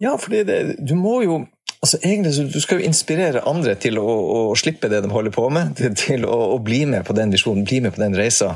Ja, 0.02 0.16
for 0.18 0.32
du 0.32 0.94
må 0.98 1.20
jo 1.22 1.42
altså 1.82 1.98
egentlig 2.04 2.54
Du 2.54 2.60
skal 2.62 2.78
jo 2.78 2.86
inspirere 2.86 3.42
andre 3.48 3.74
til 3.74 3.98
å, 3.98 4.06
å 4.06 4.40
slippe 4.58 4.88
det 4.90 5.02
de 5.02 5.10
holder 5.10 5.34
på 5.34 5.48
med, 5.50 5.74
til, 5.78 5.94
til 5.98 6.26
å, 6.26 6.36
å, 6.54 6.58
bli 6.62 6.84
med 6.86 7.04
på 7.06 7.14
den 7.18 7.34
visjonen, 7.34 7.66
bli 7.66 7.80
med 7.82 7.94
på 7.94 8.02
den 8.02 8.14
reisa. 8.18 8.54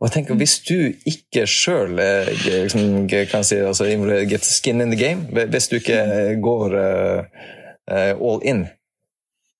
Og 0.00 0.08
jeg 0.08 0.14
tenker, 0.14 0.38
Hvis 0.40 0.58
du 0.64 0.78
ikke 1.08 1.46
sjøl 1.48 1.96
liksom, 1.96 3.06
kan 3.30 3.44
si, 3.44 3.60
altså, 3.60 3.88
get 4.28 4.44
skin 4.44 4.80
in 4.80 4.92
the 4.92 5.00
game, 5.00 5.28
hvis 5.32 5.68
du 5.68 5.78
ikke 5.78 6.00
går 6.44 6.76
uh, 6.80 8.16
all 8.16 8.40
in, 8.44 8.66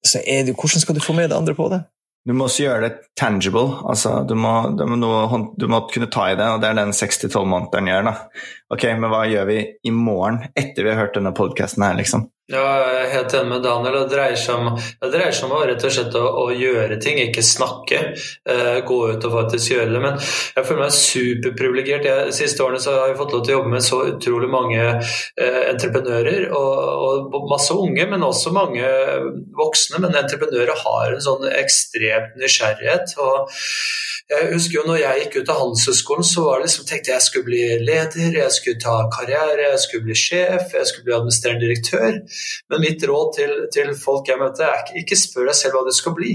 så 0.08 0.22
er 0.24 0.46
det, 0.46 0.56
hvordan 0.56 0.82
skal 0.82 0.96
du 0.96 1.04
få 1.04 1.14
med 1.16 1.30
det 1.30 1.38
andre 1.38 1.54
på 1.58 1.68
det? 1.72 1.82
Du 2.26 2.32
må 2.34 2.48
også 2.48 2.64
gjøre 2.64 2.82
det 2.82 2.94
tangible. 3.18 3.68
altså 3.86 4.24
Du 4.26 4.34
må, 4.34 4.54
du 4.74 4.82
må, 4.90 5.10
du 5.54 5.66
må 5.70 5.80
kunne 5.92 6.10
ta 6.10 6.24
i 6.32 6.38
det, 6.38 6.46
og 6.50 6.62
det 6.62 6.72
er 6.72 6.80
den 6.80 6.94
6-12 6.96 7.44
månederen 7.46 7.90
gjør. 7.90 8.08
da. 8.08 8.14
Ok, 8.74 8.86
Men 8.98 9.12
hva 9.12 9.20
gjør 9.30 9.46
vi 9.46 9.58
i 9.86 9.92
morgen, 9.94 10.40
etter 10.58 10.82
vi 10.82 10.90
har 10.90 11.04
hørt 11.04 11.14
denne 11.14 11.34
podkasten 11.36 11.86
her, 11.86 11.94
liksom? 12.00 12.26
Ja, 12.46 12.62
jeg 12.62 12.98
er 13.00 13.08
helt 13.10 13.32
enig 13.34 13.50
med 13.50 13.64
Daniel. 13.64 13.96
Det 14.04 14.12
dreier 14.12 14.38
seg 14.38 14.60
om, 14.60 14.76
det 14.78 15.08
dreier 15.10 15.34
seg 15.34 15.48
om 15.48 15.64
rett 15.66 15.82
og 15.88 15.94
slett 15.96 16.14
å, 16.14 16.22
å, 16.44 16.44
gjøre 16.54 17.00
ting, 17.02 17.18
ikke 17.18 17.42
snakke. 17.42 17.98
Uh, 18.46 18.76
gå 18.86 18.98
ut 19.10 19.26
og 19.26 19.34
faktisk 19.34 19.72
gjøre 19.72 19.88
det. 19.90 20.02
Men 20.04 20.20
jeg 20.20 20.68
føler 20.68 20.84
meg 20.84 20.94
superprivilegert. 20.94 22.06
De 22.30 22.36
siste 22.36 22.62
årene 22.62 22.78
har 22.86 23.10
jeg 23.10 23.18
fått 23.18 23.34
lov 23.34 23.42
til 23.42 23.56
å 23.56 23.58
jobbe 23.58 23.74
med 23.74 23.86
så 23.88 23.98
utrolig 24.12 24.52
mange 24.52 24.86
uh, 24.94 25.60
entreprenører. 25.72 26.46
Og, 26.54 27.34
og, 27.34 27.50
masse 27.50 27.74
unge, 27.74 28.06
men 28.14 28.28
også 28.30 28.54
mange 28.54 28.94
voksne. 29.58 30.04
Men 30.06 30.14
entreprenører 30.22 30.86
har 30.86 31.16
en 31.16 31.26
sånn 31.26 31.50
ekstremt 31.50 32.38
nysgjerrighet. 32.38 33.18
og 33.26 33.50
jeg 34.26 34.46
husker 34.50 34.80
jo 34.80 34.82
når 34.88 34.96
jeg 34.98 35.20
gikk 35.20 35.36
ut 35.38 35.50
av 35.52 35.58
Handelshøyskolen, 35.60 36.26
så 36.26 36.42
var 36.42 36.58
det 36.58 36.66
liksom, 36.66 36.86
tenkte 36.88 37.12
jeg 37.12 37.14
jeg 37.14 37.26
skulle 37.28 37.46
bli 37.46 37.60
leder, 37.86 38.38
jeg 38.40 38.54
skulle 38.56 38.80
ta 38.82 38.96
karriere, 39.14 39.68
jeg 39.68 39.82
skulle 39.84 40.06
bli 40.08 40.16
sjef, 40.18 40.74
jeg 40.74 40.88
skulle 40.90 41.06
bli 41.06 41.14
administrerende 41.14 41.62
direktør. 41.62 42.18
Men 42.72 42.82
mitt 42.82 43.06
råd 43.06 43.30
til, 43.38 43.54
til 43.76 43.92
folk 44.00 44.32
jeg 44.32 44.42
møter, 44.42 44.66
er 44.66 44.98
ikke, 45.02 45.20
spør 45.20 45.46
deg 45.52 45.58
selv 45.60 45.78
hva 45.78 45.84
du 45.86 45.94
skal 45.94 46.16
bli. 46.18 46.32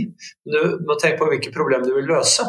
Du 0.48 0.60
må 0.88 0.96
tenke 1.02 1.20
på 1.20 1.28
hvilke 1.34 1.52
problemer 1.56 1.84
du 1.88 1.98
vil 1.98 2.08
løse. 2.14 2.48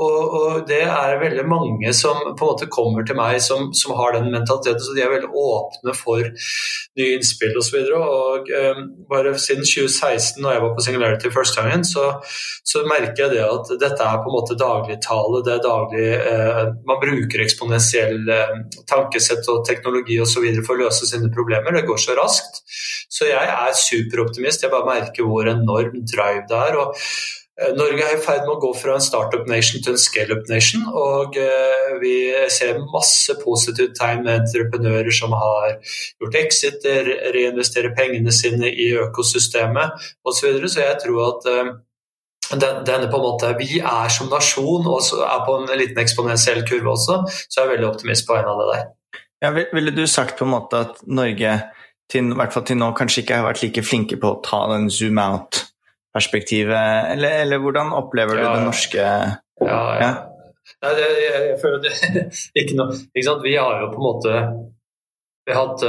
Og, 0.00 0.34
og, 0.36 0.62
det 0.68 0.80
er 0.88 1.18
veldig 1.20 1.42
mange 1.44 1.90
som 1.92 2.16
på 2.24 2.32
en 2.32 2.48
måte 2.48 2.68
kommer 2.72 3.04
til 3.04 3.16
meg 3.18 3.42
som, 3.44 3.66
som 3.76 3.92
har 3.98 4.14
den 4.16 4.30
mentaliteten, 4.32 4.80
så 4.80 4.94
de 4.96 5.02
er 5.04 5.10
veldig 5.12 5.28
åpne 5.36 5.92
for 5.98 6.24
nye 6.96 7.18
innspill 7.18 7.58
osv. 7.60 7.76
Og, 7.76 7.90
så 7.90 7.98
og 8.00 8.48
um, 8.78 8.86
bare 9.10 9.34
siden 9.36 9.68
2016, 9.68 10.40
når 10.40 10.56
jeg 10.56 10.62
var 10.64 10.72
på 10.72 10.84
Singularity 10.86 11.32
første 11.34 11.60
gangen, 11.60 11.84
så, 11.84 12.06
så, 12.64 12.86
merker 12.88 13.26
jeg 13.26 13.34
det 13.34 13.42
at 13.44 13.74
dette 13.82 14.06
er 14.08 14.24
på 14.24 14.32
en 14.32 14.36
måte 14.38 14.56
dagligtale. 14.62 15.44
Det 15.44 15.54
er 15.58 15.66
daglig 15.66 16.08
uh, 16.24 16.72
Man 16.88 17.02
bruker 17.04 17.44
eksponentiell 17.44 18.32
uh, 18.32 18.56
tankesett 18.88 19.44
og 19.52 19.60
teknologi 19.68 20.16
osv. 20.24 20.48
for 20.64 20.78
å 20.78 20.86
løse 20.86 21.10
sine 21.10 21.28
problemer. 21.36 21.76
Det 21.76 21.84
går 21.88 22.00
så 22.00 22.16
raskt. 22.16 22.64
Så 23.12 23.28
jeg 23.28 23.44
er 23.44 23.76
superoptimist. 23.76 24.64
Jeg 24.64 24.72
bare 24.72 24.88
merker 24.88 25.28
hvor 25.28 25.52
enorm 25.52 26.00
drive 26.08 26.48
det 26.48 26.64
er. 26.64 26.80
og 26.80 26.96
Eh, 26.96 27.41
Norge 27.76 28.00
er 28.00 28.16
i 28.16 28.20
ferd 28.24 28.46
med 28.46 28.54
å 28.54 28.60
gå 28.62 28.70
fra 28.80 28.94
en 28.96 29.04
startup 29.04 29.44
nation 29.50 29.82
til 29.84 29.92
en 29.92 30.00
scale-up 30.00 30.48
nation. 30.48 30.86
Og 30.88 31.36
eh, 31.36 31.90
vi 32.00 32.14
ser 32.50 32.80
masse 32.94 33.36
positive 33.42 33.92
tegn 33.98 34.24
med 34.24 34.46
entreprenører 34.46 35.12
som 35.12 35.34
har 35.36 35.74
gjort 36.22 36.38
exiter, 36.40 37.10
reinvesterer 37.36 37.92
pengene 37.98 38.32
sine 38.32 38.72
i 38.72 38.88
økosystemet 39.02 39.98
osv. 40.24 40.38
Så, 40.38 40.46
videre. 40.46 40.70
så 40.72 40.80
jeg 40.86 41.00
tror 41.04 41.20
at 41.26 41.50
eh, 41.52 41.72
denne 42.56 43.10
på 43.12 43.20
en 43.20 43.26
måte, 43.26 43.52
Vi 43.60 43.78
er 43.80 44.08
som 44.12 44.32
nasjon 44.32 44.88
og 44.88 45.12
er 45.20 45.44
på 45.46 45.58
en 45.60 45.78
liten 45.78 46.00
eksponentiell 46.00 46.64
kurve 46.68 46.96
også, 46.96 47.20
så 47.28 47.60
jeg 47.60 47.66
er 47.66 47.74
veldig 47.76 47.88
optimist 47.92 48.26
på 48.28 48.36
en 48.36 48.48
av 48.48 48.62
det 48.62 48.70
der. 48.72 48.88
Ja, 49.42 49.50
ville 49.52 49.90
du 49.90 50.06
sagt 50.06 50.38
på 50.38 50.44
en 50.44 50.54
måte 50.54 50.86
at 50.86 51.04
Norge 51.06 51.54
til, 52.10 52.32
i 52.32 52.36
hvert 52.38 52.52
fall 52.52 52.64
til 52.68 52.78
nå 52.80 52.92
kanskje 52.96 53.22
ikke 53.22 53.40
har 53.40 53.48
vært 53.48 53.62
like 53.64 53.84
flinke 53.84 54.18
på 54.20 54.34
å 54.34 54.40
ta 54.44 54.64
den 54.74 54.90
zoom 54.92 55.20
out? 55.20 55.71
Perspektivet, 56.12 57.12
eller, 57.14 57.40
eller 57.44 57.62
hvordan 57.62 57.94
opplever 57.96 58.38
du 58.38 58.44
det 58.44 58.66
norske 58.66 59.00
Ja, 59.00 59.38
ja. 59.66 59.96
ja? 60.02 60.12
Nei, 60.82 60.92
det, 60.98 61.06
jeg, 61.18 61.40
jeg, 61.48 61.56
føler 61.62 61.80
det 61.82 61.94
ikke 62.62 62.76
noe 62.78 62.94
ikke 63.00 63.26
sant? 63.26 63.42
Vi 63.44 63.56
har 63.56 63.80
jo 63.82 63.90
på 63.92 64.00
en 64.00 64.06
måte 64.06 64.34
Vi 65.42 65.54
har 65.54 65.64
hatt 65.64 65.84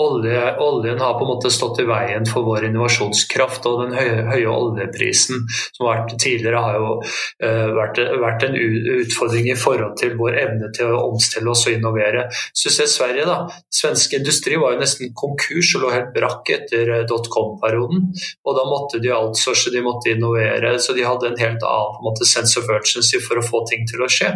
Olje, 0.00 0.56
oljen 0.56 0.98
har 0.98 1.18
på 1.18 1.24
en 1.24 1.28
måte 1.28 1.50
stått 1.52 1.82
i 1.82 1.84
veien 1.84 2.24
for 2.24 2.46
vår 2.46 2.64
innovasjonskraft, 2.70 3.66
og 3.68 3.82
den 3.82 3.90
høye, 3.92 4.22
høye 4.30 4.48
oljeprisen 4.48 5.42
som 5.52 5.84
har 5.84 5.98
vært 5.98 6.14
tidligere, 6.16 6.62
har 6.64 6.78
jo 6.80 6.94
uh, 7.02 7.68
vært, 7.76 8.00
vært, 8.22 8.46
en 8.46 8.56
utfordring 9.02 9.50
i 9.52 9.58
forhold 9.58 9.98
til 10.00 10.14
vår 10.16 10.38
evne 10.46 10.70
til 10.72 10.94
å 10.96 11.02
omstille 11.10 11.52
oss 11.52 11.66
og 11.66 11.76
innovere. 11.76 12.24
Så 12.56 12.72
ser 12.72 12.88
Sverige, 12.88 13.26
da. 13.28 13.44
Svensk 13.68 14.16
industri 14.16 14.56
var 14.62 14.72
jo 14.72 14.80
nesten 14.80 15.12
konkurs 15.12 15.74
og 15.76 15.84
lå 15.84 15.92
helt 15.92 16.16
brakk 16.16 16.54
etter 16.56 16.94
uh, 16.96 17.02
dotcom-perioden. 17.12 18.08
Og 18.48 18.56
da 18.56 18.64
måtte 18.70 19.02
de 19.02 19.12
outsource, 19.12 19.74
de 19.76 19.84
måtte 19.84 20.14
innovere, 20.16 20.78
så 20.80 20.96
de 20.96 21.04
hadde 21.04 21.34
en 21.34 21.40
helt 21.42 21.60
annen 21.68 22.00
en 22.00 22.08
måte, 22.08 22.24
sense 22.24 22.56
of 22.56 22.72
urgency 22.72 23.20
for 23.20 23.36
å 23.36 23.44
få 23.44 23.66
ting 23.68 23.84
til 23.92 24.00
å 24.00 24.08
skje. 24.08 24.32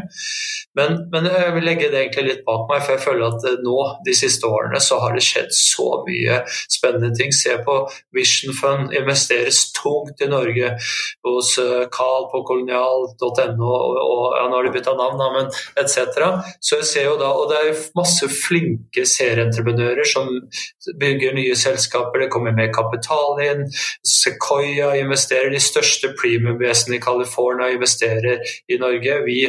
Men, 0.76 0.98
men 1.12 1.28
jeg 1.30 1.54
vil 1.56 1.66
legge 1.66 1.90
det 1.92 2.02
egentlig 2.02 2.26
litt 2.26 2.44
bak 2.46 2.66
meg, 2.70 2.82
for 2.84 2.96
jeg 2.96 3.04
føler 3.06 3.26
at 3.30 3.46
uh, 3.48 3.56
nå, 3.64 3.76
de 4.06 4.14
siste 4.16 4.48
årene, 4.48 4.80
så 4.82 5.00
har 5.02 5.16
det 5.16 5.24
skjedd 5.24 5.52
så 5.56 5.88
mye 6.06 6.40
spennende 6.72 7.12
ting. 7.16 7.32
Se 7.34 7.56
på 7.66 7.78
Vision 8.16 8.54
Fund, 8.56 8.94
investeres 8.96 9.62
tungt 9.76 10.20
i 10.22 10.28
Norge 10.30 10.74
hos 11.26 11.56
eh, 11.60 11.86
Carl 11.92 12.28
på 12.32 12.42
kolonial.no, 12.46 13.70
og 13.70 14.36
ja, 14.36 14.44
nå 14.46 14.58
har 14.58 14.66
de 14.66 14.72
bytta 14.74 14.94
navn, 14.98 15.20
da, 15.20 15.28
men 15.34 15.50
etc. 15.82 16.20
Så 16.60 16.80
jeg 16.80 16.88
ser 16.90 17.08
jo 17.10 17.16
da, 17.20 17.30
og 17.34 17.50
det 17.50 17.60
er 17.62 17.82
masse 17.98 18.28
flinke 18.32 19.06
serieentreprenører 19.08 20.06
som 20.08 20.30
bygger 21.00 21.36
nye 21.36 21.56
selskaper, 21.58 22.22
det 22.22 22.30
kommer 22.32 22.54
mer 22.56 22.70
kapital 22.74 23.40
inn. 23.44 23.64
Sequoia 24.06 24.92
investerer, 25.00 25.50
de 25.52 25.62
største 25.62 26.12
premium-vesenene 26.18 27.00
i 27.00 27.04
California 27.04 27.72
investerer 27.74 28.44
i 28.72 28.78
Norge. 28.82 29.18
Vi, 29.26 29.40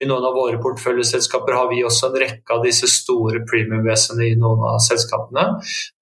I 0.00 0.08
noen 0.08 0.26
av 0.26 0.36
våre 0.36 0.60
porteføljeselskaper 0.76 1.56
har 1.56 1.70
vi 1.72 1.82
også 1.86 2.10
en 2.10 2.18
rekke 2.22 2.54
av 2.54 2.64
disse 2.64 2.88
store 2.92 3.42
premium-vesenene 3.48 4.30
i 4.30 4.36
noen 4.40 4.64
av 4.68 4.78
selskapene. 4.84 5.46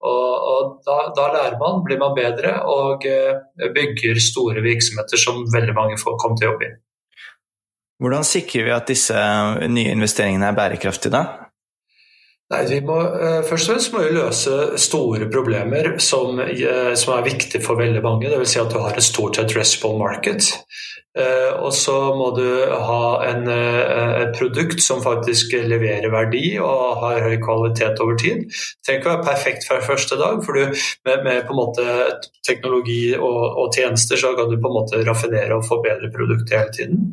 Og, 0.03 0.33
og 0.51 0.73
da, 0.87 0.97
da, 1.17 1.29
lærer 1.33 1.57
man, 1.61 1.81
blir 1.87 2.01
man 2.01 2.15
bedre 2.17 2.57
og 2.71 3.07
eh, 3.09 3.39
bygger 3.75 4.19
store 4.21 4.63
virksomheter 4.65 5.21
som 5.21 5.45
veldig 5.53 5.77
mange 5.77 5.97
får 6.01 6.19
komme 6.21 6.39
til 6.39 6.49
å 6.49 6.53
jobbe 6.53 6.69
i. 6.69 6.75
Hvordan 8.03 8.27
sikrer 8.27 8.67
vi 8.67 8.75
at 8.75 8.89
disse 8.91 9.25
nye 9.71 9.95
investeringene 9.95 10.51
er 10.51 10.57
bærekraftige, 10.57 11.15
da? 11.15 11.45
Nei, 12.53 12.61
vi 12.69 12.81
må, 12.85 12.99
eh, 13.01 13.39
først 13.47 13.69
og 13.69 13.73
fremst 13.73 13.93
må 13.93 14.03
vi 14.03 14.17
løse 14.19 14.77
store 14.77 15.25
problemer 15.33 15.95
som, 15.97 16.37
eh, 16.39 16.93
som 16.93 17.15
er 17.15 17.25
viktige 17.25 17.63
for 17.63 17.79
veldig 17.79 18.03
mange. 18.03 18.29
Dvs. 18.29 18.51
Si 18.51 18.59
at 18.59 18.69
du 18.69 18.77
har 18.77 18.93
et 18.93 19.03
stort 19.03 19.39
addressable 19.41 19.97
market. 19.97 20.51
Eh, 21.15 21.51
og 21.63 21.71
så 21.71 21.95
må 22.17 22.27
du 22.35 22.47
ha 22.67 23.03
en, 23.23 23.47
eh, 23.47 24.15
et 24.25 24.33
produkt 24.35 24.81
som 24.83 24.99
faktisk 25.03 25.53
leverer 25.55 26.11
verdi 26.11 26.57
og 26.59 26.99
har 26.99 27.21
høy 27.23 27.37
kvalitet 27.43 28.01
over 28.03 28.17
tid. 28.19 28.43
Det 28.51 28.83
trenger 28.83 28.99
ikke 28.99 29.13
være 29.13 29.27
perfekt 29.29 29.67
fra 29.67 29.79
første 29.79 30.17
dag, 30.19 30.41
for 30.43 30.59
du, 30.59 30.75
med, 31.07 31.23
med, 31.23 31.45
på 31.47 31.55
en 31.55 31.61
måte 31.61 31.85
teknologi 32.45 33.15
og, 33.15 33.39
og, 33.55 33.71
tjenester 33.75 34.19
så 34.19 34.33
kan 34.35 34.51
du 34.51 34.57
på 34.59 34.69
en 34.69 34.75
måte 34.75 34.99
raffinere 35.07 35.55
og 35.55 35.63
forbedre 35.67 36.11
produktet 36.11 36.57
hele 36.57 36.75
tiden. 36.75 37.07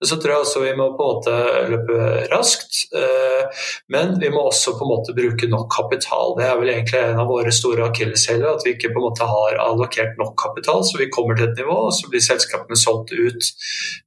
Men 0.00 0.08
så 0.08 0.16
tror 0.16 0.34
jeg 0.34 0.46
også 0.46 0.64
vi 0.64 0.72
må 0.80 0.88
på 0.96 1.04
en 1.04 1.12
måte 1.12 1.36
løpe 1.74 2.00
raskt. 2.32 2.80
Eh, 2.96 3.62
men 3.92 4.16
vi 4.24 4.32
må 4.32 4.46
også 4.48 4.72
på 4.78 4.88
en 4.88 4.92
måte 4.94 5.16
bruke 5.16 5.50
nok 5.52 5.68
kapital. 5.74 6.32
Det 6.40 6.48
er 6.48 6.58
vel 6.62 6.72
egentlig 6.72 7.02
en 7.02 7.20
av 7.20 7.28
våre 7.28 7.52
store 7.52 7.90
akilleshæler, 7.90 8.48
at 8.54 8.64
vi 8.64 8.72
ikke 8.78 8.94
på 8.94 9.02
en 9.02 9.08
måte 9.10 9.28
har 9.28 9.60
allokert 9.68 10.16
nok 10.20 10.32
kapital, 10.40 10.80
så 10.80 10.96
vi 11.00 11.12
kommer 11.12 11.36
til 11.36 11.50
et 11.50 11.60
nivå, 11.60 11.76
og 11.90 11.92
så 11.92 12.08
blir 12.08 12.24
selskapene 12.24 12.80
solgt 12.80 13.12
ut 13.12 13.33
ut. 13.34 13.50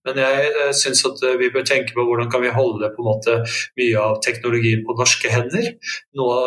Men 0.07 0.21
jeg 0.23 0.49
eh, 0.49 0.73
syns 0.75 1.03
at 1.07 1.23
eh, 1.27 1.37
vi 1.41 1.51
bør 1.53 1.65
tenke 1.67 1.95
på 1.95 2.05
hvordan 2.07 2.29
kan 2.31 2.43
vi 2.43 2.53
holde 2.53 2.91
på 2.93 3.03
en 3.03 3.09
måte 3.09 3.37
mye 3.79 4.01
av 4.01 4.19
teknologien 4.25 4.85
på 4.87 4.95
norske 4.97 5.31
hender. 5.31 5.73
Noe 6.17 6.37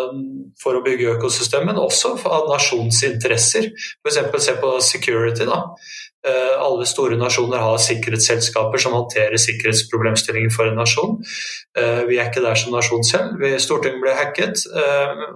for 0.61 0.78
å 0.78 0.85
bygge 0.87 1.16
økosystemet, 1.16 1.72
men 1.72 1.83
også 1.83 2.16
av 2.24 2.49
nasjonens 2.51 3.03
interesser. 3.09 3.70
F.eks. 4.01 4.22
se 4.47 4.57
på 4.61 4.76
security. 4.85 5.49
da. 5.49 5.66
Eh, 6.26 6.57
alle 6.61 6.85
store 6.89 7.16
nasjoner 7.20 7.62
har 7.64 7.78
sikkerhetsselskaper 7.81 8.81
som 8.83 8.97
håndterer 8.97 9.41
sikkerhetsproblemstillinger 9.41 10.53
for 10.53 10.68
en 10.68 10.81
nasjon. 10.81 11.20
Vi 12.09 12.16
er 12.18 12.26
ikke 12.26 12.43
der 12.43 12.59
som 12.59 12.74
nasjon 12.74 13.05
selv. 13.07 13.45
Stortinget 13.62 14.03
ble 14.03 14.12
hacket. 14.18 14.64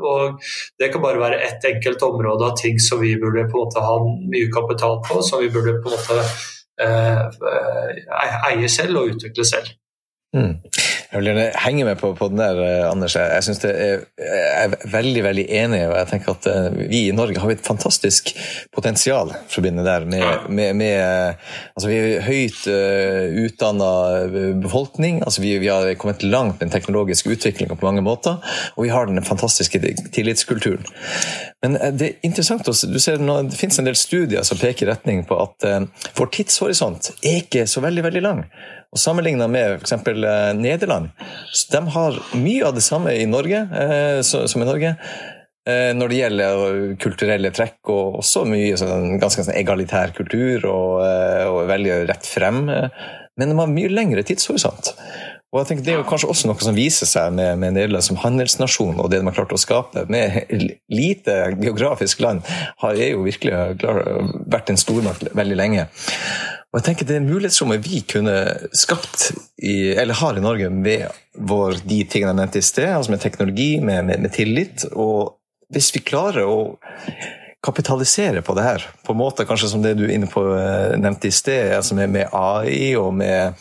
og 0.03 0.43
Det 0.81 0.91
kan 0.93 1.05
bare 1.05 1.23
være 1.23 1.39
ett 1.47 1.65
enkelt 1.69 2.03
område 2.03 2.51
av 2.51 2.59
ting 2.59 2.81
som 2.83 3.01
vi 3.01 3.15
burde 3.21 3.47
på 3.49 3.61
en 3.61 3.69
måte 3.69 3.85
ha 3.85 3.95
mye 4.35 4.51
kapital 4.53 4.99
på, 5.07 5.23
som 5.23 5.41
vi 5.41 5.53
burde 5.55 5.79
på 5.79 5.93
en 5.93 5.97
måte 5.97 6.19
eie 8.51 8.69
selv 8.69 8.99
og 8.99 9.05
utvikle 9.05 9.45
selv. 9.45 9.69
Mm. 10.35 10.57
Jeg 11.15 11.21
vil 11.21 11.29
gjerne 11.29 11.43
henge 11.63 11.85
med 11.87 11.99
på, 12.01 12.09
på 12.19 12.27
den 12.33 12.41
der, 12.41 12.57
eh, 12.59 12.91
Anders. 12.91 13.15
Jeg, 13.15 13.43
jeg, 13.47 13.69
er, 13.71 14.01
jeg, 14.19 14.65
er 14.65 14.89
veldig 14.91 15.23
veldig 15.23 15.45
enig. 15.61 15.83
og 15.87 15.95
jeg 15.95 16.09
tenker 16.11 16.35
at 16.35 16.49
Vi 16.91 17.05
i 17.07 17.15
Norge 17.15 17.39
har 17.39 17.53
et 17.55 17.63
fantastisk 17.63 18.33
potensial 18.75 19.31
for 19.31 19.61
å 19.61 19.65
begynne 19.65 19.87
der. 19.87 20.09
Med, 20.11 20.49
med, 20.51 20.75
med 20.81 21.39
altså 21.77 21.93
Vi 21.93 22.01
er 22.01 22.27
høyt 22.27 22.67
uh, 22.67 23.39
utdanna 23.45 23.93
befolkning. 24.65 25.23
altså 25.23 25.45
vi, 25.45 25.55
vi, 25.63 25.71
har 25.71 25.95
kommet 25.95 26.27
langt 26.27 26.59
med 26.59 26.67
den 26.67 26.75
teknologiske 26.75 27.31
utviklinga 27.31 27.79
på 27.79 27.87
mange 27.87 28.03
måter. 28.03 28.43
Og 28.75 28.89
vi 28.89 28.91
har 28.91 29.07
den 29.07 29.23
fantastiske 29.23 29.79
tillitskulturen. 30.11 30.83
Men 31.63 31.79
det 31.95 32.09
er 32.09 32.27
interessant 32.27 32.67
også, 32.69 32.91
du 32.91 32.99
ser 32.99 33.23
nå, 33.23 33.39
Det 33.49 33.57
finnes 33.57 33.79
en 33.79 33.87
del 33.87 33.97
studier 33.97 34.43
som 34.43 34.59
peker 34.59 34.91
retning 34.91 35.23
på 35.29 35.39
at 35.47 35.69
uh, 35.71 36.09
vår 36.19 36.35
tidshorisont 36.41 37.15
er 37.23 37.45
ikke 37.45 37.69
så 37.71 37.87
veldig, 37.87 38.11
veldig 38.11 38.27
lang. 38.27 38.49
Og 38.95 39.01
Sammenligna 39.03 39.49
med 39.51 39.81
f.eks. 39.81 39.97
Nederland. 40.07 40.61
Nederland. 40.63 41.09
De 41.73 41.81
har 41.97 42.19
mye 42.39 42.67
av 42.69 42.77
det 42.77 42.85
samme 42.87 43.15
i 43.19 43.27
Norge 43.27 43.65
eh, 43.67 44.21
som 44.23 44.63
i 44.63 44.69
Norge. 44.69 44.95
Eh, 45.67 45.91
når 45.97 46.13
det 46.13 46.21
gjelder 46.21 46.95
kulturelle 47.03 47.51
trekk, 47.57 47.81
og 47.91 48.21
også 48.23 48.45
mye 48.47 48.79
sånn, 48.79 49.17
ganske 49.19 49.43
sånn 49.47 49.59
egalitær 49.59 50.15
kultur 50.15 50.69
og, 50.71 51.03
og, 51.03 51.61
veldig 51.73 52.05
rett 52.13 52.29
frem. 52.29 52.67
Men 53.35 53.51
de 53.51 53.59
har 53.59 53.73
mye 53.73 53.91
lengre 53.91 54.23
tidshorisont. 54.27 54.95
Og 55.55 55.61
jeg 55.61 55.69
tenker 55.69 55.85
Det 55.87 55.93
er 55.93 56.01
jo 56.01 56.07
kanskje 56.09 56.31
også 56.33 56.49
noe 56.51 56.67
som 56.67 56.75
viser 56.75 57.07
seg 57.07 57.35
med, 57.35 57.61
med 57.63 57.77
Nederland 57.77 58.03
som 58.03 58.19
handelsnasjon, 58.19 58.99
og 58.99 59.11
det 59.11 59.21
de 59.21 59.29
har 59.29 59.37
klart 59.37 59.55
å 59.55 59.61
skape 59.61 60.03
med 60.11 60.51
lite 60.91 61.37
geografisk 61.63 62.23
land, 62.23 62.43
har 62.83 62.99
jo 62.99 63.23
virkelig 63.23 63.55
vært 64.51 64.71
en 64.71 64.81
stormakt 64.83 65.31
veldig 65.31 65.59
lenge. 65.59 65.87
Og 66.75 66.81
jeg 66.81 66.89
tenker 66.89 67.07
Det 67.07 67.21
mulighetsrommet 67.23 67.85
vi 67.87 68.01
kunne 68.03 68.35
skapt, 68.75 69.29
i, 69.63 69.95
eller 69.95 70.19
har 70.19 70.35
i 70.35 70.43
Norge, 70.43 70.71
med 70.75 71.07
vår, 71.39 71.79
de 71.87 72.01
tingene 72.03 72.33
jeg 72.33 72.41
nevnte 72.41 72.59
i 72.59 72.67
sted, 72.67 72.91
altså 72.91 73.15
med 73.15 73.23
teknologi, 73.23 73.69
med, 73.79 74.03
med, 74.11 74.25
med, 74.27 74.35
tillit 74.35 74.89
og 74.91 75.39
Hvis 75.73 75.95
vi 75.95 76.03
klarer 76.05 76.45
å 76.45 76.77
kapitalisere 77.65 78.43
på 78.45 78.53
det 78.55 78.65
her, 78.67 78.83
på 79.07 79.15
en 79.15 79.19
måte 79.19 79.47
kanskje 79.49 79.71
som 79.71 79.83
det 79.83 79.95
du 79.97 80.05
inne 80.05 80.27
på 80.29 80.43
eh, 80.53 80.93
nevnte 81.01 81.31
i 81.31 81.33
sted, 81.33 81.73
altså 81.79 81.97
med, 81.97 82.11
med 82.13 82.35
AI 82.37 82.93
og 83.01 83.15
med 83.17 83.57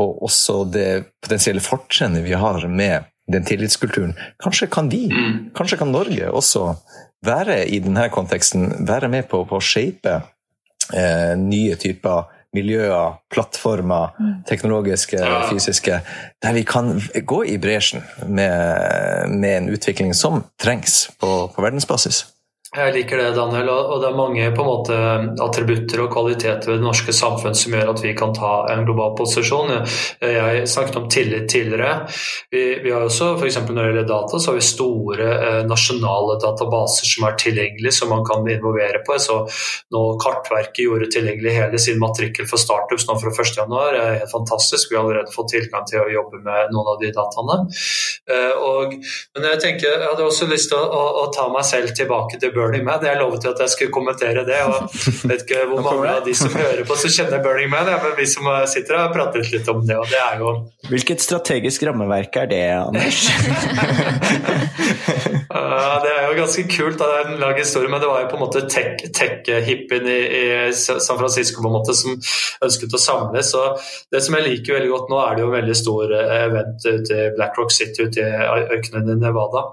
og 0.00 0.24
også 0.26 0.64
det 0.74 0.88
potensielle 1.22 1.62
fortrinnet 1.62 2.24
vi 2.26 2.34
har 2.38 2.66
med 2.66 3.06
den 3.30 3.46
tillitskulturen. 3.46 4.16
Kanskje 4.42 4.68
kan 4.70 4.90
vi, 4.90 5.04
kanskje 5.56 5.78
kan 5.80 5.94
Norge 5.94 6.30
også 6.30 6.74
være 7.26 7.62
i 7.70 7.78
denne 7.82 8.08
konteksten, 8.10 8.86
være 8.88 9.10
med 9.12 9.28
på, 9.30 9.44
på 9.46 9.58
å 9.58 9.64
shape 9.64 10.18
eh, 10.94 11.32
nye 11.38 11.76
typer 11.80 12.28
miljøer, 12.56 13.20
plattformer, 13.30 14.16
mm. 14.18 14.32
teknologiske, 14.48 15.20
ja. 15.22 15.44
fysiske, 15.50 16.00
der 16.42 16.56
vi 16.56 16.64
kan 16.66 16.96
gå 17.26 17.44
i 17.46 17.56
bresjen 17.62 18.02
med, 18.26 19.30
med 19.30 19.56
en 19.56 19.70
utvikling 19.70 20.14
som 20.18 20.42
trengs 20.58 21.04
på, 21.20 21.30
på 21.54 21.62
verdensbasis. 21.62 22.24
Jeg 22.70 22.92
liker 22.94 23.18
det, 23.18 23.30
Daniel. 23.34 23.66
Og 23.74 23.96
det 23.98 24.06
er 24.06 24.14
mange 24.14 24.44
på 24.54 24.62
en 24.62 24.68
måte 24.68 24.96
attributter 25.42 26.04
og 26.04 26.12
kvaliteter 26.14 26.70
ved 26.70 26.76
det 26.78 26.84
norske 26.84 27.10
samfunn 27.10 27.56
som 27.58 27.72
gjør 27.74 27.88
at 27.90 28.02
vi 28.04 28.12
kan 28.14 28.30
ta 28.36 28.50
en 28.70 28.84
global 28.86 29.16
posisjon. 29.18 29.72
Jeg 30.22 30.68
snakket 30.70 30.98
om 31.00 31.08
tillit 31.10 31.48
tidligere. 31.50 32.04
Vi, 32.54 32.62
vi 32.84 32.92
har 32.94 33.08
også, 33.08 33.32
for 33.40 33.50
når 33.50 33.80
det 33.80 33.86
gjelder 33.88 34.06
data, 34.12 34.38
så 34.38 34.52
har 34.52 34.58
vi 34.60 34.66
store 34.68 35.30
eh, 35.32 35.58
nasjonale 35.66 36.36
databaser 36.44 37.10
som 37.10 37.26
er 37.26 37.40
tilgjengelige, 37.42 37.94
som 37.96 38.12
man 38.14 38.22
kan 38.28 38.46
involvere 38.46 39.02
på. 39.02 39.18
Så 39.18 39.40
nå 39.90 40.04
Kartverket 40.22 40.84
gjorde 40.84 41.10
tilgjengelig 41.10 41.56
hele 41.56 41.82
sin 41.82 41.98
matrikkel 41.98 42.46
for 42.46 42.62
startups 42.62 43.08
nå 43.10 43.18
fra 43.18 43.34
1.1. 43.34 43.66
Det 43.66 44.04
er 44.04 44.20
helt 44.20 44.30
fantastisk. 44.36 44.94
Vi 44.94 45.00
har 45.00 45.08
allerede 45.08 45.34
fått 45.34 45.56
tilgang 45.56 45.90
til 45.90 46.04
å 46.04 46.06
jobbe 46.14 46.44
med 46.46 46.70
noen 46.70 46.94
av 46.94 47.02
de 47.02 47.10
dataene. 47.18 47.58
Eh, 48.30 48.54
og, 48.62 48.94
men 49.34 49.50
jeg 49.56 49.62
tenker, 49.66 49.90
jeg 49.98 50.06
hadde 50.06 50.30
også 50.30 50.46
lyst 50.54 50.70
til 50.70 50.78
å, 50.78 50.86
å, 50.86 51.04
å 51.24 51.28
ta 51.34 51.50
meg 51.50 51.66
selv 51.66 51.98
tilbake 51.98 52.38
til 52.38 52.54
Burning 52.60 52.84
Man. 52.86 53.04
Jeg 53.04 53.18
lovet 53.20 53.46
jo 53.46 53.54
at 53.54 53.62
jeg 53.64 53.74
skulle 53.74 53.94
kommentere 53.94 54.44
det. 54.46 54.60
og 54.68 54.92
vet 55.30 55.44
ikke 55.46 55.64
hvor 55.70 55.82
mange 55.88 56.12
av 56.12 56.24
de 56.26 56.34
som 56.36 56.52
hører 56.54 56.84
på 56.88 56.98
som 57.00 57.14
kjenner 57.16 57.42
Burning 57.44 57.72
Man, 57.72 57.88
ja, 57.88 57.98
men 58.04 58.16
vi 58.18 58.28
som 58.28 58.48
sitter 58.70 58.98
her 58.98 59.08
har 59.08 59.14
pratet 59.16 59.48
litt 59.52 59.68
om 59.72 59.82
det. 59.86 59.96
og 59.98 60.06
det 60.10 60.20
er 60.20 60.44
jo... 60.44 60.54
Hvilket 60.90 61.22
strategisk 61.24 61.84
rammeverk 61.88 62.36
er 62.42 62.50
det, 62.50 62.62
Anders? 62.76 63.24
det 65.50 66.12
er 66.12 66.22
jo 66.28 66.36
ganske 66.38 66.64
kult. 66.70 66.98
Det 67.00 67.08
er 67.08 67.28
en 67.30 67.40
lang 67.40 67.56
historie, 67.58 67.90
men 67.90 68.02
det 68.02 68.10
var 68.10 68.24
jo 68.24 68.30
på 68.30 68.38
en 68.38 68.44
måte 68.44 68.64
tech-hippien 68.70 70.06
tech 70.06 70.14
i, 70.14 70.20
i, 70.40 70.72
San 70.76 71.18
Francisco 71.18 71.62
på 71.62 71.70
en 71.70 71.76
måte 71.78 71.96
som 71.96 72.16
ønsket 72.64 72.96
å 72.96 73.02
samles. 73.02 73.52
og 73.58 73.80
Det 74.12 74.22
som 74.24 74.36
jeg 74.38 74.48
liker 74.48 74.78
veldig 74.78 74.92
godt 74.94 75.12
nå, 75.12 75.20
er 75.24 75.36
det 75.36 75.44
jo 75.44 75.50
en 75.50 75.58
veldig 75.58 75.78
stor 75.78 76.16
event 76.20 76.88
ute 76.88 77.20
i 77.20 77.30
Black 77.36 77.58
Rock 77.60 77.74
City 77.74 78.08
ute 78.08 78.24
i 78.24 78.58
ørkenen 78.76 79.14
i 79.14 79.20
Nevada. 79.20 79.66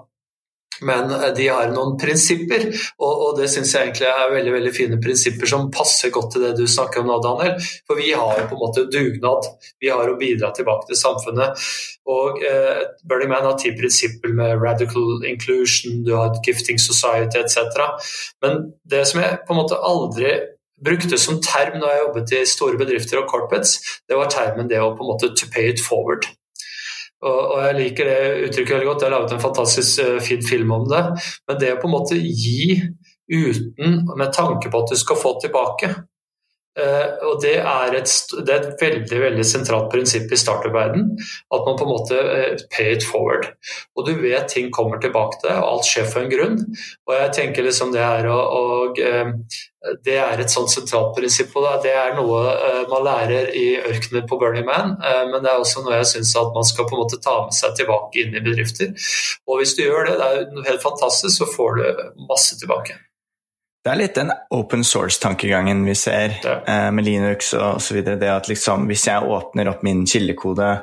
Men 0.81 1.11
eh, 1.11 1.29
de 1.37 1.47
har 1.49 1.71
noen 1.73 1.95
prinsipper, 1.99 2.67
og, 2.99 3.11
og 3.11 3.39
det 3.39 3.49
syns 3.51 3.73
jeg 3.73 3.89
egentlig 3.89 4.09
er 4.11 4.33
veldig 4.33 4.55
veldig 4.57 4.73
fine 4.75 4.99
prinsipper 5.03 5.49
som 5.49 5.69
passer 5.73 6.13
godt 6.13 6.35
til 6.35 6.45
det 6.47 6.53
du 6.59 6.65
snakker 6.69 7.03
om 7.03 7.11
nå, 7.11 7.19
Daniel. 7.23 7.55
For 7.87 7.99
vi 7.99 8.11
har 8.11 8.41
jo 8.41 8.49
på 8.49 8.57
en 8.57 8.63
måte 8.63 8.87
dugnad. 8.93 9.49
Vi 9.81 9.91
har 9.93 10.09
å 10.09 10.17
bidra 10.19 10.51
tilbake 10.55 10.89
til 10.89 10.99
samfunnet. 10.99 11.67
Og 12.07 12.43
eh, 12.45 12.83
Burning 13.07 13.31
Man 13.33 13.47
har 13.49 13.57
ti 13.59 13.73
prinsipper 13.77 14.35
med 14.35 14.61
radical 14.63 15.25
inclusion, 15.27 16.03
du 16.07 16.13
har 16.15 16.31
et 16.31 16.43
gifting 16.45 16.79
society 16.79 17.41
etc. 17.41 17.81
Men 18.43 18.69
det 18.87 19.03
som 19.09 19.21
jeg 19.23 19.41
på 19.47 19.55
en 19.55 19.61
måte 19.63 19.81
aldri 19.83 20.35
brukte 20.83 21.17
som 21.17 21.39
term 21.41 21.79
når 21.81 21.89
jeg 21.89 22.01
jobbet 22.03 22.33
i 22.37 22.41
store 22.49 22.79
bedrifter 22.79 23.21
og 23.21 23.29
corporates, 23.31 23.77
det 24.09 24.17
var 24.17 24.29
termen 24.31 24.69
det 24.69 24.81
å 24.81 24.93
på 24.93 25.05
en 25.05 25.11
måte 25.15 25.33
to 25.33 25.49
pay 25.53 25.71
it 25.73 25.81
forward. 25.83 26.27
Og, 27.25 27.53
jeg 27.65 27.77
liker 27.79 28.09
det 28.09 28.47
uttrykket 28.47 28.75
veldig 28.75 28.89
godt. 28.91 29.03
Jeg 29.03 29.09
har 29.09 29.15
laget 29.15 29.33
en 29.33 29.41
fantastisk 29.41 30.03
uh, 30.05 30.19
fin 30.21 30.43
film 30.45 30.73
om 30.75 30.85
det. 30.89 31.03
Men 31.49 31.61
det 31.61 31.73
å 31.73 31.79
på 31.81 31.89
en 31.89 31.95
måte 31.95 32.19
gi 32.19 32.77
uten 33.27 34.03
med 34.13 34.29
tanke 34.35 34.69
på 34.71 34.83
at 34.83 34.93
du 34.93 34.99
skal 34.99 35.19
få 35.19 35.33
tilbake. 35.41 35.89
Uh, 36.77 37.15
og 37.29 37.39
det 37.43 37.55
er, 37.57 37.95
et, 37.97 38.11
det 38.45 38.53
er, 38.53 38.65
et, 38.65 38.81
veldig 38.81 39.21
veldig 39.23 39.45
sentralt 39.47 39.89
prinsipp 39.93 40.31
i 40.31 40.39
startup-verden. 40.39 41.07
At 41.53 41.65
man 41.65 41.79
på 41.79 41.87
en 41.87 41.93
måte 41.93 42.19
uh, 42.19 42.67
pay 42.73 42.93
it 42.97 43.07
forward. 43.07 43.49
Og 43.97 44.07
du 44.07 44.13
vet 44.21 44.49
ting 44.51 44.69
kommer 44.73 45.01
tilbake 45.01 45.39
til 45.39 45.49
deg, 45.49 45.61
og 45.61 45.71
alt 45.71 45.89
skjer 45.89 46.11
for 46.11 46.23
en 46.23 46.33
grunn. 46.33 46.61
Og 47.09 47.17
jeg 47.17 47.33
tenker 47.39 47.67
liksom 47.67 47.95
det 47.95 48.03
er 48.03 48.29
og, 48.29 49.01
å 49.01 49.37
det 50.05 50.17
er 50.19 50.41
et 50.41 50.51
sånt 50.51 50.71
sentralt 50.71 51.15
prinsipp. 51.15 51.55
og 51.55 51.83
Det 51.83 51.93
er 51.93 52.15
noe 52.17 52.41
eh, 52.53 52.83
man 52.91 53.05
lærer 53.05 53.51
i 53.55 53.65
ørkenen 53.79 54.27
på 54.29 54.39
Burning 54.41 54.65
Man, 54.67 54.95
eh, 55.01 55.23
men 55.31 55.43
det 55.43 55.51
er 55.51 55.61
også 55.61 55.83
noe 55.85 55.99
jeg 55.99 56.11
syns 56.13 56.35
man 56.55 56.67
skal 56.67 56.87
på 56.89 56.97
en 56.97 57.03
måte 57.03 57.21
ta 57.23 57.39
med 57.45 57.55
seg 57.55 57.75
tilbake 57.77 58.23
inn 58.23 58.35
i 58.35 58.43
bedrifter. 58.43 58.93
Og 59.47 59.61
hvis 59.61 59.75
du 59.77 59.85
gjør 59.85 60.09
det, 60.09 60.17
det 60.19 60.31
er 60.31 60.71
helt 60.71 60.83
fantastisk, 60.83 61.37
så 61.37 61.49
får 61.53 61.79
du 61.79 61.85
masse 62.29 62.57
tilbake. 62.59 62.97
Det 63.87 63.93
er 63.93 63.99
litt 64.01 64.17
den 64.19 64.31
open 64.51 64.81
source-tankegangen 64.83 65.85
vi 65.87 65.93
ser. 65.95 66.33
Eh, 66.43 66.89
med 66.91 67.05
Linux 67.07 67.53
og 67.55 67.77
osv. 67.77 68.01
Det 68.03 68.27
at 68.27 68.49
liksom, 68.51 68.83
hvis 68.89 69.05
jeg 69.07 69.23
åpner 69.23 69.69
opp 69.71 69.85
min 69.87 70.01
kildekode, 70.03 70.73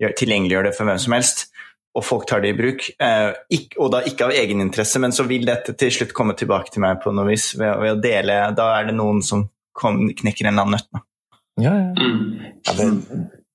tilgjengeliggjør 0.00 0.70
det 0.70 0.72
for 0.72 0.88
hvem 0.88 1.02
som 1.02 1.12
helst, 1.12 1.50
og 1.92 2.06
folk 2.08 2.24
tar 2.30 2.40
det 2.40 2.54
i 2.54 2.56
bruk, 2.56 2.86
eh, 3.04 3.36
ikke, 3.52 3.76
og 3.84 3.92
da 3.92 4.00
ikke 4.08 4.30
av 4.30 4.32
egeninteresse, 4.32 5.02
men 5.04 5.12
så 5.12 5.28
vil 5.28 5.44
dette 5.44 5.76
til 5.76 5.92
slutt 5.92 6.16
komme 6.16 6.32
tilbake 6.40 6.72
til 6.72 6.86
meg 6.86 7.04
på 7.04 7.12
noe 7.12 7.28
vis 7.28 7.50
ved, 7.52 7.68
ved 7.84 7.98
å 7.98 8.00
dele 8.00 8.38
Da 8.56 8.70
er 8.78 8.88
det 8.88 8.96
noen 8.96 9.20
som 9.22 9.44
kom, 9.76 10.06
knekker 10.16 10.48
en 10.48 10.54
eller 10.54 10.64
annen 10.64 10.80
nøtt. 10.80 11.04
Ja, 11.60 11.76
ja. 11.76 12.08
ja 12.64 12.78
det 12.80 12.88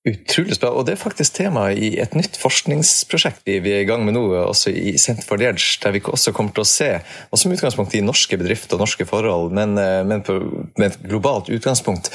utrolig 0.08 0.56
spennende. 0.56 0.80
Og 0.80 0.86
det 0.88 0.96
er 0.96 1.02
faktisk 1.02 1.36
tema 1.40 1.66
i 1.72 1.92
et 2.00 2.16
nytt 2.18 2.40
forskningsprosjekt 2.40 3.44
vi, 3.48 3.58
er 3.60 3.84
i 3.84 3.88
gang 3.90 4.06
med 4.08 4.16
nå, 4.16 4.24
også 4.46 4.72
i 4.72 4.96
Center 5.02 5.28
for 5.28 5.42
the 5.42 5.52
der 5.52 5.96
vi 5.96 6.02
også 6.04 6.34
kommer 6.36 6.56
til 6.56 6.64
å 6.64 6.70
se, 6.70 6.92
også 7.32 7.50
med 7.50 7.60
utgangspunkt 7.60 7.96
i 7.96 8.06
norske 8.06 8.40
bedrifter 8.40 8.78
og 8.78 8.86
norske 8.86 9.08
forhold, 9.10 9.52
men, 9.56 9.78
eh, 9.78 10.04
men 10.08 10.24
på, 10.24 10.40
med 10.78 10.92
et 10.92 11.02
globalt 11.04 11.52
utgangspunkt, 11.52 12.12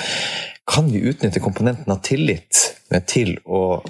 kan 0.65 0.89
vi 0.89 1.05
utnytte 1.11 1.43
komponenten 1.45 1.93
av 1.93 2.01
tillit 2.07 2.71
til 3.11 3.37
å 3.45 3.83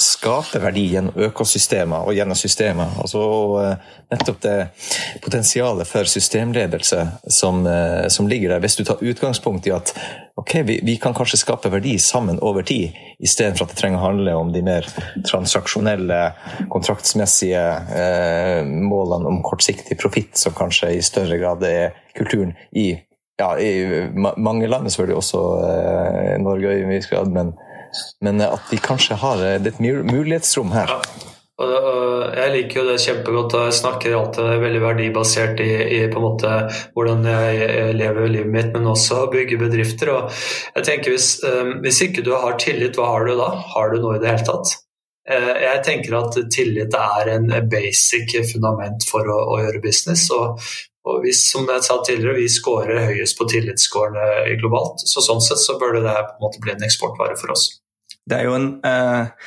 skape 0.00 0.58
verdi 0.60 0.86
gjennom 0.94 1.16
økosystemer 1.28 2.08
og 2.08 2.16
gjennom 2.16 2.38
systemer. 2.38 2.94
Altså 3.02 3.22
eh, 3.60 3.90
nettopp 4.12 4.38
det 4.42 4.54
potensialet 5.24 5.88
for 5.88 6.08
systemledelse 6.08 7.02
som, 7.28 7.60
eh, 7.68 8.06
som, 8.12 8.28
ligger 8.28 8.54
der. 8.54 8.62
Hvis 8.64 8.78
du 8.78 8.84
tar 8.84 9.04
utgangspunkt 9.04 9.68
i 9.68 9.74
at 9.76 9.92
ok, 10.40 10.54
vi, 10.68 10.78
vi 10.84 10.96
kan 11.00 11.14
kanskje 11.16 11.42
skape 11.42 11.70
verdi 11.72 11.96
sammen 12.02 12.40
over 12.40 12.64
tid, 12.66 12.96
istedenfor 13.20 13.66
at 13.66 13.74
det 13.74 13.80
trenger 13.80 14.00
å 14.00 14.06
handle 14.08 14.36
om 14.40 14.52
de 14.54 14.64
mer 14.64 14.88
transaksjonelle, 15.28 16.22
kontraktsmessige 16.72 17.66
eh, 18.00 18.62
målene 18.64 19.28
om 19.28 19.42
kortsiktig 19.44 20.00
profitt, 20.00 20.34
som 20.40 20.56
kanskje 20.56 20.96
i 20.96 21.04
større 21.04 21.38
grad 21.40 21.64
er 21.68 22.00
kulturen 22.16 22.56
i 22.72 22.94
ja, 23.36 23.50
I 23.60 24.08
mange 24.40 24.64
land, 24.66 24.88
selvfølgelig 24.88 25.16
også 25.20 25.40
eh, 25.68 26.36
Norge 26.40 26.70
i 26.72 26.86
mye 26.88 27.02
grad, 27.04 27.28
men 27.28 27.50
men 28.24 28.42
at 28.44 28.70
vi 28.72 28.80
kanskje 28.82 29.18
har 29.22 29.42
et 29.56 29.80
mulighetsrom 29.80 30.74
her. 30.76 30.92
Ja. 30.92 31.32
Og 31.56 32.34
jeg 32.36 32.52
liker 32.52 32.82
jo 32.82 32.88
det 32.90 32.96
kjempegodt, 33.00 33.54
og 33.56 33.68
jeg 33.70 33.76
snakker 33.78 34.16
alltid 34.18 34.58
veldig 34.60 34.80
verdibasert 34.82 35.60
i, 35.64 35.70
i 35.96 36.00
på 36.12 36.20
en 36.20 36.26
måte 36.26 36.50
hvordan 36.92 37.24
jeg 37.24 37.94
lever 37.96 38.28
livet 38.28 38.52
mitt, 38.52 38.68
men 38.74 38.90
også 38.90 39.22
bygger 39.32 39.62
bedrifter. 39.62 40.10
Og 40.12 40.42
jeg 40.76 40.84
tenker 40.84 41.14
hvis, 41.14 41.30
um, 41.48 41.78
hvis 41.84 42.02
ikke 42.04 42.26
du 42.26 42.34
har 42.36 42.58
tillit, 42.60 43.00
hva 43.00 43.08
har 43.14 43.24
du 43.24 43.38
da? 43.40 43.48
Har 43.72 43.94
du 43.94 44.02
noe 44.02 44.18
i 44.18 44.20
det 44.20 44.34
hele 44.34 44.48
tatt? 44.50 44.74
Jeg 45.26 45.80
tenker 45.82 46.14
at 46.20 46.36
tillit 46.54 46.92
er 46.94 47.32
en 47.32 47.48
basic 47.66 48.36
fundament 48.46 49.02
for 49.08 49.26
å, 49.26 49.40
å 49.56 49.56
gjøre 49.58 49.80
business. 49.82 50.28
Og, 50.36 50.60
og 51.08 51.24
hvis, 51.24 51.40
som 51.50 51.66
jeg 51.66 51.82
sa 51.82 51.96
tidligere, 51.98 52.36
vi 52.36 52.52
scorer 52.52 53.08
høyest 53.08 53.38
på 53.40 53.48
tillitsskårene 53.50 54.54
globalt, 54.60 55.02
så 55.08 55.24
sånn 55.24 55.42
sett 55.42 55.64
så 55.64 55.80
bør 55.80 55.98
det 55.98 56.04
på 56.04 56.36
en 56.36 56.44
måte 56.44 56.62
bli 56.62 56.76
en 56.76 56.86
eksportvare 56.86 57.34
for 57.40 57.56
oss. 57.56 57.66
Det 58.26 58.40
er 58.40 58.48
jo 58.48 58.56
en 58.58 58.68
eh, 58.82 59.46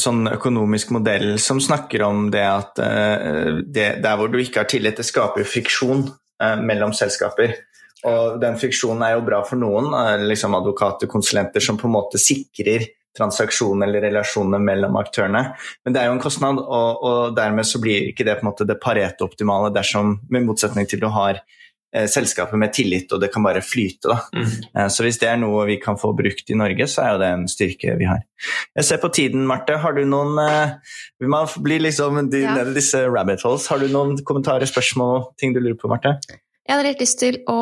sånn 0.00 0.26
økonomisk 0.28 0.92
modell 0.92 1.38
som 1.40 1.60
snakker 1.62 2.04
om 2.04 2.26
det 2.32 2.44
at 2.44 2.80
eh, 2.84 3.60
det, 3.64 3.88
der 4.04 4.20
hvor 4.20 4.28
du 4.28 4.38
ikke 4.42 4.64
har 4.64 4.70
tillit, 4.70 5.00
det 5.00 5.08
skaper 5.08 5.48
friksjon 5.48 6.04
eh, 6.06 6.56
mellom 6.60 6.92
selskaper. 6.96 7.56
Og 8.08 8.40
den 8.40 8.56
friksjonen 8.60 9.04
er 9.04 9.16
jo 9.16 9.26
bra 9.26 9.42
for 9.46 9.60
noen, 9.60 9.92
eh, 9.96 10.26
liksom 10.28 10.56
advokater, 10.58 11.08
konsulenter, 11.10 11.64
som 11.64 11.80
på 11.80 11.88
en 11.88 11.96
måte 11.96 12.20
sikrer 12.20 12.86
transaksjonene 13.16 13.88
eller 13.88 14.04
relasjonene 14.06 14.60
mellom 14.62 14.98
aktørene. 15.00 15.42
Men 15.84 15.94
det 15.94 16.02
er 16.02 16.10
jo 16.10 16.16
en 16.18 16.22
kostnad, 16.22 16.60
og, 16.60 17.06
og 17.06 17.34
dermed 17.36 17.66
så 17.66 17.80
blir 17.82 18.10
ikke 18.10 18.26
det 18.28 18.36
på 18.38 18.46
en 18.46 18.50
måte 18.52 18.68
det 18.68 18.78
pareto-optimale 18.82 19.72
dersom, 19.74 20.18
med 20.30 20.46
motsetning 20.46 20.88
til 20.90 21.02
du 21.02 21.08
har 21.12 21.42
selskaper 21.90 22.58
med 22.60 22.72
tillit, 22.74 23.10
og 23.12 23.20
det 23.22 23.30
kan 23.34 23.42
bare 23.42 23.62
flyte. 23.64 24.14
Mm. 24.36 24.50
Eh, 24.76 24.88
så 24.92 25.04
hvis 25.06 25.18
det 25.22 25.30
er 25.30 25.40
noe 25.42 25.66
vi 25.68 25.78
kan 25.82 25.98
få 26.00 26.12
brukt 26.16 26.50
i 26.50 26.58
Norge, 26.58 26.86
så 26.90 27.04
er 27.04 27.14
jo 27.14 27.22
det 27.22 27.30
en 27.34 27.46
styrke 27.50 27.96
vi 28.00 28.08
har. 28.08 28.22
Jeg 28.78 28.88
ser 28.88 29.02
på 29.02 29.10
tiden, 29.14 29.46
Marte. 29.48 29.78
Har 29.82 29.96
du 29.96 30.04
noen 30.08 30.38
eh, 30.42 30.76
Vi 31.20 31.30
må 31.30 31.42
bli 31.64 31.80
liksom 31.82 32.22
de, 32.30 32.44
ja. 32.46 32.64
disse 32.74 33.02
rabbit 33.08 33.42
holes. 33.46 33.66
Har 33.72 33.82
du 33.82 33.90
noen 33.90 34.16
kommentarer, 34.26 34.68
spørsmål, 34.70 35.32
ting 35.40 35.56
du 35.56 35.62
lurer 35.62 35.78
på, 35.80 35.90
Marte? 35.90 36.16
Jeg 36.30 36.76
hadde 36.76 36.86
litt 36.86 37.02
lyst 37.02 37.18
til 37.22 37.40
å 37.50 37.60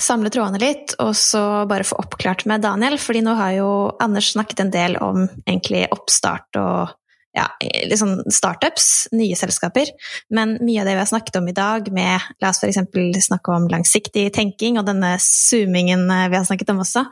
samle 0.00 0.30
trådene 0.32 0.58
litt, 0.58 0.96
og 1.02 1.12
så 1.14 1.42
bare 1.70 1.86
få 1.86 2.00
oppklart 2.02 2.46
med 2.50 2.64
Daniel. 2.64 2.98
fordi 2.98 3.22
nå 3.22 3.36
har 3.38 3.52
jo 3.60 3.70
Anders 4.02 4.32
snakket 4.32 4.64
en 4.64 4.72
del 4.74 4.96
om 4.96 5.26
egentlig 5.46 5.84
oppstart 5.94 6.58
og 6.58 6.94
ja, 7.34 7.48
liksom 7.90 8.16
startups, 8.30 9.08
nye 9.12 9.34
selskaper. 9.36 9.90
Men 10.34 10.56
mye 10.62 10.82
av 10.82 10.88
det 10.88 10.94
vi 10.94 11.02
har 11.02 11.10
snakket 11.10 11.40
om 11.40 11.48
i 11.50 11.56
dag, 11.56 11.90
med 11.94 12.28
la 12.42 12.52
oss 12.52 12.62
f.eks. 12.62 12.78
snakke 13.26 13.56
om 13.56 13.66
langsiktig 13.72 14.28
tenking, 14.36 14.78
og 14.78 14.86
denne 14.86 15.16
zoomingen 15.22 16.06
eh, 16.14 16.28
vi 16.30 16.38
har 16.38 16.46
snakket 16.46 16.70
om 16.74 16.84
også, 16.84 17.04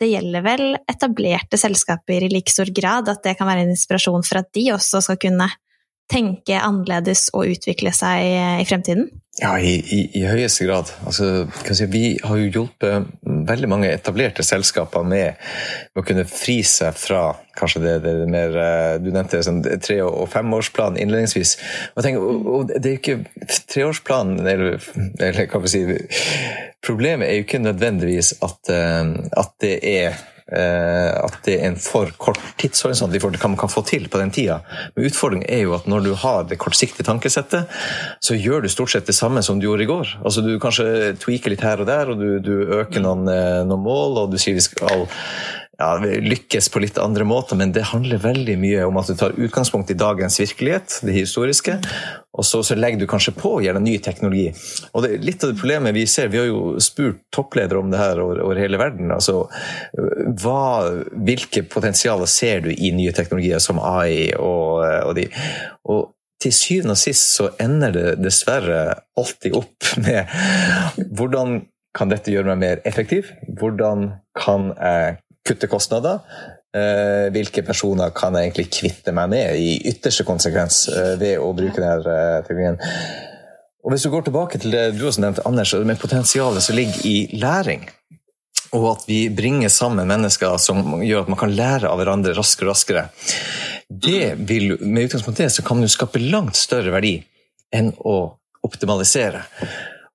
det 0.00 0.10
gjelder 0.10 0.44
vel 0.46 0.66
etablerte 0.90 1.60
selskaper 1.60 2.26
i 2.26 2.32
like 2.32 2.52
stor 2.52 2.72
grad, 2.74 3.10
at 3.12 3.22
det 3.24 3.38
kan 3.38 3.50
være 3.50 3.66
en 3.66 3.74
inspirasjon 3.76 4.26
for 4.26 4.42
at 4.42 4.50
de 4.56 4.68
også 4.74 5.04
skal 5.06 5.20
kunne 5.28 5.48
tenke 6.08 6.56
annerledes 6.58 7.28
og 7.36 7.52
utvikle 7.54 7.92
seg 7.94 8.26
eh, 8.32 8.58
i 8.64 8.68
fremtiden? 8.68 9.10
Ja, 9.38 9.52
i, 9.62 9.76
i, 9.94 9.98
i 10.18 10.24
høyeste 10.26 10.66
grad. 10.66 10.88
Altså, 11.06 11.46
si, 11.70 11.86
vi 11.92 12.02
har 12.24 12.38
jo 12.40 12.48
hjulpet 12.48 13.10
veldig 13.46 13.68
mange 13.70 13.90
etablerte 13.94 14.42
selskaper 14.42 15.04
med, 15.06 15.38
å 15.94 16.02
kunne 16.06 16.24
fri 16.26 16.56
seg 16.66 16.96
fra 16.98 17.20
kanskje 17.58 17.82
det, 17.84 17.92
det 18.04 18.14
mer 18.30 18.56
Du 19.02 19.10
nevnte 19.10 19.40
sånn, 19.42 19.60
tre- 19.82 20.00
og 20.06 20.26
femårsplan 20.32 20.98
innledningsvis. 20.98 21.54
Og, 21.94 22.02
tenker, 22.02 22.24
og, 22.24 22.48
og 22.54 22.72
det 22.72 22.82
er 22.82 22.96
jo 22.96 23.02
ikke 23.02 23.60
treårsplanen 23.70 24.42
eller, 24.42 24.80
eller 25.20 25.46
hva 25.52 25.62
vi 25.62 25.72
si, 25.74 25.84
Problemet 26.84 27.28
er 27.28 27.38
jo 27.38 27.46
ikke 27.46 27.62
nødvendigvis 27.62 28.36
at, 28.46 28.74
at 28.74 29.54
det 29.62 29.78
er 29.86 30.18
Eh, 30.18 30.37
at 30.48 31.34
det 31.44 31.58
er 31.58 31.66
en 31.68 31.74
for 31.76 32.08
kort 32.16 32.38
tidshorisont 32.60 33.12
i 33.12 33.20
forhold 33.20 33.36
til 33.36 33.42
hva 33.42 33.50
man 33.52 33.60
kan 33.60 33.72
få 33.72 33.82
til 33.84 34.06
på 34.08 34.20
den 34.20 34.32
tida. 34.32 34.60
Men 34.94 35.08
utfordringen 35.10 35.44
er 35.44 35.66
jo 35.66 35.74
at 35.76 35.88
når 35.90 36.06
du 36.06 36.12
har 36.22 36.46
det 36.48 36.56
kortsiktige 36.62 37.04
tankesettet, 37.04 37.68
så 38.24 38.36
gjør 38.38 38.64
du 38.64 38.70
stort 38.72 38.94
sett 38.94 39.08
det 39.08 39.16
samme 39.18 39.42
som 39.44 39.60
du 39.60 39.68
gjorde 39.68 39.84
i 39.84 39.90
går. 39.90 40.14
Altså 40.24 40.44
Du 40.46 40.54
kanskje 40.62 41.14
tweaker 41.20 41.52
litt 41.52 41.64
her 41.64 41.84
og 41.84 41.90
der, 41.90 42.12
og 42.12 42.22
du, 42.22 42.38
du 42.40 42.54
øker 42.80 43.04
noen, 43.04 43.28
eh, 43.28 43.62
noen 43.68 43.84
mål, 43.84 44.22
og 44.22 44.32
du 44.32 44.38
sier 44.40 44.56
vi 44.56 44.64
skal 44.64 45.04
ja, 45.78 45.92
lykkes 46.02 46.68
på 46.74 46.80
litt 46.82 46.96
andre 46.98 47.22
måter, 47.28 47.56
men 47.58 47.70
det 47.74 47.84
handler 47.92 48.18
veldig 48.18 48.56
mye 48.58 48.86
om 48.88 48.96
at 48.98 49.10
du 49.10 49.14
tar 49.18 49.36
utgangspunkt 49.38 49.92
i 49.94 49.96
dagens 49.98 50.40
virkelighet, 50.40 50.96
det 51.06 51.14
historiske, 51.14 51.76
og 52.38 52.46
så, 52.46 52.64
så 52.66 52.74
legger 52.74 52.98
du 52.98 53.06
kanskje 53.10 53.34
på 53.38 53.52
gjennom 53.62 53.86
ny 53.86 53.94
teknologi. 54.02 54.48
Og 54.92 55.04
det, 55.04 55.12
Litt 55.22 55.46
av 55.46 55.52
det 55.52 55.60
problemet 55.60 55.94
vi 55.94 56.04
ser, 56.10 56.32
vi 56.32 56.40
har 56.42 56.48
jo 56.50 56.82
spurt 56.82 57.22
toppledere 57.34 57.78
om 57.78 57.92
det 57.94 58.02
her 58.02 58.18
over, 58.22 58.42
over 58.46 58.58
hele 58.58 58.80
verden. 58.80 59.12
altså 59.14 59.44
hva, 60.42 60.66
Hvilke 61.14 61.62
potensialer 61.70 62.30
ser 62.30 62.66
du 62.66 62.72
i 62.74 62.92
nye 62.94 63.14
teknologier 63.14 63.62
som 63.62 63.78
AI 63.78 64.32
og, 64.34 64.82
og 64.82 65.14
de? 65.18 65.28
Og 65.90 66.10
til 66.42 66.54
syvende 66.54 66.94
og 66.94 67.00
sist 67.00 67.34
så 67.38 67.48
ender 67.62 67.94
det 67.94 68.06
dessverre 68.22 68.82
alltid 69.18 69.58
opp 69.58 69.94
med 70.04 70.30
hvordan 71.18 71.60
kan 71.98 72.10
dette 72.10 72.30
gjøre 72.30 72.52
meg 72.52 72.62
mer 72.62 72.84
effektiv? 72.86 73.32
Hvordan 73.58 74.12
kan 74.38 74.70
jeg 74.76 75.16
kutte 75.48 75.70
kostnader. 75.70 76.20
Eh, 76.76 77.28
hvilke 77.32 77.64
personer 77.64 78.12
kan 78.16 78.36
jeg 78.36 78.50
egentlig 78.50 78.68
kvitte 78.76 79.14
meg 79.16 79.30
med 79.32 79.56
i 79.56 79.76
ytterste 79.88 80.26
konsekvens 80.28 80.82
eh, 80.92 81.14
ved 81.20 81.40
å 81.40 81.52
bruke 81.56 81.80
denne 81.80 82.16
eh, 82.16 82.40
teknologien. 82.44 82.80
Og 83.84 83.94
Hvis 83.94 84.04
du 84.04 84.10
går 84.12 84.26
tilbake 84.26 84.60
til 84.60 84.74
det 84.74 84.82
du 84.98 85.06
også 85.08 85.22
nevnte, 85.24 85.46
Anders, 85.48 85.72
med 85.88 86.00
potensialet 86.00 86.64
som 86.64 86.76
ligger 86.76 87.06
i 87.08 87.16
læring, 87.40 87.86
og 88.76 88.84
at 88.90 89.06
vi 89.08 89.22
bringer 89.32 89.72
sammen 89.72 90.10
mennesker 90.10 90.58
som 90.60 90.98
gjør 91.00 91.24
at 91.24 91.30
man 91.32 91.40
kan 91.40 91.54
lære 91.56 91.88
av 91.88 91.96
hverandre 91.96 92.34
raskere 92.36 92.68
og 92.68 92.74
raskere, 92.74 93.06
det 93.88 94.34
vil, 94.48 94.74
med 94.82 95.08
utgangspunkt 95.08 95.40
i 95.40 95.46
det 95.46 95.54
så 95.54 95.64
kan 95.64 95.80
du 95.80 95.88
skape 95.88 96.20
langt 96.20 96.58
større 96.58 96.92
verdi 96.92 97.14
enn 97.72 97.94
å 98.04 98.18
optimalisere. 98.66 99.46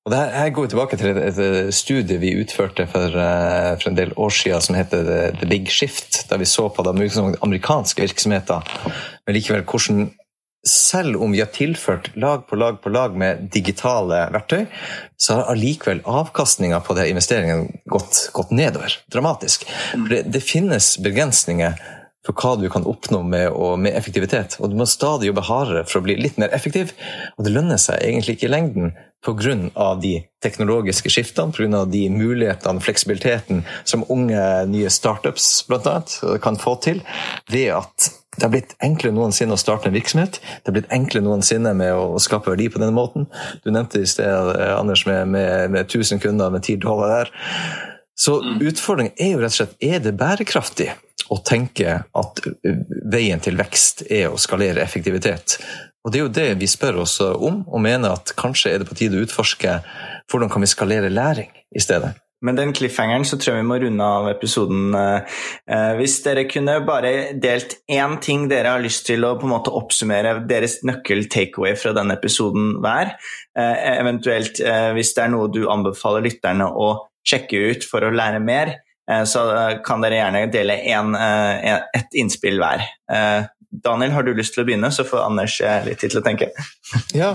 Og 0.03 0.11
det 0.11 0.19
her, 0.19 0.49
går 0.51 0.65
tilbake 0.67 0.97
til 0.99 1.15
et, 1.15 1.37
studie 1.71 2.17
vi 2.19 2.33
utførte 2.41 2.83
for, 2.91 3.13
uh, 3.15 3.77
for, 3.79 3.87
en 3.89 3.95
del 3.95 4.11
år 4.19 4.33
siden 4.35 4.65
som 4.65 4.75
heter 4.75 5.31
The 5.39 5.47
Big 5.47 5.71
Shift, 5.71 6.25
der 6.29 6.41
vi 6.41 6.47
så 6.49 6.67
på 6.67 6.83
de 6.83 7.07
amerikanske 7.41 8.03
virksomheter, 8.03 8.67
men 9.23 9.37
likevel 9.37 9.63
hvordan 9.63 10.11
selv 10.67 11.21
om 11.21 11.31
vi 11.31 11.39
har 11.39 11.51
tilført 11.51 12.15
lag 12.15 12.47
på 12.47 12.55
lag 12.55 12.81
på 12.81 12.89
lag 12.89 13.15
med 13.19 13.49
digitale 13.51 14.29
verktøy, 14.31 14.65
så 15.19 15.39
har 15.39 15.51
allikevel 15.51 15.99
avkastninga 16.07 16.79
på 16.79 16.95
de 16.95 17.09
investeringene 17.11 17.83
gått, 17.91 18.29
gått 18.35 18.51
nedover. 18.55 18.95
Dramatisk. 19.11 19.67
Det, 20.09 20.23
det 20.31 20.43
finnes 20.43 20.95
begrensninger 21.03 21.75
for 22.23 22.35
hva 22.39 22.53
du 22.59 22.69
kan 22.71 22.85
oppnå 22.87 23.21
med, 23.27 23.49
og, 23.51 23.77
med, 23.83 23.95
effektivitet. 23.97 24.57
Og 24.63 24.71
du 24.71 24.77
må 24.79 24.87
stadig 24.87 25.29
jobbe 25.29 25.43
hardere 25.47 25.83
for 25.89 25.99
å 25.99 26.05
bli 26.05 26.15
litt 26.19 26.39
mer 26.39 26.53
effektiv. 26.55 26.93
Og 27.37 27.45
det 27.45 27.53
lønner 27.55 27.81
seg 27.81 27.99
egentlig 27.99 28.37
ikke 28.37 28.47
i 28.47 28.53
lengden 28.53 28.93
pga. 29.23 29.95
de 30.01 30.15
teknologiske 30.43 31.11
skiftene, 31.11 31.51
pga. 31.51 31.85
de 31.85 32.09
mulighetene, 32.09 32.83
fleksibiliteten 32.83 33.63
som 33.83 34.05
unge 34.09 34.65
nye 34.71 34.89
startups 34.89 35.65
annet, 35.69 36.19
kan 36.41 36.59
få 36.59 36.75
til, 36.75 37.01
ved 37.51 37.71
at 37.75 38.11
det 38.33 38.47
har 38.47 38.49
blitt 38.49 38.73
enklere 38.81 39.13
noensinne 39.13 39.53
å 39.53 39.61
starte 39.61 39.91
en 39.91 39.93
virksomhet. 39.93 40.39
Det 40.41 40.71
har 40.71 40.73
blitt 40.79 40.93
enklere 40.95 41.25
noensinne 41.27 41.75
med 41.77 41.93
å 41.93 42.17
skape 42.23 42.49
verdi 42.49 42.65
på 42.71 42.81
denne 42.81 42.95
måten. 42.95 43.27
Du 43.61 43.69
nevnte 43.69 44.01
i 44.01 44.09
sted, 44.09 44.55
Anders, 44.73 45.05
med, 45.05 45.27
med, 45.35 45.69
med 45.75 45.85
1000 45.85 46.23
kunder 46.23 46.49
med 46.49 46.63
10 46.63 46.81
dollar 46.81 47.13
der. 47.13 47.33
Så 48.17 48.39
mm. 48.41 48.61
utfordringen 48.69 49.13
er 49.21 49.35
jo 49.35 49.41
rett 49.43 49.53
og 49.53 49.59
slett 49.59 49.85
er 49.85 50.01
det 50.01 50.15
bærekraftig 50.17 50.89
å 51.31 51.39
tenke 51.45 51.99
at 52.03 52.41
veien 53.13 53.43
til 53.43 53.59
vekst 53.59 54.05
er 54.09 54.31
å 54.31 54.39
skalere 54.41 54.83
effektivitet. 54.83 55.59
Og 56.03 56.11
Det 56.11 56.19
er 56.19 56.25
jo 56.25 56.33
det 56.35 56.49
vi 56.59 56.67
spør 56.67 57.03
oss 57.05 57.19
om, 57.23 57.63
og 57.63 57.83
mener 57.83 58.17
at 58.17 58.33
kanskje 58.35 58.73
er 58.73 58.81
det 58.81 58.89
på 58.89 58.97
tide 58.99 59.19
å 59.19 59.23
utforske 59.23 59.77
hvordan 60.31 60.51
kan 60.51 60.63
vi 60.63 60.71
skalere 60.71 61.11
læring 61.13 61.51
i 61.71 61.83
stedet. 61.83 62.11
Med 62.43 62.57
den 62.59 62.73
cliffhangeren 62.75 63.23
så 63.23 63.37
tror 63.39 63.55
jeg 63.55 63.63
vi 63.63 63.67
må 63.69 63.77
runde 63.79 64.03
av 64.17 64.25
episoden. 64.33 64.91
Eh, 64.99 65.93
hvis 65.95 66.17
dere 66.25 66.43
kunne 66.51 66.75
bare 66.83 67.13
delt 67.39 67.77
én 67.87 68.17
ting 68.23 68.49
dere 68.51 68.73
har 68.75 68.83
lyst 68.83 69.05
til 69.07 69.23
å 69.23 69.37
på 69.39 69.47
en 69.47 69.53
måte 69.53 69.71
oppsummere 69.71 70.35
deres 70.49 70.81
nøkkel-takeaway 70.83 71.77
fra 71.79 71.93
denne 71.95 72.17
episoden 72.19 72.81
hver, 72.83 73.15
eh, 73.55 73.77
eventuelt 73.93 74.59
eh, 74.59 74.91
hvis 74.97 75.13
det 75.15 75.23
er 75.23 75.31
noe 75.31 75.47
du 75.55 75.63
anbefaler 75.71 76.27
lytterne 76.27 76.67
å 76.67 76.89
sjekke 77.23 77.63
ut 77.71 77.87
for 77.87 78.03
å 78.03 78.11
lære 78.11 78.43
mer, 78.43 78.75
så 79.27 79.41
kan 79.83 80.03
dere 80.03 80.15
gjerne 80.15 80.45
dele 80.47 80.77
en, 80.95 81.15
et 81.17 82.15
innspill 82.15 82.61
hver. 82.61 82.85
Daniel, 83.73 84.11
har 84.13 84.21
du 84.21 84.35
lyst 84.37 84.53
til 84.53 84.61
å 84.61 84.67
begynne, 84.67 84.89
så 84.93 85.01
får 85.07 85.23
Anders 85.23 85.55
eh, 85.65 85.79
litt 85.87 85.97
tid 86.03 86.11
til 86.13 86.19
å 86.19 86.25
tenke. 86.25 86.51
ja, 87.21 87.31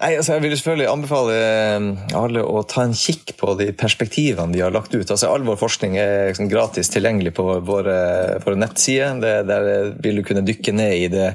Nei, 0.00 0.14
altså 0.16 0.34
Jeg 0.34 0.42
vil 0.42 0.54
selvfølgelig 0.56 0.88
anbefale 0.90 1.36
eh, 1.36 2.16
alle 2.18 2.42
å 2.42 2.64
ta 2.66 2.82
en 2.82 2.96
kikk 2.96 3.36
på 3.38 3.54
de 3.60 3.68
perspektivene 3.78 4.50
vi 4.56 4.64
har 4.64 4.74
lagt 4.74 4.96
ut. 4.96 5.04
Altså 5.04 5.30
All 5.30 5.46
vår 5.46 5.60
forskning 5.60 5.94
er 6.00 6.32
liksom 6.32 6.50
gratis 6.50 6.90
tilgjengelig 6.90 7.36
på 7.38 7.46
våre, 7.68 8.00
våre 8.42 8.58
nettsider. 8.58 9.20
Det, 9.22 9.34
der 9.46 9.94
vil 10.02 10.18
du 10.18 10.24
kunne 10.26 10.42
dykke 10.48 10.74
ned 10.74 10.96
i 10.96 11.06
det 11.12 11.28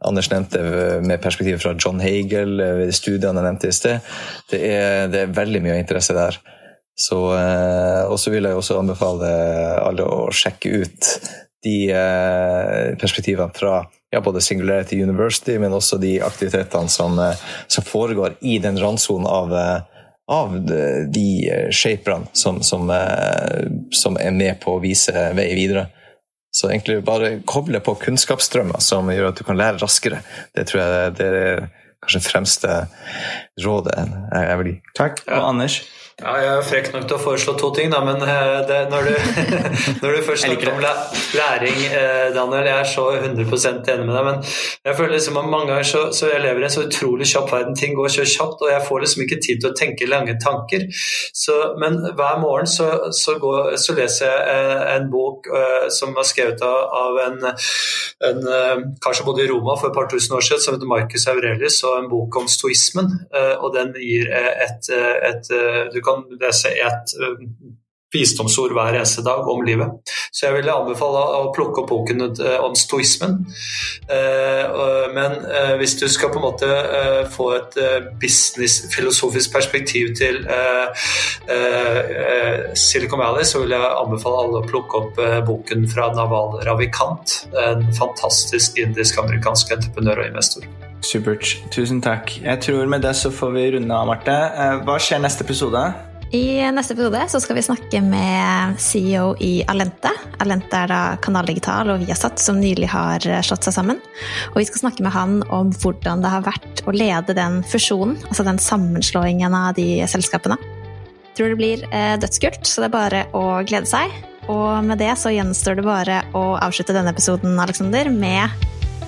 Anders 0.00 0.32
nevnte 0.34 0.64
med 1.06 1.22
perspektivet 1.22 1.62
fra 1.62 1.76
John 1.78 2.02
Hagel, 2.02 2.58
studiene 2.90 3.38
jeg 3.38 3.50
nevnte 3.50 3.70
i 3.70 3.76
sted. 3.76 4.12
Det 4.50 4.62
er, 4.66 5.06
det 5.12 5.22
er 5.22 5.38
veldig 5.38 5.62
mye 5.68 5.78
interesse 5.84 6.16
der. 6.16 6.40
Så, 6.96 7.36
eh, 7.36 8.04
og 8.08 8.16
så 8.20 8.32
vil 8.32 8.48
jeg 8.48 8.56
også 8.56 8.78
anbefale 8.80 9.28
alle 9.84 10.04
å 10.08 10.30
sjekke 10.32 10.80
ut 10.80 11.10
de 11.66 11.90
eh, 11.92 12.94
perspektivene 12.96 13.52
fra 13.52 13.82
ja, 14.14 14.22
både 14.24 14.40
Singularity 14.40 15.02
University, 15.04 15.58
men 15.60 15.76
også 15.76 15.98
de 16.00 16.14
aktivitetene 16.24 16.88
som, 16.88 17.18
eh, 17.20 17.36
som 17.68 17.84
foregår 17.84 18.38
i 18.40 18.56
den 18.64 18.80
randsonen 18.80 19.28
av, 19.28 19.52
av 20.32 20.56
de 21.12 21.28
shaperne 21.68 22.32
som, 22.32 22.62
som, 22.64 22.88
som, 23.92 24.16
er 24.16 24.32
med 24.32 24.56
på 24.64 24.78
å 24.78 24.82
vise 24.82 25.28
vei 25.36 25.50
videre. 25.58 25.90
Så 26.56 26.70
egentlig 26.70 27.02
bare 27.04 27.34
koble 27.44 27.82
på 27.84 27.98
kunnskapsstrømmer 28.06 28.80
som 28.80 29.12
gjør 29.12 29.34
at 29.34 29.36
du 29.36 29.44
kan 29.44 29.60
lære 29.60 29.82
raskere. 29.82 30.22
Det 30.56 30.64
tror 30.70 30.80
jeg 30.80 31.14
det 31.18 31.28
er 31.42 31.62
kanskje 32.00 32.24
fremste 32.24 32.80
rådet 33.60 34.00
jeg 34.00 34.58
vil 34.62 34.72
gi. 34.72 34.76
Takk. 34.96 35.26
Og 35.28 35.50
Anders? 35.52 35.82
Ja, 36.16 36.30
jeg 36.40 36.48
er 36.48 36.62
frekk 36.64 36.86
nok 36.94 37.02
til 37.10 37.18
å 37.18 37.20
foreslå 37.20 37.52
to 37.60 37.68
ting, 37.76 37.90
da, 37.92 37.98
men 38.00 38.22
eh, 38.24 38.62
det, 38.64 38.76
når, 38.88 39.04
du, 39.04 39.16
når, 40.00 40.14
du, 40.14 40.20
først 40.24 40.46
snakker 40.46 40.70
om 40.70 40.78
læring, 40.80 41.82
eh, 41.92 42.30
Daniel, 42.32 42.68
jeg 42.70 42.72
er 42.72 42.88
så 42.88 43.02
100% 43.18 43.90
enig 43.92 44.06
med 44.08 44.16
deg, 44.16 44.24
men 44.24 44.38
jeg 44.40 44.96
føler 44.96 45.12
liksom 45.12 45.36
at 45.36 45.50
mange 45.52 45.68
ganger 45.68 45.84
så, 45.90 46.00
så 46.16 46.30
jeg 46.30 46.40
lever 46.40 46.64
i 46.64 46.66
en 46.70 46.72
så 46.72 46.84
utrolig 46.86 47.28
kjapp 47.28 47.52
verden. 47.52 47.76
Ting 47.76 47.92
går 47.98 48.14
så 48.14 48.24
kjapt, 48.24 48.64
og 48.64 48.72
jeg 48.72 48.86
får 48.86 49.02
liksom 49.04 49.24
ikke 49.26 49.38
tid 49.44 49.60
til 49.60 49.68
å 49.68 49.76
tenke 49.76 50.08
lange 50.08 50.38
tanker. 50.40 50.86
Så, 51.36 51.58
men 51.84 52.00
hver 52.06 52.40
morgen 52.40 52.72
så, 52.78 52.88
så, 53.12 53.36
går, 53.42 53.76
så 53.84 53.98
leser 54.00 54.32
jeg 54.32 54.48
eh, 54.54 54.86
en 54.94 55.12
bok 55.12 55.52
som 55.92 56.16
var 56.16 56.24
skrevet 56.24 56.64
av, 56.64 56.96
av 56.96 57.20
en, 57.26 57.44
en 58.30 58.42
kar 59.04 59.12
som 59.12 59.28
bodde 59.28 59.44
i 59.44 59.50
Roma 59.52 59.76
for 59.76 59.90
et 59.90 59.98
par 60.00 60.08
tusen 60.08 60.32
år 60.40 60.48
siden, 60.48 60.64
som 60.64 60.78
heter 60.78 60.88
Marcus 60.88 61.28
Aurelius, 61.28 61.82
og 61.84 62.00
en 62.00 62.08
bok 62.08 62.40
om 62.40 62.48
stoismen. 62.48 63.12
Og 63.60 63.68
den 63.76 63.92
gir 64.00 64.32
et, 64.32 64.88
et, 64.88 65.52
et 65.52 66.05
kan 66.06 66.24
lese 66.40 66.72
et 66.72 67.18
eh, 67.20 67.42
visdomsord 68.14 68.72
hver 68.72 68.94
eneste 68.96 69.24
dag 69.26 69.48
om 69.50 69.64
livet. 69.66 70.12
Så 70.30 70.46
jeg 70.46 70.56
ville 70.56 70.72
anbefale 70.72 71.20
å 71.40 71.50
plukke 71.54 71.82
opp 71.82 71.90
boken 71.90 72.22
eh, 72.28 72.56
om 72.62 72.76
stoismen. 72.78 73.40
Eh, 74.12 74.78
men 75.16 75.36
hvis 75.80 75.96
du 76.00 76.06
skal 76.12 76.30
på 76.32 76.40
en 76.40 76.46
måte 76.46 76.70
få 77.34 77.50
et 77.56 77.76
business-filosofisk 78.22 79.52
perspektiv 79.52 80.14
til 80.18 80.40
Silicon 82.78 83.22
Valley, 83.22 83.46
så 83.48 83.62
vil 83.64 83.74
jeg 83.76 83.92
anbefale 84.00 84.42
alle 84.44 84.62
å 84.62 84.66
plukke 84.70 85.02
opp 85.02 85.22
boken 85.48 85.86
fra 85.90 86.10
Naval 86.16 86.60
Ravikant, 86.66 87.38
en 87.66 87.86
fantastisk 87.96 88.80
indisk-amerikansk 88.82 89.76
entreprenør 89.78 90.24
og 90.24 90.34
investor. 90.34 90.68
Supert. 91.04 91.56
Tusen 91.74 92.02
takk. 92.04 92.32
Jeg 92.42 92.62
tror 92.64 92.86
med 92.90 93.04
det 93.04 93.14
så 93.18 93.32
får 93.32 93.54
vi 93.56 93.70
runde 93.76 93.94
av, 93.94 94.06
Marte. 94.08 94.34
Eh, 94.34 94.76
hva 94.86 94.98
skjer 95.02 95.22
neste 95.22 95.44
episode? 95.46 95.82
I 96.34 96.58
neste 96.74 96.96
episode 96.96 97.20
så 97.30 97.38
skal 97.40 97.56
vi 97.56 97.62
snakke 97.62 98.00
med 98.02 98.80
CEO 98.82 99.36
i 99.40 99.60
Alente. 99.70 100.10
Alente 100.42 100.80
er 100.82 100.90
da 100.90 101.00
Kanal 101.22 101.46
Digital 101.46 101.92
og 101.94 102.02
Viasat 102.02 102.42
som 102.42 102.58
nylig 102.58 102.88
har 102.90 103.22
slått 103.46 103.68
seg 103.68 103.76
sammen. 103.76 104.00
Og 104.50 104.58
vi 104.58 104.66
skal 104.66 104.82
snakke 104.82 105.06
med 105.06 105.14
han 105.14 105.38
om 105.54 105.70
hvordan 105.70 106.24
det 106.24 106.32
har 106.32 106.46
vært 106.48 106.82
å 106.86 106.94
lede 106.96 107.36
den 107.38 107.60
fusjonen, 107.70 108.18
altså 108.26 108.46
den 108.46 108.58
sammenslåingen 108.58 109.54
av 109.54 109.78
de 109.78 110.02
selskapene. 110.10 110.58
Tror 111.38 111.52
det 111.52 111.60
blir 111.60 111.84
eh, 111.92 112.16
dødskult, 112.18 112.64
så 112.66 112.82
det 112.82 112.90
er 112.90 112.96
bare 112.96 113.26
å 113.36 113.46
glede 113.68 113.86
seg. 113.90 114.10
Og 114.50 114.82
med 114.86 114.98
det 115.02 115.12
så 115.20 115.30
gjenstår 115.34 115.78
det 115.78 115.86
bare 115.86 116.22
å 116.34 116.56
avslutte 116.58 116.96
denne 116.96 117.14
episoden, 117.14 117.58
Aleksander, 117.62 118.10
med 118.10 118.50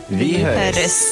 Vi 0.08 0.36
høres. 0.44 1.02